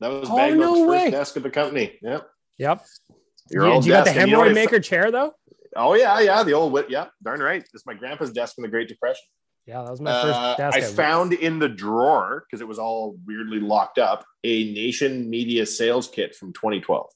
[0.00, 1.10] That was Oh, no first way.
[1.10, 1.98] desk at the company.
[2.02, 2.28] Yep.
[2.58, 2.84] Yep.
[3.50, 4.26] Your you, old you got the desk.
[4.28, 5.34] You know hemorrhoid maker chair though?
[5.76, 6.42] Oh yeah, yeah.
[6.42, 6.76] The old.
[6.88, 7.64] Yeah, darn right.
[7.74, 9.22] It's my grandpa's desk in the Great Depression.
[9.66, 10.76] Yeah, that was my first Uh, desk.
[10.76, 15.28] I at- found in the drawer because it was all weirdly locked up a Nation
[15.30, 17.06] Media sales kit from 2012.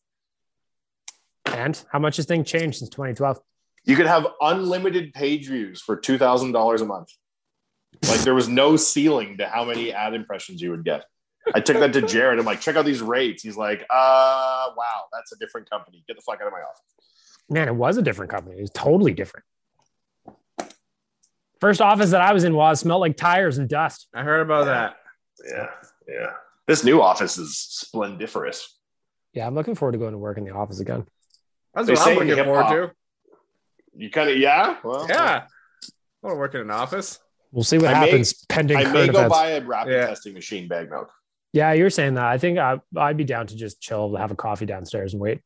[1.47, 3.39] and how much has thing changed since 2012?
[3.85, 7.09] You could have unlimited page views for two thousand dollars a month.
[8.09, 11.05] Like there was no ceiling to how many ad impressions you would get.
[11.53, 12.39] I took that to Jared.
[12.39, 13.43] I'm like, check out these rates.
[13.43, 16.03] He's like, uh, wow, that's a different company.
[16.07, 16.83] Get the fuck out of my office.
[17.51, 18.57] Man, it was a different company.
[18.57, 19.45] It was totally different.
[21.61, 24.09] First office that I was in was smelled like tires and dust.
[24.15, 24.97] I heard about that.
[25.47, 25.71] Yeah,
[26.09, 26.31] yeah.
[26.67, 28.79] This new office is splendiferous.
[29.33, 31.07] Yeah, I'm looking forward to going to work in the office again.
[31.75, 32.95] That's They what say I'm in looking forward hip-hop- to.
[33.97, 34.77] You kind of, yeah.
[34.83, 35.91] Well, Yeah, I
[36.23, 37.19] want to work in an office.
[37.53, 39.29] We'll see what I may- happens pending I may go events.
[39.35, 40.07] buy a rapid Yeah.
[40.07, 41.11] testing machine bag milk
[41.55, 42.27] yeah, you're saying that.
[42.27, 45.41] I think I, I'd be down to just chill, have a coffee downstairs and wait.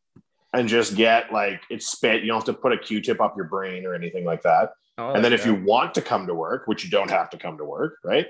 [0.55, 2.23] and just get like it's spit.
[2.23, 4.71] You don't have to put a Q-tip up your brain or anything like that.
[4.97, 7.31] Oh, and then like if you want to come to work, which you don't have
[7.31, 8.27] to come to work, right?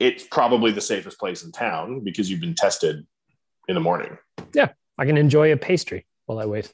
[0.00, 3.06] It's probably the safest place in town because you've been tested
[3.68, 4.18] in the morning.
[4.52, 6.72] Yeah, I can enjoy a pastry while I wait.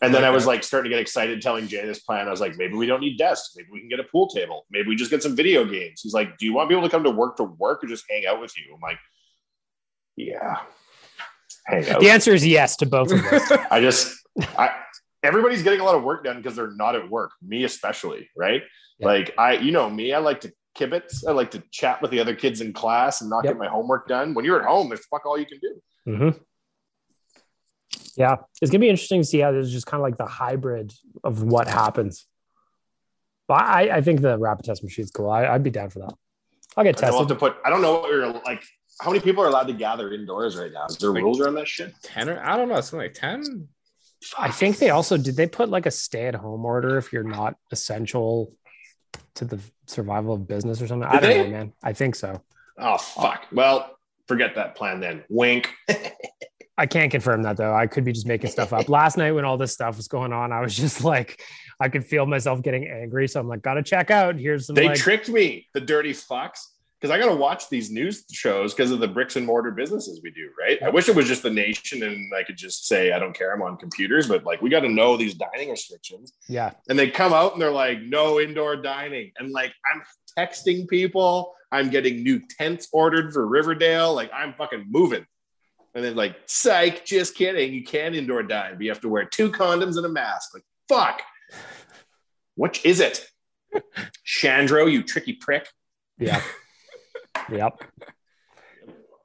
[0.00, 2.28] And then I was like starting to get excited telling Jay this plan.
[2.28, 3.54] I was like, maybe we don't need desks.
[3.56, 4.64] Maybe we can get a pool table.
[4.70, 6.00] Maybe we just get some video games.
[6.02, 8.24] He's like, do you want people to come to work to work or just hang
[8.24, 8.72] out with you?
[8.72, 8.98] I'm like,
[10.18, 10.58] yeah.
[11.70, 13.52] The answer is yes to both of those.
[13.70, 14.16] I just,
[14.56, 14.70] I,
[15.22, 17.32] everybody's getting a lot of work done because they're not at work.
[17.42, 18.62] Me especially, right?
[18.98, 19.06] Yeah.
[19.06, 21.26] Like I, you know me, I like to kibitz.
[21.26, 23.54] I like to chat with the other kids in class and not Yep.
[23.54, 24.32] get my homework done.
[24.34, 25.82] When you're at home, there's fuck all you can do.
[26.06, 26.38] hmm
[28.16, 30.92] Yeah, it's gonna be interesting to see how there's just kind of like the hybrid
[31.22, 32.26] of what happens.
[33.46, 35.30] But I, I think the rapid test machine is cool.
[35.30, 36.12] I, I'd be down for that.
[36.76, 37.28] I'll get I don't have tested.
[37.28, 37.56] to put.
[37.64, 38.62] I don't know what you're like.
[39.00, 40.86] How many people are allowed to gather indoors right now?
[40.86, 41.94] Is there rules around that shit?
[42.02, 43.68] ten or I don't know, something like ten.
[44.36, 47.22] I think they also did they put like a stay at home order if you're
[47.22, 48.52] not essential
[49.36, 51.08] to the survival of business or something.
[51.08, 51.44] I don't they?
[51.44, 51.72] know, man.
[51.82, 52.42] I think so.
[52.76, 53.46] Oh fuck.
[53.52, 53.96] Well,
[54.26, 55.24] forget that plan then.
[55.28, 55.72] Wink.
[56.76, 57.74] I can't confirm that though.
[57.74, 58.88] I could be just making stuff up.
[58.88, 61.40] Last night when all this stuff was going on, I was just like,
[61.80, 63.28] I could feel myself getting angry.
[63.28, 64.36] So I'm like, gotta check out.
[64.36, 66.60] Here's some They like, tricked me, the dirty fucks.
[67.00, 70.20] Because I got to watch these news shows because of the bricks and mortar businesses
[70.22, 70.82] we do, right?
[70.82, 73.54] I wish it was just the nation and I could just say, I don't care,
[73.54, 76.32] I'm on computers, but like we got to know these dining restrictions.
[76.48, 76.72] yeah.
[76.88, 79.30] And they come out and they're like, no indoor dining.
[79.38, 80.02] And like, I'm
[80.36, 84.14] texting people, I'm getting new tents ordered for Riverdale.
[84.14, 85.24] Like, I'm fucking moving.
[85.94, 87.72] And then, like, psych, just kidding.
[87.72, 90.54] You can indoor dine, but you have to wear two condoms and a mask.
[90.54, 91.22] Like, fuck.
[92.54, 93.28] Which is it?
[94.26, 95.68] Shandro, you tricky prick.
[96.18, 96.42] Yeah.
[97.50, 97.80] yep.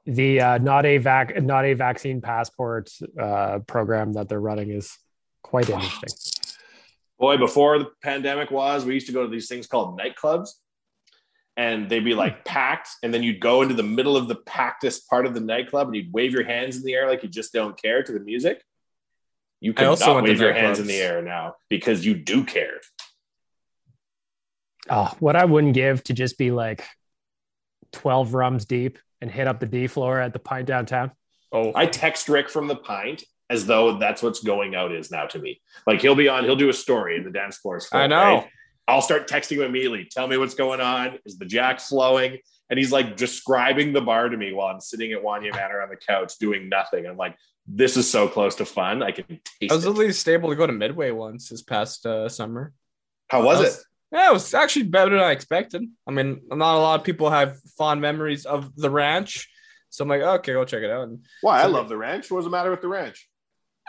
[0.06, 4.98] The uh, not a vac not a vaccine passport uh, program that they're running is
[5.42, 6.44] quite interesting.
[7.18, 10.50] Boy, before the pandemic was, we used to go to these things called nightclubs,
[11.56, 15.06] and they'd be like packed, and then you'd go into the middle of the packedest
[15.08, 17.52] part of the nightclub, and you'd wave your hands in the air like you just
[17.52, 18.62] don't care to the music.
[19.60, 22.44] You I can also not wave your hands in the air now because you do
[22.44, 22.80] care.
[24.90, 26.84] Oh, what I wouldn't give to just be like
[27.94, 31.12] 12 rums deep and hit up the D floor at the pint downtown.
[31.52, 35.26] Oh, I text Rick from the pint as though that's what's going out is now
[35.26, 35.60] to me.
[35.86, 37.88] Like he'll be on, he'll do a story in the dance floors.
[37.92, 38.44] I know.
[38.86, 40.06] I'll start texting him immediately.
[40.10, 41.18] Tell me what's going on.
[41.24, 42.38] Is the jack flowing?
[42.68, 45.88] And he's like describing the bar to me while I'm sitting at Wanye Manor on
[45.88, 47.06] the couch doing nothing.
[47.06, 49.02] I'm like, this is so close to fun.
[49.02, 49.24] I can
[49.60, 49.90] taste I was it.
[49.90, 52.72] at least able to go to Midway once this past uh, summer.
[53.28, 53.84] How was That it?
[54.14, 55.82] Yeah, it was actually better than I expected.
[56.06, 59.50] I mean, not a lot of people have fond memories of the ranch.
[59.90, 61.08] So I'm like, okay, go check it out.
[61.08, 61.60] And Why?
[61.62, 62.30] I love the ranch.
[62.30, 63.28] What's the matter with the ranch?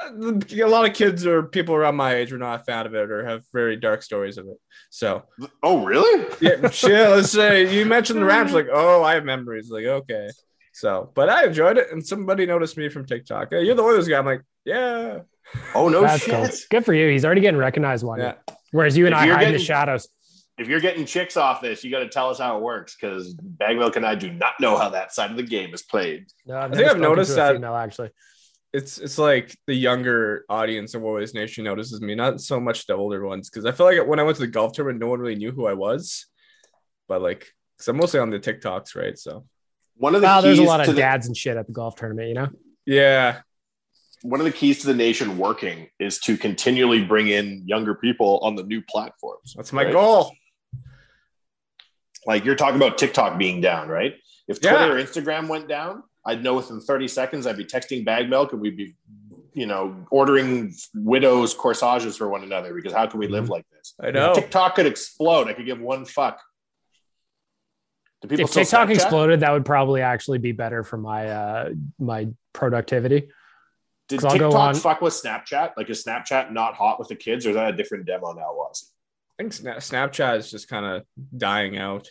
[0.04, 2.94] uh, a lot of kids or people around my age are not a fan of
[2.96, 4.58] it or have very dark stories of it.
[4.90, 5.24] So
[5.64, 6.26] Oh, really?
[6.42, 9.70] yeah, shit, let's say you mentioned the ranch, like, oh, I have memories.
[9.70, 10.28] Like, okay.
[10.74, 13.48] So, but I enjoyed it, and somebody noticed me from TikTok.
[13.52, 14.18] Hey, you're the Oilers guy.
[14.18, 15.20] I'm like, yeah,
[15.74, 16.34] Oh no That's shit.
[16.34, 16.50] cool.
[16.72, 17.08] Good for you.
[17.10, 18.20] He's already getting recognized one.
[18.20, 18.34] yeah.
[18.72, 20.10] Whereas you and If I you're hide in the shadows.
[20.58, 23.34] If you're getting chicks off this, you got to tell us how it works because
[23.34, 26.28] Bag Milk and I do not know how that side of the game is played.
[26.46, 28.12] No, I've think I've noticed that- female actually.
[28.74, 32.94] It's it's like the younger audience of Warriors Nation notices me, not so much the
[32.94, 35.22] older ones, because I feel like when I went to the golf tournament, no one
[35.22, 36.26] really knew who I was.
[37.08, 39.18] But like, because I'm mostly on the TikToks, right?
[39.18, 39.46] So
[39.96, 41.68] One of the Wow, keys there's a lot to of the, dads and shit at
[41.68, 42.50] the golf tournament, you know?
[42.86, 43.40] yeah,
[44.24, 48.40] one of the keys to the nation working is to continually bring in younger people
[48.42, 49.54] on the new platforms.
[49.56, 49.94] that's my right?
[49.94, 50.34] goal.
[52.26, 54.16] Like you're talking about TikTok being down, right?
[54.48, 54.72] If Yeah.
[54.78, 58.52] Twitter or Instagram went down, I'd know within 30 seconds I'd be texting bag milk
[58.52, 58.96] and we'd be,
[59.54, 63.94] you know, ordering widows corsages for one another because how can we live like this?
[64.02, 64.34] I know.
[64.34, 65.48] TikTok could explode.
[65.48, 66.42] I could give one fuck.
[68.22, 68.94] Do people If still TikTok Snapchat?
[68.96, 71.70] exploded, that would probably actually be better for my uh
[72.00, 73.30] my productivity.
[74.08, 75.74] Did I'll go TikTok on- fuck with Snapchat?
[75.78, 78.54] Like is Snapchat not hot with the kids or is that a different demo now
[78.54, 78.92] was?
[79.38, 81.04] I think Snapchat is just kind of
[81.38, 82.08] dying out.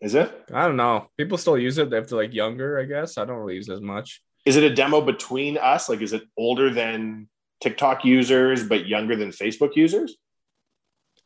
[0.00, 0.32] Is it?
[0.52, 1.08] I don't know.
[1.16, 1.90] People still use it.
[1.90, 3.18] They have to like younger, I guess.
[3.18, 4.22] I don't really use it as much.
[4.44, 5.88] Is it a demo between us?
[5.88, 7.28] Like is it older than
[7.60, 10.16] TikTok users but younger than Facebook users?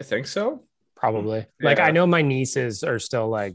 [0.01, 0.65] I think so.
[0.97, 1.47] Probably.
[1.60, 3.55] Like I know my nieces are still like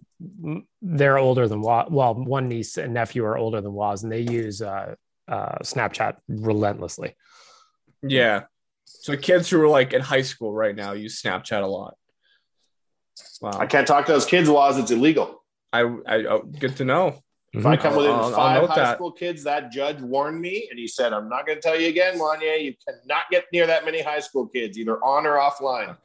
[0.81, 4.22] they're older than Wa- well, one niece and nephew are older than Waz, and they
[4.22, 4.95] use uh,
[5.27, 7.15] uh, Snapchat relentlessly.
[8.01, 8.43] Yeah.
[9.02, 11.95] So kids who are like in high school right now use Snapchat a lot.
[13.41, 13.52] Wow.
[13.60, 14.78] I can't talk to those kids, Laws.
[14.78, 15.44] It's illegal.
[15.72, 17.20] I, I oh, good to know.
[17.53, 18.95] If I come within I'll- I'll 5 note high that.
[18.95, 21.88] school kids, that judge warned me and he said, I'm not going to tell you
[21.88, 22.64] again, Wanye.
[22.64, 25.98] You cannot get near that many high school kids, either on or offline.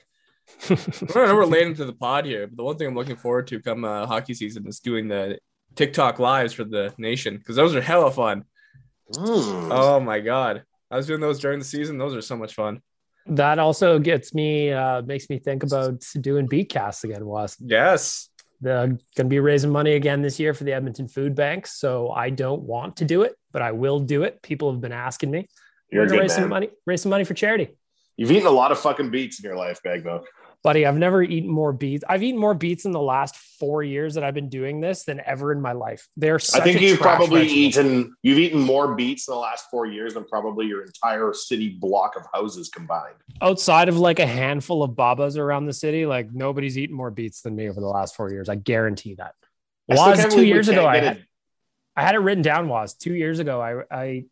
[0.70, 3.16] I know We're not related to the pod here, but the one thing I'm looking
[3.16, 5.39] forward to come uh, hockey season is doing the
[5.74, 8.44] TikTok lives for the nation because those are hella fun.
[9.15, 9.70] Hmm.
[9.73, 11.98] Oh my god, I was doing those during the season.
[11.98, 12.81] Those are so much fun.
[13.27, 17.27] That also gets me uh, makes me think about doing beat casts again.
[17.27, 21.35] Was Yes, they're going to be raising money again this year for the Edmonton Food
[21.35, 24.43] Bank, so I don't want to do it, but I will do it.
[24.43, 25.47] People have been asking me.
[25.90, 27.77] You're gonna good raise some money, raise some money for charity.
[28.16, 30.27] You've eaten a lot of fucking beets in your life, Bag Milk.
[30.62, 34.14] Buddy i've never eaten more beets i've eaten more beets in the last four years
[34.14, 36.82] that i've been doing this than ever in my life they're such I think a
[36.82, 37.90] you've probably vegetable.
[37.93, 41.76] eaten you've eaten more beets in the last four years than probably your entire city
[41.80, 43.16] block of houses combined.
[43.40, 47.43] outside of like a handful of babas around the city like nobody's eaten more beets
[47.43, 49.35] than me over the last four years i guarantee that
[49.90, 51.22] I was two years ago I had, it.
[51.97, 54.24] I had it written down was two years ago i i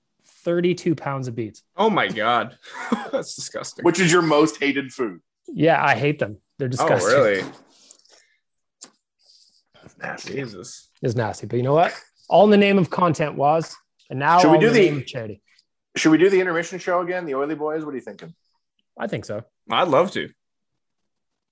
[0.44, 2.56] 32 pounds of beets Oh my god,
[3.12, 3.84] that's disgusting.
[3.84, 5.20] Which is your most hated food?
[5.48, 6.96] Yeah i hate them they're disgusting.
[6.96, 7.52] oh disgusting really?
[10.02, 10.32] Nasty.
[10.34, 10.88] Jesus.
[11.02, 11.94] it's nasty but you know what
[12.28, 13.74] all in the name of content was
[14.10, 15.40] and now Should we do the the- charity
[15.96, 17.24] Should we do the intermission show again?
[17.24, 17.84] The Oily Boys?
[17.84, 18.34] What are you thinking?
[18.98, 20.28] i think so I'd love to.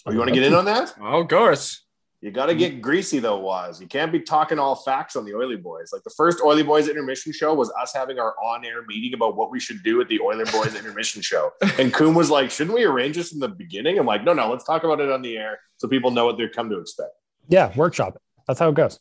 [0.07, 0.95] Oh, you want to get in on that?
[1.01, 1.84] Oh, of course.
[2.25, 3.83] You got to get greasy though, Waz.
[3.83, 5.91] You can't be talking all facts on the Oily Boys.
[5.93, 9.51] Like the first Oily Boys intermission show was us having our on-air meeting about what
[9.51, 11.51] we should do at the Oily Boys intermission show.
[11.79, 14.51] And Coom was like, "Shouldn't we arrange this in the beginning?" I'm like, "No, no,
[14.51, 17.11] let's talk about it on the air so people know what they're come to expect."
[17.49, 18.99] yeah workshop it that's how it goes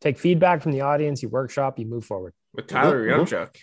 [0.00, 3.56] take feedback from the audience you workshop you move forward With Tyler Mhm, Youngchuk.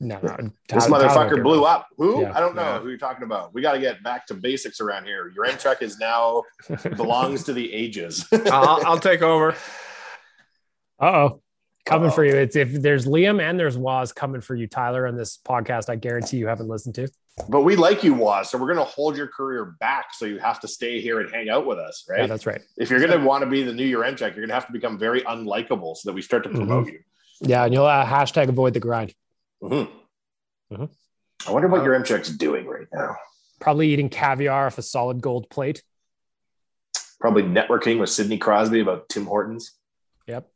[0.00, 0.36] No, no.
[0.68, 1.86] This Tyler- Tyler motherfucker did blew up.
[1.98, 2.22] Who?
[2.22, 2.32] Yeah.
[2.36, 2.78] I don't know Yeah.
[2.80, 3.54] who you're talking about.
[3.54, 5.32] We got to get back to basics around here.
[5.36, 6.42] Yaremchuk is now
[6.96, 8.26] belongs to the ages.
[8.32, 9.52] I'll, I'll take over.
[11.00, 11.40] Uh oh.
[11.86, 12.14] Coming Uh-oh.
[12.14, 12.34] for you.
[12.34, 15.90] It's if there's Liam and there's Waz coming for you, Tyler, on this podcast.
[15.90, 17.08] I guarantee you haven't listened to.
[17.50, 18.48] but we like you, Waz.
[18.50, 20.06] So we're going to hold your career back.
[20.14, 22.20] So you have to stay here and hang out with us, right?
[22.20, 22.62] Yeah, that's right.
[22.78, 24.72] if you're going to want to be the new Yaremchuk, you're going to have to
[24.72, 27.00] become very unlikable so that we start to promote you.
[27.42, 29.12] Yeah, and you'll uh, hashtag avoid the grind.
[29.70, 29.70] You.
[29.70, 29.90] Mhm.
[30.72, 30.90] Mhm.
[31.46, 33.16] I wonder what Yaremchuk's doing right now.
[33.60, 35.82] Probably eating caviar off a solid gold plate.
[37.20, 39.72] Probably networking with Sidney Crosby about Tim Hortons.
[40.26, 40.50] Yep.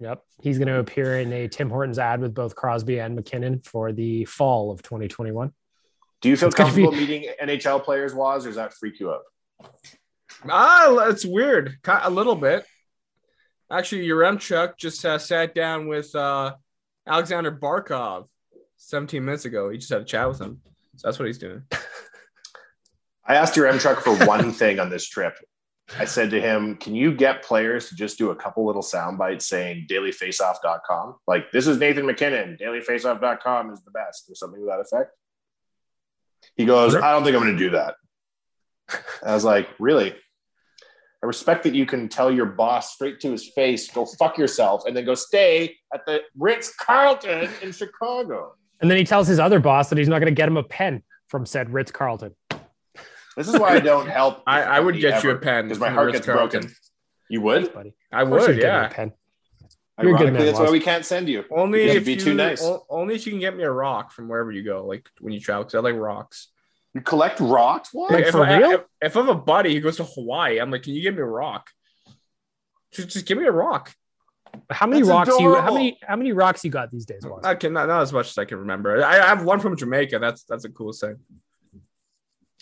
[0.00, 0.22] Yep.
[0.40, 3.92] He's going to appear in a Tim Hortons ad with both Crosby and MacKinnon for
[3.92, 5.52] the fall of 2021.
[6.20, 9.12] Do you feel It's comfortable be- meeting NHL players, Waz, or does that freak you
[9.12, 9.22] out?
[10.48, 11.78] Ah, it's weird.
[11.86, 12.64] A little bit.
[13.70, 16.54] Actually, Yaremchuk just uh, sat down with uh,
[17.06, 18.26] Aleksander Barkov
[18.76, 19.70] 17 minutes ago.
[19.70, 20.60] He just had a chat with him.
[20.96, 21.62] So that's what he's doing.
[23.24, 25.34] I asked Yaremchuk for one thing on this trip.
[25.98, 29.18] I said to him, Can you get players to just do a couple little sound
[29.18, 31.16] bites saying dailyfaceoff.com?
[31.26, 35.12] Like, this is Nathan MacKinnon, dailyfaceoff.com is the best, or something to that effect.
[36.56, 37.94] He goes, I don't think I'm going to do that.
[39.24, 40.14] I was like, Really?
[41.22, 44.82] I respect that you can tell your boss straight to his face, go fuck yourself,
[44.86, 48.54] and then go stay at the Ritz Carlton in Chicago.
[48.80, 50.64] And then he tells his other boss that he's not going to get him a
[50.64, 52.34] pen from said Ritz Carlton.
[53.36, 54.42] This is why I don't help.
[54.46, 56.62] I, I would get you a pen because my heart Ritz gets Carlton.
[56.62, 56.76] broken.
[57.28, 57.72] You would?
[57.72, 57.94] buddy.
[58.12, 58.88] I would, you'd get me a yeah.
[58.88, 59.12] pen.
[60.02, 61.44] You're good Ironically, man, that's why we can't send you.
[61.50, 62.66] Only Because if you'd be you, too nice.
[62.90, 65.40] Only if you can get me a rock from wherever you go, like when you
[65.40, 65.64] travel.
[65.64, 66.48] Because I like rocks.
[66.94, 67.90] You collect rocks?
[67.92, 68.12] What?
[68.12, 68.70] Like, if for I, real?
[68.72, 71.14] If, if I have a buddy who goes to Hawaii, I'm like, can you give
[71.14, 71.70] me a rock?
[72.92, 73.92] Just, just give me a rock.
[74.70, 75.54] How many That's rocks you?
[75.54, 75.98] How many?
[76.06, 77.22] How many rocks you got these days?
[77.24, 77.44] Waz?
[77.44, 79.02] I can not, not as much as I can remember.
[79.02, 80.18] I, I have one from Jamaica.
[80.18, 81.16] That's that's a cool thing.
[81.72, 81.80] Do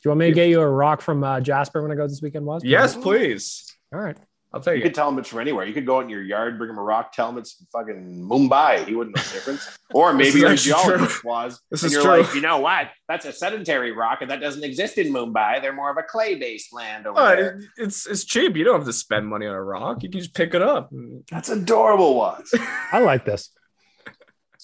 [0.04, 2.22] you want me to get you a rock from uh, Jasper when I go this
[2.22, 2.46] weekend?
[2.46, 3.66] Waz Yes, please.
[3.92, 4.16] All right.
[4.52, 4.82] I'll take You it.
[4.86, 5.64] could tell him it's from anywhere.
[5.64, 7.66] You could go out in your yard, bring him a rock, tell him it's from
[7.72, 8.84] fucking Mumbai.
[8.84, 9.78] He wouldn't know the difference.
[9.92, 11.30] Or maybe is your geologist true.
[11.30, 11.60] was.
[11.70, 12.22] This and is you're true.
[12.22, 12.90] like, you know what?
[13.08, 15.60] That's a sedentary rock, and that doesn't exist in Mumbai.
[15.60, 17.60] They're more of a clay-based land over Oh, there.
[17.76, 18.56] it's it's cheap.
[18.56, 20.04] You don't have to spend money on a rock.
[20.04, 20.90] You can just pick it up.
[21.30, 22.52] That's adorable, Waz.
[22.92, 23.50] I like this.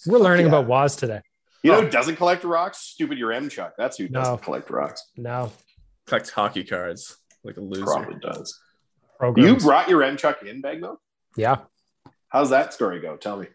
[0.06, 0.52] We're learning yeah.
[0.52, 1.20] about Waz today.
[1.64, 1.82] You know Oh.
[1.82, 2.78] who doesn't collect rocks?
[2.78, 3.72] Stupid Yaremchuk.
[3.76, 4.38] That's who doesn't No.
[4.38, 5.02] collect rocks.
[5.16, 5.50] No
[6.06, 7.84] Collect hockey cards like a loser.
[7.84, 8.56] Probably does.
[9.36, 10.98] You brought Yaremchuk in, Bagno?
[11.36, 11.56] yeah.
[12.28, 13.16] How's that story go?
[13.16, 13.46] Tell me.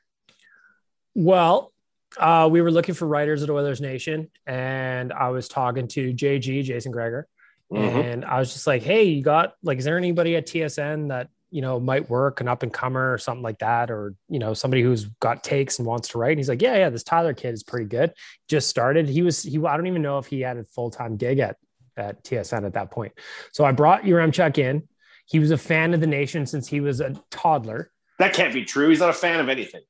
[1.13, 1.71] Well,
[2.17, 6.63] uh, we were looking for writers at Oilers Nation, and I was talking to JG,
[6.63, 7.27] Jason Gregor,
[7.71, 8.03] Mhm.
[8.13, 11.29] and I was just like, "Hey, you got like, is there anybody at TSN that
[11.51, 14.53] you know might work, an up and comer or something like that, or you know
[14.53, 17.33] somebody who's got takes and wants to write?" And he's like, "Yeah, yeah, this Tyler
[17.33, 18.13] kid is pretty good.
[18.47, 19.07] Just started.
[19.09, 19.57] He was he.
[19.63, 21.57] I don't even know if he had a full time gig at
[21.97, 23.11] at TSN at that point.
[23.51, 24.88] So I brought Yaremchuk in.
[25.31, 27.91] He was a fan of the nation since he was a toddler.
[28.19, 28.89] That can't be true.
[28.89, 29.81] He's not a fan of anything.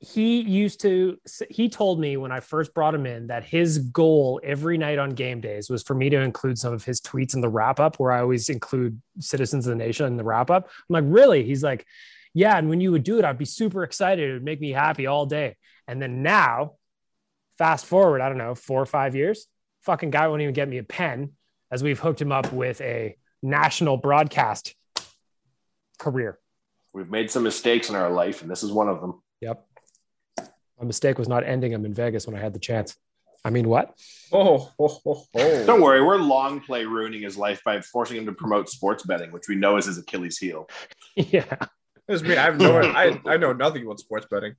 [0.00, 1.18] he used to
[1.48, 5.10] he told me when i first brought him in that his goal every night on
[5.10, 7.96] game days was for me to include some of his tweets in the wrap up
[7.98, 11.42] where i always include citizens of the nation in the wrap up i'm like really
[11.44, 11.86] he's like
[12.34, 14.72] yeah and when you would do it i'd be super excited it would make me
[14.72, 15.56] happy all day
[15.88, 16.72] and then now
[17.56, 19.46] fast forward i don't know four or five years
[19.82, 21.30] fucking guy won't even get me a pen
[21.70, 24.74] as we've hooked him up with a national broadcast
[25.98, 26.38] career
[26.94, 29.20] We've made some mistakes in our life, and this is one of them.
[29.40, 29.66] Yep.
[30.78, 32.96] My mistake was not ending him in Vegas when I had the chance.
[33.44, 33.98] I mean, what?
[34.32, 35.66] Oh, oh, oh, oh.
[35.66, 39.32] Don't worry, we're long play ruining his life by forcing him to promote sports betting,
[39.32, 40.68] which we know is his Achilles heel.
[41.16, 41.56] yeah.
[42.06, 42.36] It's me.
[42.36, 42.80] I have no.
[42.80, 44.54] I I know nothing about sports betting.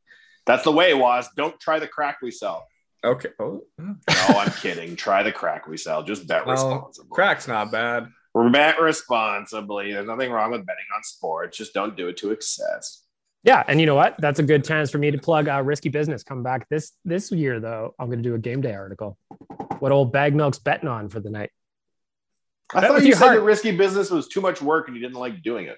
[0.46, 1.30] That's the way, Waz.
[1.38, 2.68] Don't try the crack we sell.
[3.04, 3.30] Okay.
[3.40, 4.96] Oh, No, I'm kidding.
[4.96, 6.04] Try the crack we sell.
[6.04, 7.12] Just bet well, responsibly.
[7.12, 8.08] crack's not bad.
[8.36, 9.94] Bet responsibly.
[9.94, 11.58] There's nothing wrong with betting on sports.
[11.58, 13.04] Just don't do it to excess.
[13.44, 13.64] Yeah.
[13.68, 14.16] And you know what?
[14.20, 16.24] That's a good chance for me to plug uh, risky business.
[16.24, 17.96] Come back this this year, though.
[17.98, 19.18] I'm going to do a game day article.
[19.80, 21.52] What old bag milk's betting on for the night?
[22.74, 23.38] I Bet thought you said heart.
[23.38, 25.78] that risky business was too much work and you didn't like doing it.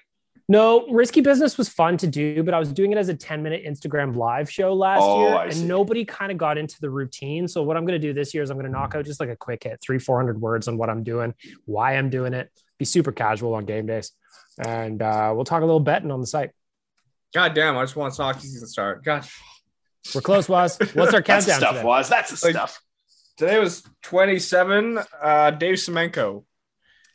[0.50, 3.42] No, risky business was fun to do, but I was doing it as a 10
[3.42, 5.64] minute Instagram live show last Oh, year, I and see.
[5.66, 7.46] nobody kind of got into the routine.
[7.46, 9.20] So what I'm going to do this year is I'm going to knock out just
[9.20, 11.34] like a quick hit, three, 400 words on what I'm doing,
[11.66, 14.12] why I'm doing it, be super casual on game days.
[14.58, 16.50] And uh, we'll talk a little betting on the site.
[17.34, 17.76] God damn!
[17.76, 19.04] I just want hockey season to start.
[19.04, 19.38] Gosh.
[20.14, 20.78] We're close, Waz.
[20.78, 21.84] What's our That's the countdown stuff, today?
[21.84, 22.08] Was.
[22.08, 22.80] That's the Like- stuff.
[23.36, 24.98] today was 27.
[25.22, 26.44] Uh, Dave Semenko.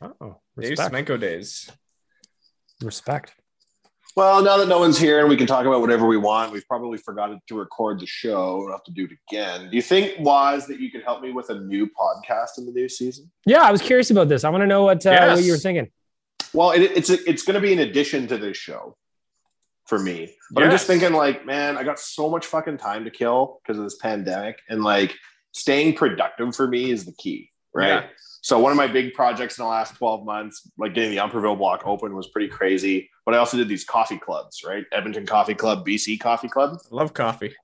[0.02, 0.94] Oh, Dave respect.
[0.94, 1.68] Semenko days.
[2.82, 3.34] Respect.
[4.16, 6.68] Well, now that no one's here and we can talk about whatever we want, we've
[6.68, 8.58] probably forgotten to record the show.
[8.60, 9.72] We'll have to do it again.
[9.72, 12.72] Do you think, Waz, that you could help me with a new podcast in the
[12.72, 13.32] new season?
[13.48, 14.44] Yeah, I was curious about this.
[14.44, 15.38] I want to know what uh, Yes.
[15.38, 15.90] what you were thinking.
[16.54, 18.96] Well, it, it's it's going to be an addition to this show
[19.88, 20.36] for me.
[20.52, 23.80] But I'm just thinking, like, man, I got so much fucking time to kill because
[23.80, 25.16] of this pandemic, and like
[25.54, 27.88] staying productive for me is the key, right?
[27.88, 28.06] Yeah.
[28.44, 31.58] So one of my big projects in the last 12 months, like getting the Umperville
[31.58, 33.10] block open, was pretty crazy.
[33.26, 34.84] But I also did these coffee clubs, right?
[34.92, 36.78] Edmonton Coffee Club, BC Coffee Club.
[36.92, 37.56] Love coffee.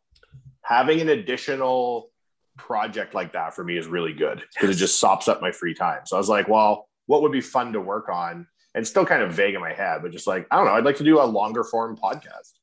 [0.61, 2.11] Having an additional
[2.57, 5.73] project like that for me is really good because it just sops up my free
[5.73, 6.03] time.
[6.05, 8.47] So I was like, well, what would be fun to work on?
[8.73, 10.85] And still kind of vague in my head, but just like, I don't know, I'd
[10.85, 12.53] like to do a longer form podcast.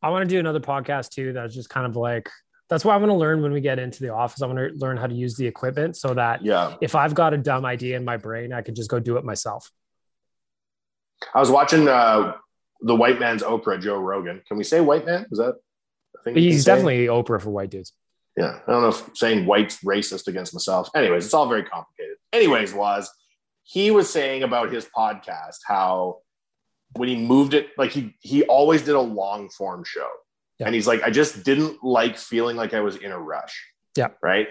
[0.00, 1.32] I want to do another podcast too.
[1.32, 2.30] That's just kind of like
[2.68, 4.42] that's why I want to learn when we get into the office.
[4.42, 6.74] I want to learn how to use the equipment so that Yeah.
[6.80, 9.24] if I've got a dumb idea in my brain, I can just go do it
[9.24, 9.70] myself.
[11.34, 12.34] I was watching uh,
[12.80, 14.42] the white man's Oprah, Joe Rogan.
[14.48, 15.26] Can we say white man?
[15.30, 15.54] Is that
[16.24, 16.72] we can He's say?
[16.72, 17.92] definitely Oprah for white dudes.
[18.36, 18.58] Yeah.
[18.66, 20.90] I don't know if saying white's racist against myself.
[20.94, 22.16] Anyways, it's all very complicated.
[22.32, 23.10] Anyways, was
[23.62, 26.18] he was saying about his podcast how
[26.96, 30.08] when he moved it, like he he always did a long form show.
[30.58, 30.66] Yeah.
[30.66, 33.62] And he's like, I just didn't like feeling like I was in a rush.
[33.96, 34.08] Yeah.
[34.22, 34.48] Right.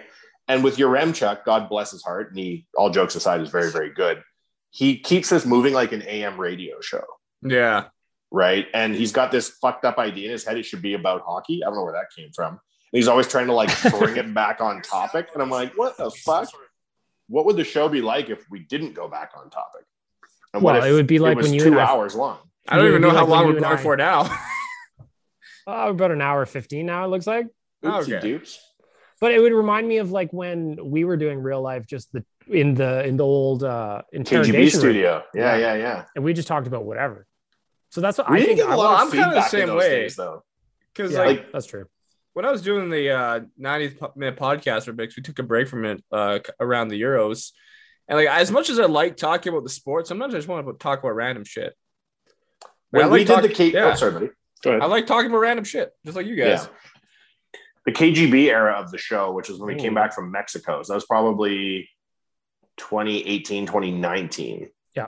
[0.47, 3.71] And with your Yaremchuk, God bless his heart, and he, all jokes aside, is very,
[3.71, 4.21] very good.
[4.69, 7.03] He keeps this moving like an AM radio show
[7.41, 7.85] Yeah.
[8.29, 8.67] right?
[8.73, 10.57] And he's got this fucked up idea in his head.
[10.57, 11.61] It should be about hockey.
[11.63, 12.49] I don't know where that came from.
[12.53, 12.59] And
[12.91, 13.69] he's always trying to like
[13.99, 15.29] bring it back on topic.
[15.33, 16.47] And I'm like, what the fuck?
[17.27, 19.85] What would the show be like if we didn't go back on topic?
[20.53, 22.13] And what Well, if it would be like was when you two and I- hours
[22.13, 22.37] long.
[22.67, 24.23] I don't even know be how long we're and going for now.
[25.67, 27.47] Oh, about an hour 15 now, it looks like.
[27.83, 28.27] Oopsie Okay.
[28.33, 28.57] doops.
[29.21, 32.23] But it would remind me of like when we were doing real life, just the
[32.47, 35.23] in the in the old uh interrogation KGB studio.
[35.33, 35.57] Yeah, Yeah.
[35.57, 36.05] yeah, yeah.
[36.15, 37.25] and we just talked about whatever.
[37.89, 38.57] So that's what We I think.
[38.57, 39.89] get a I lot of I'm kinda the same way.
[40.01, 40.43] days, though.
[40.93, 41.85] Because yeah, like that's true.
[42.33, 45.69] when I was doing the uh 90 minute podcast for Bix, we took a break
[45.69, 47.51] from it uh around the Euros.
[48.07, 50.67] And like as much as I like talking about the sport, sometimes I just want
[50.67, 51.73] to talk about random shit.
[52.91, 53.91] When I we like did talk- the K- yeah.
[53.93, 54.29] oh, sorry, buddy.
[54.65, 54.81] Go ahead.
[54.81, 56.63] I like talking about random shit, just like you guys.
[56.63, 57.59] Yeah.
[57.85, 60.81] The KGB era of the show, which is when we came back from Mexico.
[60.83, 61.87] So that was probably
[62.77, 64.69] 2018, 2019.
[64.95, 65.07] Yeah.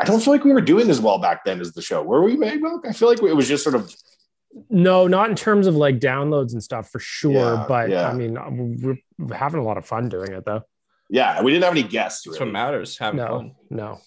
[0.00, 2.02] I don't feel like we were doing as well back then as the show.
[2.02, 2.80] Were we, Magwell?
[2.86, 3.94] I feel like it was just sort of
[4.70, 7.32] No, not in terms of like downloads and stuff for sure.
[7.32, 8.08] Yeah, but yeah.
[8.08, 8.34] I mean,
[8.80, 10.62] we're we're having a lot of fun doing it though.
[11.10, 11.42] yeah.
[11.42, 12.22] We didn't have any guests.
[12.24, 12.96] That's what matters.
[12.98, 13.52] Having No, fun.
[13.70, 13.98] no.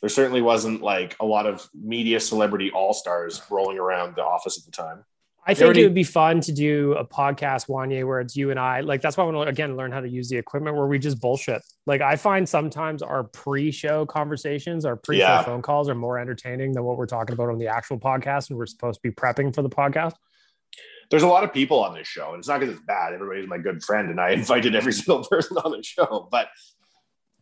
[0.00, 4.58] There certainly wasn't like a lot of media celebrity all stars rolling around the office
[4.58, 5.04] at the time.
[5.46, 8.50] I think already- it would be fun to do a podcast, Wanye, where it's you
[8.50, 8.80] and I.
[8.80, 10.98] Like that's why I want to again learn how to use the equipment where we
[10.98, 11.62] just bullshit.
[11.86, 15.42] Like I find sometimes our pre-show conversations, our pre-show Yeah.
[15.42, 18.58] phone calls are more entertaining than what we're talking about on the actual podcast, and
[18.58, 20.12] we're supposed to be prepping for the podcast.
[21.10, 23.14] There's a lot of people on this show, and it's not because it's bad.
[23.14, 26.28] Everybody's my good friend, and I invited every single person on the show.
[26.30, 26.48] But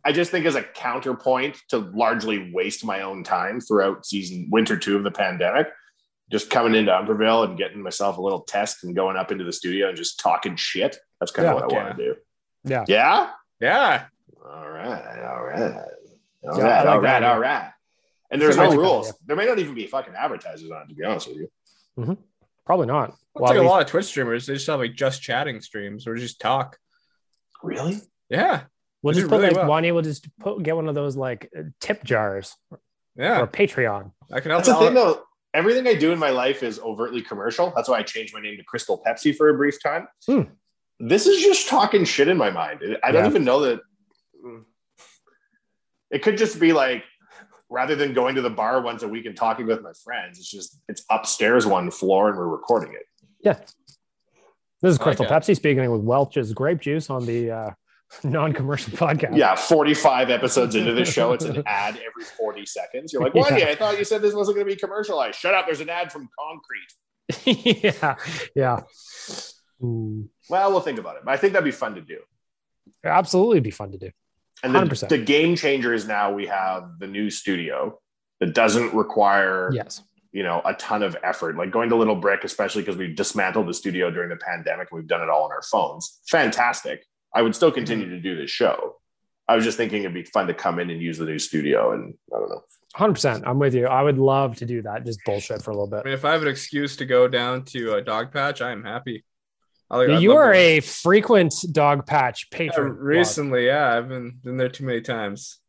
[0.03, 4.77] I just think as a counterpoint to largely waste my own time throughout season winter
[4.77, 5.67] two of the pandemic,
[6.31, 9.51] just coming into Umberville and getting myself a little test and going up into the
[9.53, 10.97] studio and just talking shit.
[11.19, 11.51] That's kind Yeah.
[11.51, 11.83] of what I Yeah.
[11.83, 12.15] want to do.
[12.63, 12.85] Yeah.
[12.87, 13.31] Yeah.
[13.59, 14.05] Yeah.
[14.45, 15.19] All right.
[15.25, 15.61] All right.
[16.43, 16.71] All Yeah, right.
[16.71, 17.15] I like all that right.
[17.15, 17.29] idea.
[17.29, 17.71] All right.
[18.29, 19.07] And there's no rules.
[19.07, 19.19] idea.
[19.25, 21.51] There may not even be fucking advertisers on it, to be honest with you.
[21.97, 22.13] Mm-hmm.
[22.65, 23.09] Probably not.
[23.09, 24.45] It's Well, like at a lot of Twitch streamers.
[24.45, 26.77] They just have like just chatting streams or just talk.
[27.63, 27.99] Really?
[28.29, 28.63] Yeah.
[29.01, 29.81] We'll they just do put really like well.
[29.81, 32.55] Wanye will just put, get one of those like uh, tip jars
[33.15, 33.41] Yeah.
[33.41, 34.11] or Patreon.
[34.31, 35.23] I can help That's the thing, though.
[35.53, 37.73] Everything I do in my life is overtly commercial.
[37.75, 40.07] That's why I changed my name to Crystal Pepsi for a brief time.
[40.27, 40.41] Hmm.
[40.99, 42.81] This is just talking shit in my mind.
[43.03, 43.29] I don't Yeah.
[43.29, 43.79] even know that.
[46.09, 47.03] It could just be like,
[47.69, 50.49] rather than going to the bar once a week and talking with my friends, it's
[50.49, 53.05] just it's upstairs one floor and we're recording it.
[53.41, 53.53] Yeah.
[54.81, 55.25] This is I like Crystal.
[55.25, 57.69] Pepsi speaking with Welch's grape juice on the uh,
[58.23, 59.37] non-commercial podcast.
[59.37, 63.11] Yeah, 45 episodes into this show, it's an ad every 40 seconds.
[63.13, 63.41] You're like, Yeah.
[63.41, 63.49] why?
[63.69, 65.39] I thought you said this wasn't going to be commercialized.
[65.39, 65.65] Shut up.
[65.65, 67.83] There's an ad from Concrete.
[67.83, 68.15] yeah,
[68.55, 68.81] yeah.
[69.81, 71.23] Mm, Well, we'll think about it.
[71.25, 72.19] But I think that'd be fun to do.
[73.03, 74.11] absolutely be fun to do.
[74.63, 77.99] And the, the game changer is now we have the new studio
[78.39, 80.01] that doesn't require, Yes.
[80.31, 81.57] you know, a ton of effort.
[81.57, 84.99] Like going to Little Brick, especially because we dismantled the studio during the pandemic and
[84.99, 86.21] we've done it all on our phones.
[86.27, 87.05] Fantastic.
[87.33, 88.95] I would still continue to do this show.
[89.47, 91.93] I was just thinking it'd be fun to come in and use the new studio.
[91.93, 92.63] And I don't know.
[92.95, 93.43] 100%.
[93.45, 93.87] I'm with you.
[93.87, 95.05] I would love to do that.
[95.05, 96.01] Just bullshit for a little bit.
[96.01, 98.71] I mean, if I have an excuse to go down to a dog patch, I
[98.71, 99.23] am happy.
[99.89, 102.89] Like, you are to- a frequent dog patch patron.
[102.89, 102.99] Bob.
[102.99, 105.59] recently, yeah, I've been been there too many times.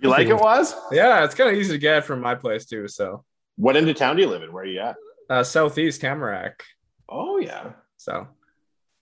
[0.00, 0.74] You like it, Waz?
[0.90, 2.88] Yeah, it's kind of easy to get from my place too.
[2.88, 3.24] So
[3.56, 4.52] What end of town do you live in?
[4.52, 4.96] Where are you at?
[5.28, 6.64] Uh, Southeast Tamarack.
[7.08, 7.72] Oh yeah.
[7.96, 8.26] So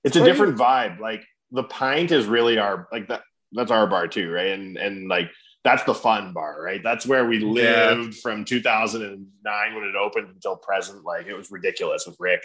[0.05, 0.99] it's a different vibe.
[0.99, 3.23] Like the pint is really our like that.
[3.53, 4.49] That's our bar too, right?
[4.49, 5.31] And and like
[5.65, 6.83] that's the fun bar, right?
[6.83, 8.21] That's where we lived yeah.
[8.23, 11.05] from 2009 when it opened until present.
[11.05, 12.43] Like it was ridiculous with Rick.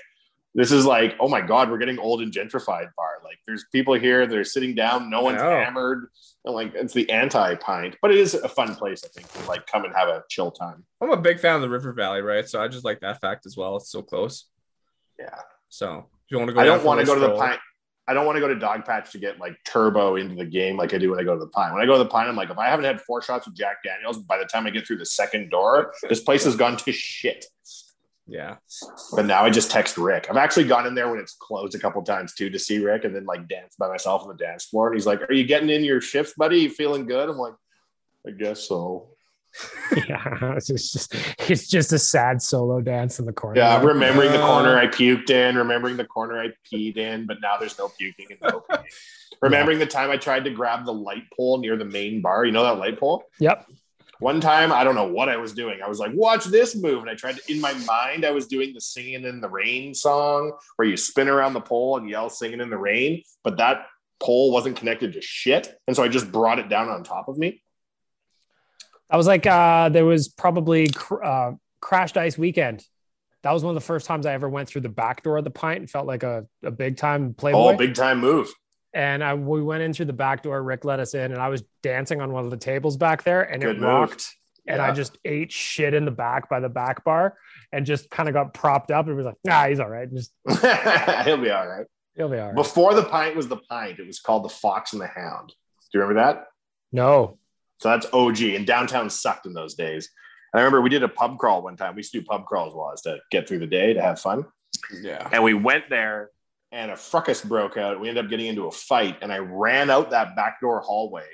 [0.56, 3.22] This is like, oh my god, we're getting old and gentrified bar.
[3.24, 6.10] Like there's people here, they're sitting down, no one's hammered.
[6.46, 9.48] And like it's the anti pint, but it is a fun place, I think, to
[9.48, 10.86] like come and have a chill time.
[11.02, 12.48] I'm a big fan of the River Valley, right?
[12.48, 13.78] So I just like that fact as well.
[13.78, 14.46] It's so close.
[15.18, 15.40] Yeah.
[15.70, 17.60] So if you want to go, I don't want to go to the pint.
[18.08, 20.94] I don't want to go to Dogpatch to get like turbo into the game like
[20.94, 21.74] I do when I go to the Pint.
[21.74, 23.56] When I go to the Pint, I'm like, if I haven't had four shots with
[23.56, 26.76] Jack Daniels, by the time I get through the second door, this place has gone
[26.78, 27.46] to shit.
[28.28, 28.56] Yeah.
[29.16, 30.28] But now I just text Rick.
[30.30, 33.06] I've actually gone in there when it's closed a couple times too to see Rick
[33.06, 34.88] and then like dance by myself on the dance floor.
[34.88, 36.60] And he's like, Are you getting in your shifts, buddy?
[36.60, 37.30] You feeling good?
[37.30, 37.56] I'm like,
[38.28, 39.10] I guess so.
[40.08, 41.16] yeah, it's just
[41.48, 43.60] it's just a sad solo dance in the corner.
[43.60, 47.38] Yeah, remembering the corner uh, I puked in, remembering the corner I peed in, but
[47.42, 48.84] now there's no puking and no peeing.
[49.42, 49.86] Remembering yeah.
[49.86, 52.46] the time I tried to grab the light pole near the main bar.
[52.46, 53.26] You know that light pole?
[53.40, 53.68] Yep.
[54.20, 55.82] One time, I don't know what I was doing.
[55.84, 57.02] I was like, watch this move.
[57.02, 59.94] And I tried to, in my mind, I was doing the singing in the rain
[59.94, 63.88] song where you spin around the pole and yell singing in the rain, but that
[64.22, 65.76] pole wasn't connected to shit.
[65.88, 67.63] And so I just brought it down on top of me.
[69.10, 71.52] I was like, uh, there was probably cr- uh,
[71.82, 72.84] crashed ice weekend.
[73.44, 75.44] That was one of the first times I ever went through the back door of
[75.44, 77.74] the pint and felt like a, a big time playboy.
[77.74, 78.52] Oh, big time move.
[78.94, 80.62] And I, we went in through the back door.
[80.64, 83.42] Rick let us in, and I was dancing on one of the tables back there,
[83.42, 83.90] and Good it move.
[83.90, 84.36] rocked.
[84.66, 84.88] And yeah.
[84.88, 87.36] I just ate shit in the back by the back bar,
[87.74, 89.08] and just kind of got propped up.
[89.08, 90.10] And was like, "Nah, he's all right.
[90.10, 90.32] Just
[91.26, 91.86] he'll be all right.
[92.16, 94.94] He'll be all right." Before the pint was the pint, it was called the Fox
[94.94, 95.50] and the Hound.
[95.50, 96.48] Do you remember that?
[96.94, 97.40] No.
[97.80, 98.42] So that's OG.
[98.42, 100.10] And downtown sucked in those days.
[100.54, 101.96] And I remember we did a pub crawl one time.
[101.96, 104.46] We used to do pub crawls was to get through the day to have fun.
[105.02, 105.28] Yeah.
[105.32, 106.30] And we went there
[106.72, 108.00] and a fracas broke out.
[108.00, 109.18] We ended up getting into a fight.
[109.22, 111.28] And I ran out that back door hallway,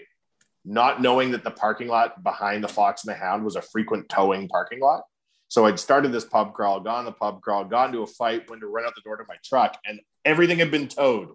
[0.66, 4.10] not knowing that the parking lot behind the Fox and the Hound was a frequent
[4.10, 5.04] towing parking lot.
[5.50, 8.62] So I'd started this pub crawl, gone the pub crawl, gone to a fight, went
[8.62, 11.30] to run out the door to my truck, and everything had been towed.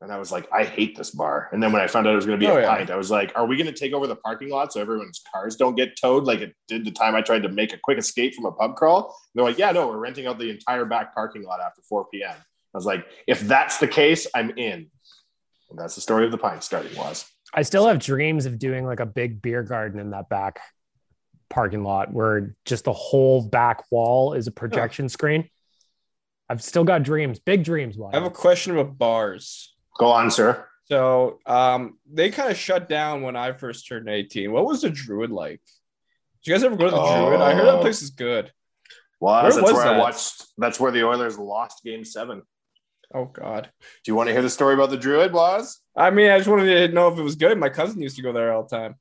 [0.00, 1.48] And I was like, I hate this bar.
[1.52, 2.76] And then when I found out it was going to be oh, a yeah.
[2.76, 5.20] pint, I was like, are we going to take over the parking lot so everyone's
[5.32, 7.98] cars don't get towed like it did the time I tried to make a quick
[7.98, 9.06] escape from a pub crawl?
[9.06, 12.06] And they're like, yeah, no, we're renting out the entire back parking lot after 4
[12.12, 12.30] p.m.
[12.32, 14.88] I was like, if that's the case, I'm in.
[15.70, 17.26] And that's the story of the pint starting was.
[17.52, 20.60] I still have dreams of doing like a big beer garden in that back
[21.50, 25.08] parking lot where just the whole back wall is a projection oh.
[25.08, 25.48] screen.
[26.48, 27.96] I've still got dreams, big dreams.
[28.12, 29.74] I have a question about bars.
[29.98, 30.64] Go on, sir.
[30.84, 34.50] So um, they kind of shut down when I first turned 18.
[34.50, 35.60] What was the Druid like?
[36.42, 37.26] Did you guys ever go to the oh.
[37.26, 37.42] Druid?
[37.42, 38.52] I heard that place is good.
[39.20, 39.94] Well, where that's where that?
[39.94, 40.46] I watched.
[40.56, 42.42] That's where the Oilers lost Game Seven.
[43.12, 43.68] Oh God!
[44.04, 45.80] Do you want to hear the story about the Druid, Waz?
[45.96, 47.58] I mean, I just wanted to know if it was good.
[47.58, 48.94] My cousin used to go there all the time.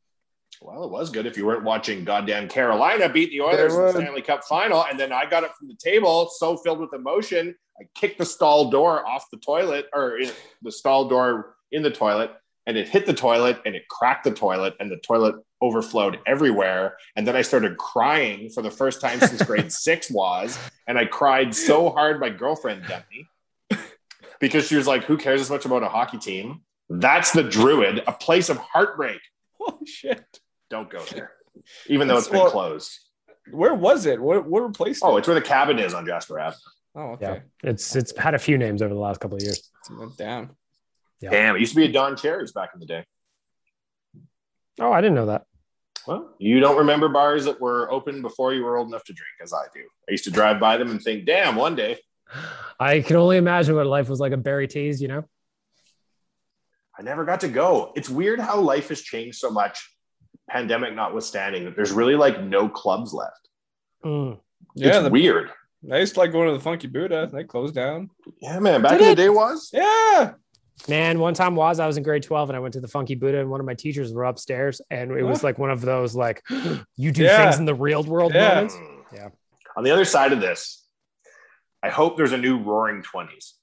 [0.62, 3.92] Well, it was good if you weren't watching goddamn Carolina beat the Oilers in the
[3.92, 7.56] Stanley Cup final, and then I got it from the table, so filled with emotion,
[7.80, 10.20] I kicked the stall door off the toilet or
[10.62, 12.32] the stall door in the toilet
[12.66, 16.98] and it hit the toilet and it cracked the toilet and the toilet overflowed everywhere.
[17.16, 20.60] And then I started crying for the first time since grade six was.
[20.88, 23.80] And I cried so hard my girlfriend dumped me
[24.40, 26.62] because she was like, Who cares as much about a hockey team?
[26.90, 29.20] That's the Druid, a place of heartbreak.
[29.60, 30.24] Holy shit.
[30.70, 31.32] Don't go there,
[31.88, 33.00] even though it's been well, closed.
[33.52, 34.22] Where was it?
[34.22, 36.58] What, what replaced Oh, it's where the cabin is on Jasper Ave.
[36.98, 37.44] Oh, okay.
[37.64, 37.70] Yeah.
[37.70, 39.70] It's it's had a few names over the last couple of years.
[40.18, 40.50] Damn.
[41.22, 41.30] Yeah.
[41.30, 41.56] Damn.
[41.56, 43.06] It used to be a Don Cherry's back in the day.
[44.80, 45.46] Oh, I didn't know that.
[46.08, 49.30] Well, you don't remember bars that were open before you were old enough to drink,
[49.44, 49.82] as I do.
[50.08, 52.00] I used to drive by them and think, damn, one day.
[52.80, 55.26] I can only imagine what life was like at Barry T's, you know?
[56.98, 57.92] I never got to go.
[57.96, 59.94] It's weird how life has changed so much,
[60.50, 63.50] pandemic notwithstanding, that there's really like no clubs left.
[64.04, 64.40] Mm.
[64.76, 65.52] Yeah, it's the, weird.
[65.92, 67.30] I used to like going to the Funky Buddha.
[67.32, 68.10] They closed down.
[68.42, 68.82] Yeah, man.
[68.82, 69.16] Back Did in it?
[69.16, 69.70] the day was?
[69.72, 70.34] Yeah.
[70.88, 73.16] Man, one time was I was in grade 12 and I went to the Funky
[73.16, 76.16] Buddha and one of my teachers were upstairs and it was like one of those
[76.16, 76.44] like
[76.96, 77.44] you do yeah.
[77.44, 78.50] things in the real world yeah.
[78.50, 78.78] moments.
[79.14, 79.30] Yeah.
[79.76, 80.86] On the other side of this,
[81.82, 83.54] I hope there's a new roaring 20s.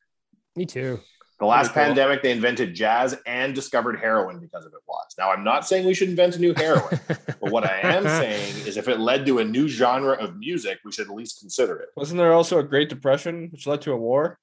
[0.56, 1.00] Me too.
[1.44, 1.82] The last cool.
[1.82, 5.14] pandemic, they invented jazz and discovered heroin because of it was.
[5.18, 8.66] Now, I'm not saying we should invent a new heroin, but what I am saying
[8.66, 11.76] is if it led to a new genre of music, we should at least consider
[11.76, 11.90] it.
[11.96, 14.38] Wasn't there also a Great Depression, which led to a war?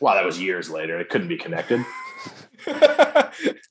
[0.00, 1.00] Well, that was years later.
[1.00, 1.82] It couldn't be connected.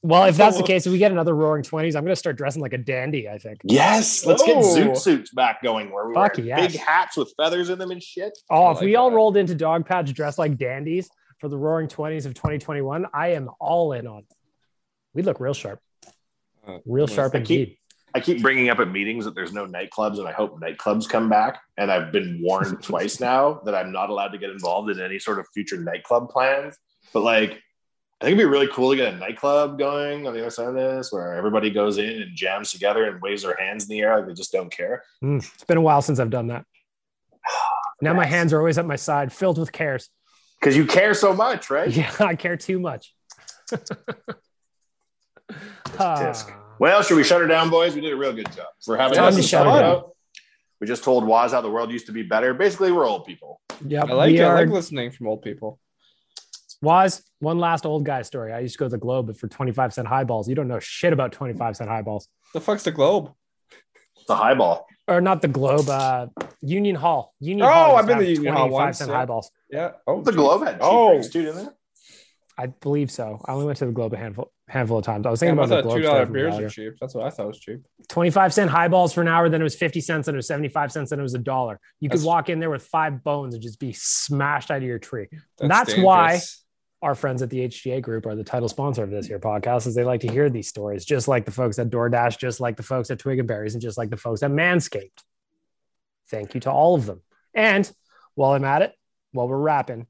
[0.01, 0.65] well, if that's the oh.
[0.65, 3.29] case, if we get another Roaring Twenties, I'm going to start dressing like a dandy.
[3.29, 3.59] I think.
[3.65, 4.61] Yes, let's get Oh.
[4.61, 6.71] zoot suits back going where we wear yes.
[6.71, 8.35] big hats with feathers in them and shit.
[8.49, 11.07] Oh, I if like we all rolled into Dog Patch dressed like dandies
[11.43, 14.23] for the Roaring Twenties of 2021, I am all in on.
[15.13, 15.81] We look real sharp,
[16.65, 17.77] Uh, real sharp I keep- indeed.
[18.15, 21.27] I keep bringing up at meetings that there's no nightclubs, and I hope nightclubs come
[21.27, 21.59] back.
[21.75, 25.19] And I've been warned twice now that I'm not allowed to get involved in any
[25.19, 26.77] sort of future nightclub plans.
[27.11, 27.49] But like,
[28.21, 30.69] I think it'd be really cool to get a nightclub going on the other side
[30.69, 33.99] of this, where everybody goes in and jams together and waves their hands in the
[33.99, 35.03] air like they just don't care.
[35.21, 36.63] Mm, it's been a while since I've done that.
[38.01, 40.09] Now my hands are always at my side, filled with cares.
[40.63, 41.89] Because you care so much, right?
[41.89, 43.13] Yeah, I care too much.
[45.99, 46.33] Ah,
[46.79, 47.93] Well, should we shut her down, boys?
[47.93, 49.81] We did a real good job for having Time us to to shut talk her
[49.81, 50.03] down.
[50.81, 52.55] We just told Waz how the world used to be better.
[52.55, 53.61] Basically, we're old people.
[53.85, 54.43] Yeah, I like we it.
[54.43, 55.79] I like listening from old people.
[56.81, 58.53] Was one last old guy story.
[58.53, 60.49] I used to go to the Globe for 25 cent highballs.
[60.49, 62.27] You don't know shit about 25 cent highballs.
[62.53, 63.31] The fuck's the globe?
[64.19, 64.87] It's a highball.
[65.07, 66.27] Or not the Globe, uh,
[66.61, 67.33] Union Hall.
[67.39, 67.95] Union Oh, Hall.
[67.97, 69.17] I've to been to have Union Hall 25 once, cent yeah.
[69.17, 69.51] highballs.
[69.73, 69.91] Yeah.
[70.07, 71.09] Oh, The Globe had cheap Oh.
[71.09, 71.73] drinks too, didn't it?
[72.57, 73.41] I believe so.
[73.45, 75.25] I only went to the Globe a handful handful of times.
[75.25, 76.93] I was thinking I about the Globe two story dollar from beers are cheap.
[77.01, 77.81] That's what I thought was cheap.
[78.09, 80.91] 25 cent highballs for an hour, then it was 50 cents, then it was 75
[80.91, 81.79] cents, then it was a dollar.
[81.99, 84.99] You could walk in there with five bones and just be smashed out of your
[84.99, 85.27] tree.
[85.57, 86.39] That's, That's why-
[87.01, 89.93] Our friends at the HGA group are the title sponsor of this here podcast, as
[89.95, 92.83] they like to hear these stories, just like the folks at DoorDash, just like the
[92.83, 95.21] folks at Twig and Berries, and just like the folks at Manscaped.
[96.29, 97.21] Thank you to all of them.
[97.53, 97.91] And
[98.35, 98.93] while I'm at it,
[99.33, 100.07] while we're wrapping,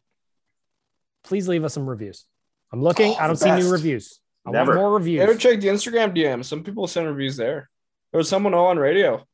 [1.24, 2.26] please leave us some reviews.
[2.72, 4.20] I'm looking, Oh, I don't the see new reviews.
[4.46, 4.72] I Never.
[4.72, 5.22] want more reviews.
[5.22, 5.44] ever reviews.
[5.52, 6.44] check the Instagram DM?
[6.46, 7.70] Some people send reviews there.
[8.12, 9.26] There was someone on radio.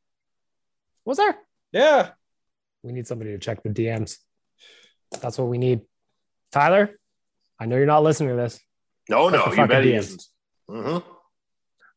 [1.04, 1.36] Was there?
[1.72, 2.10] Yeah.
[2.82, 4.16] We need somebody to check the DMs.
[5.20, 5.80] That's what we need.
[6.52, 6.98] Tyler,
[7.58, 8.60] I know you're not listening to this.
[9.08, 10.22] No, Check no, you fucking bet he isn't.
[10.70, 11.04] Mhm.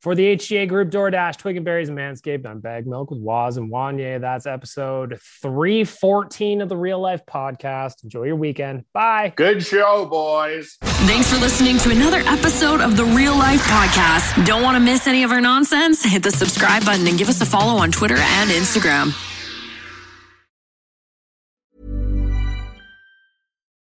[0.04, 3.56] For the HGA group, DoorDash, Twig and Berries, and Manscaped, I'm Bag Milk with Waz
[3.56, 4.20] and Wanye.
[4.20, 8.04] That's episode 314 of the Real Life Podcast.
[8.04, 8.84] Enjoy your weekend.
[8.92, 9.32] Bye.
[9.34, 10.78] Good show, boys.
[10.82, 14.46] Thanks for listening to another episode of the Real Life Podcast.
[14.46, 16.04] Don't want to miss any of our nonsense?
[16.04, 19.14] Hit the subscribe button and give us a follow on Twitter and Instagram.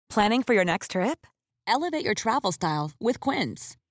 [0.09, 1.25] Planning for your next trip?
[1.65, 3.77] Elevate your travel style with Quince.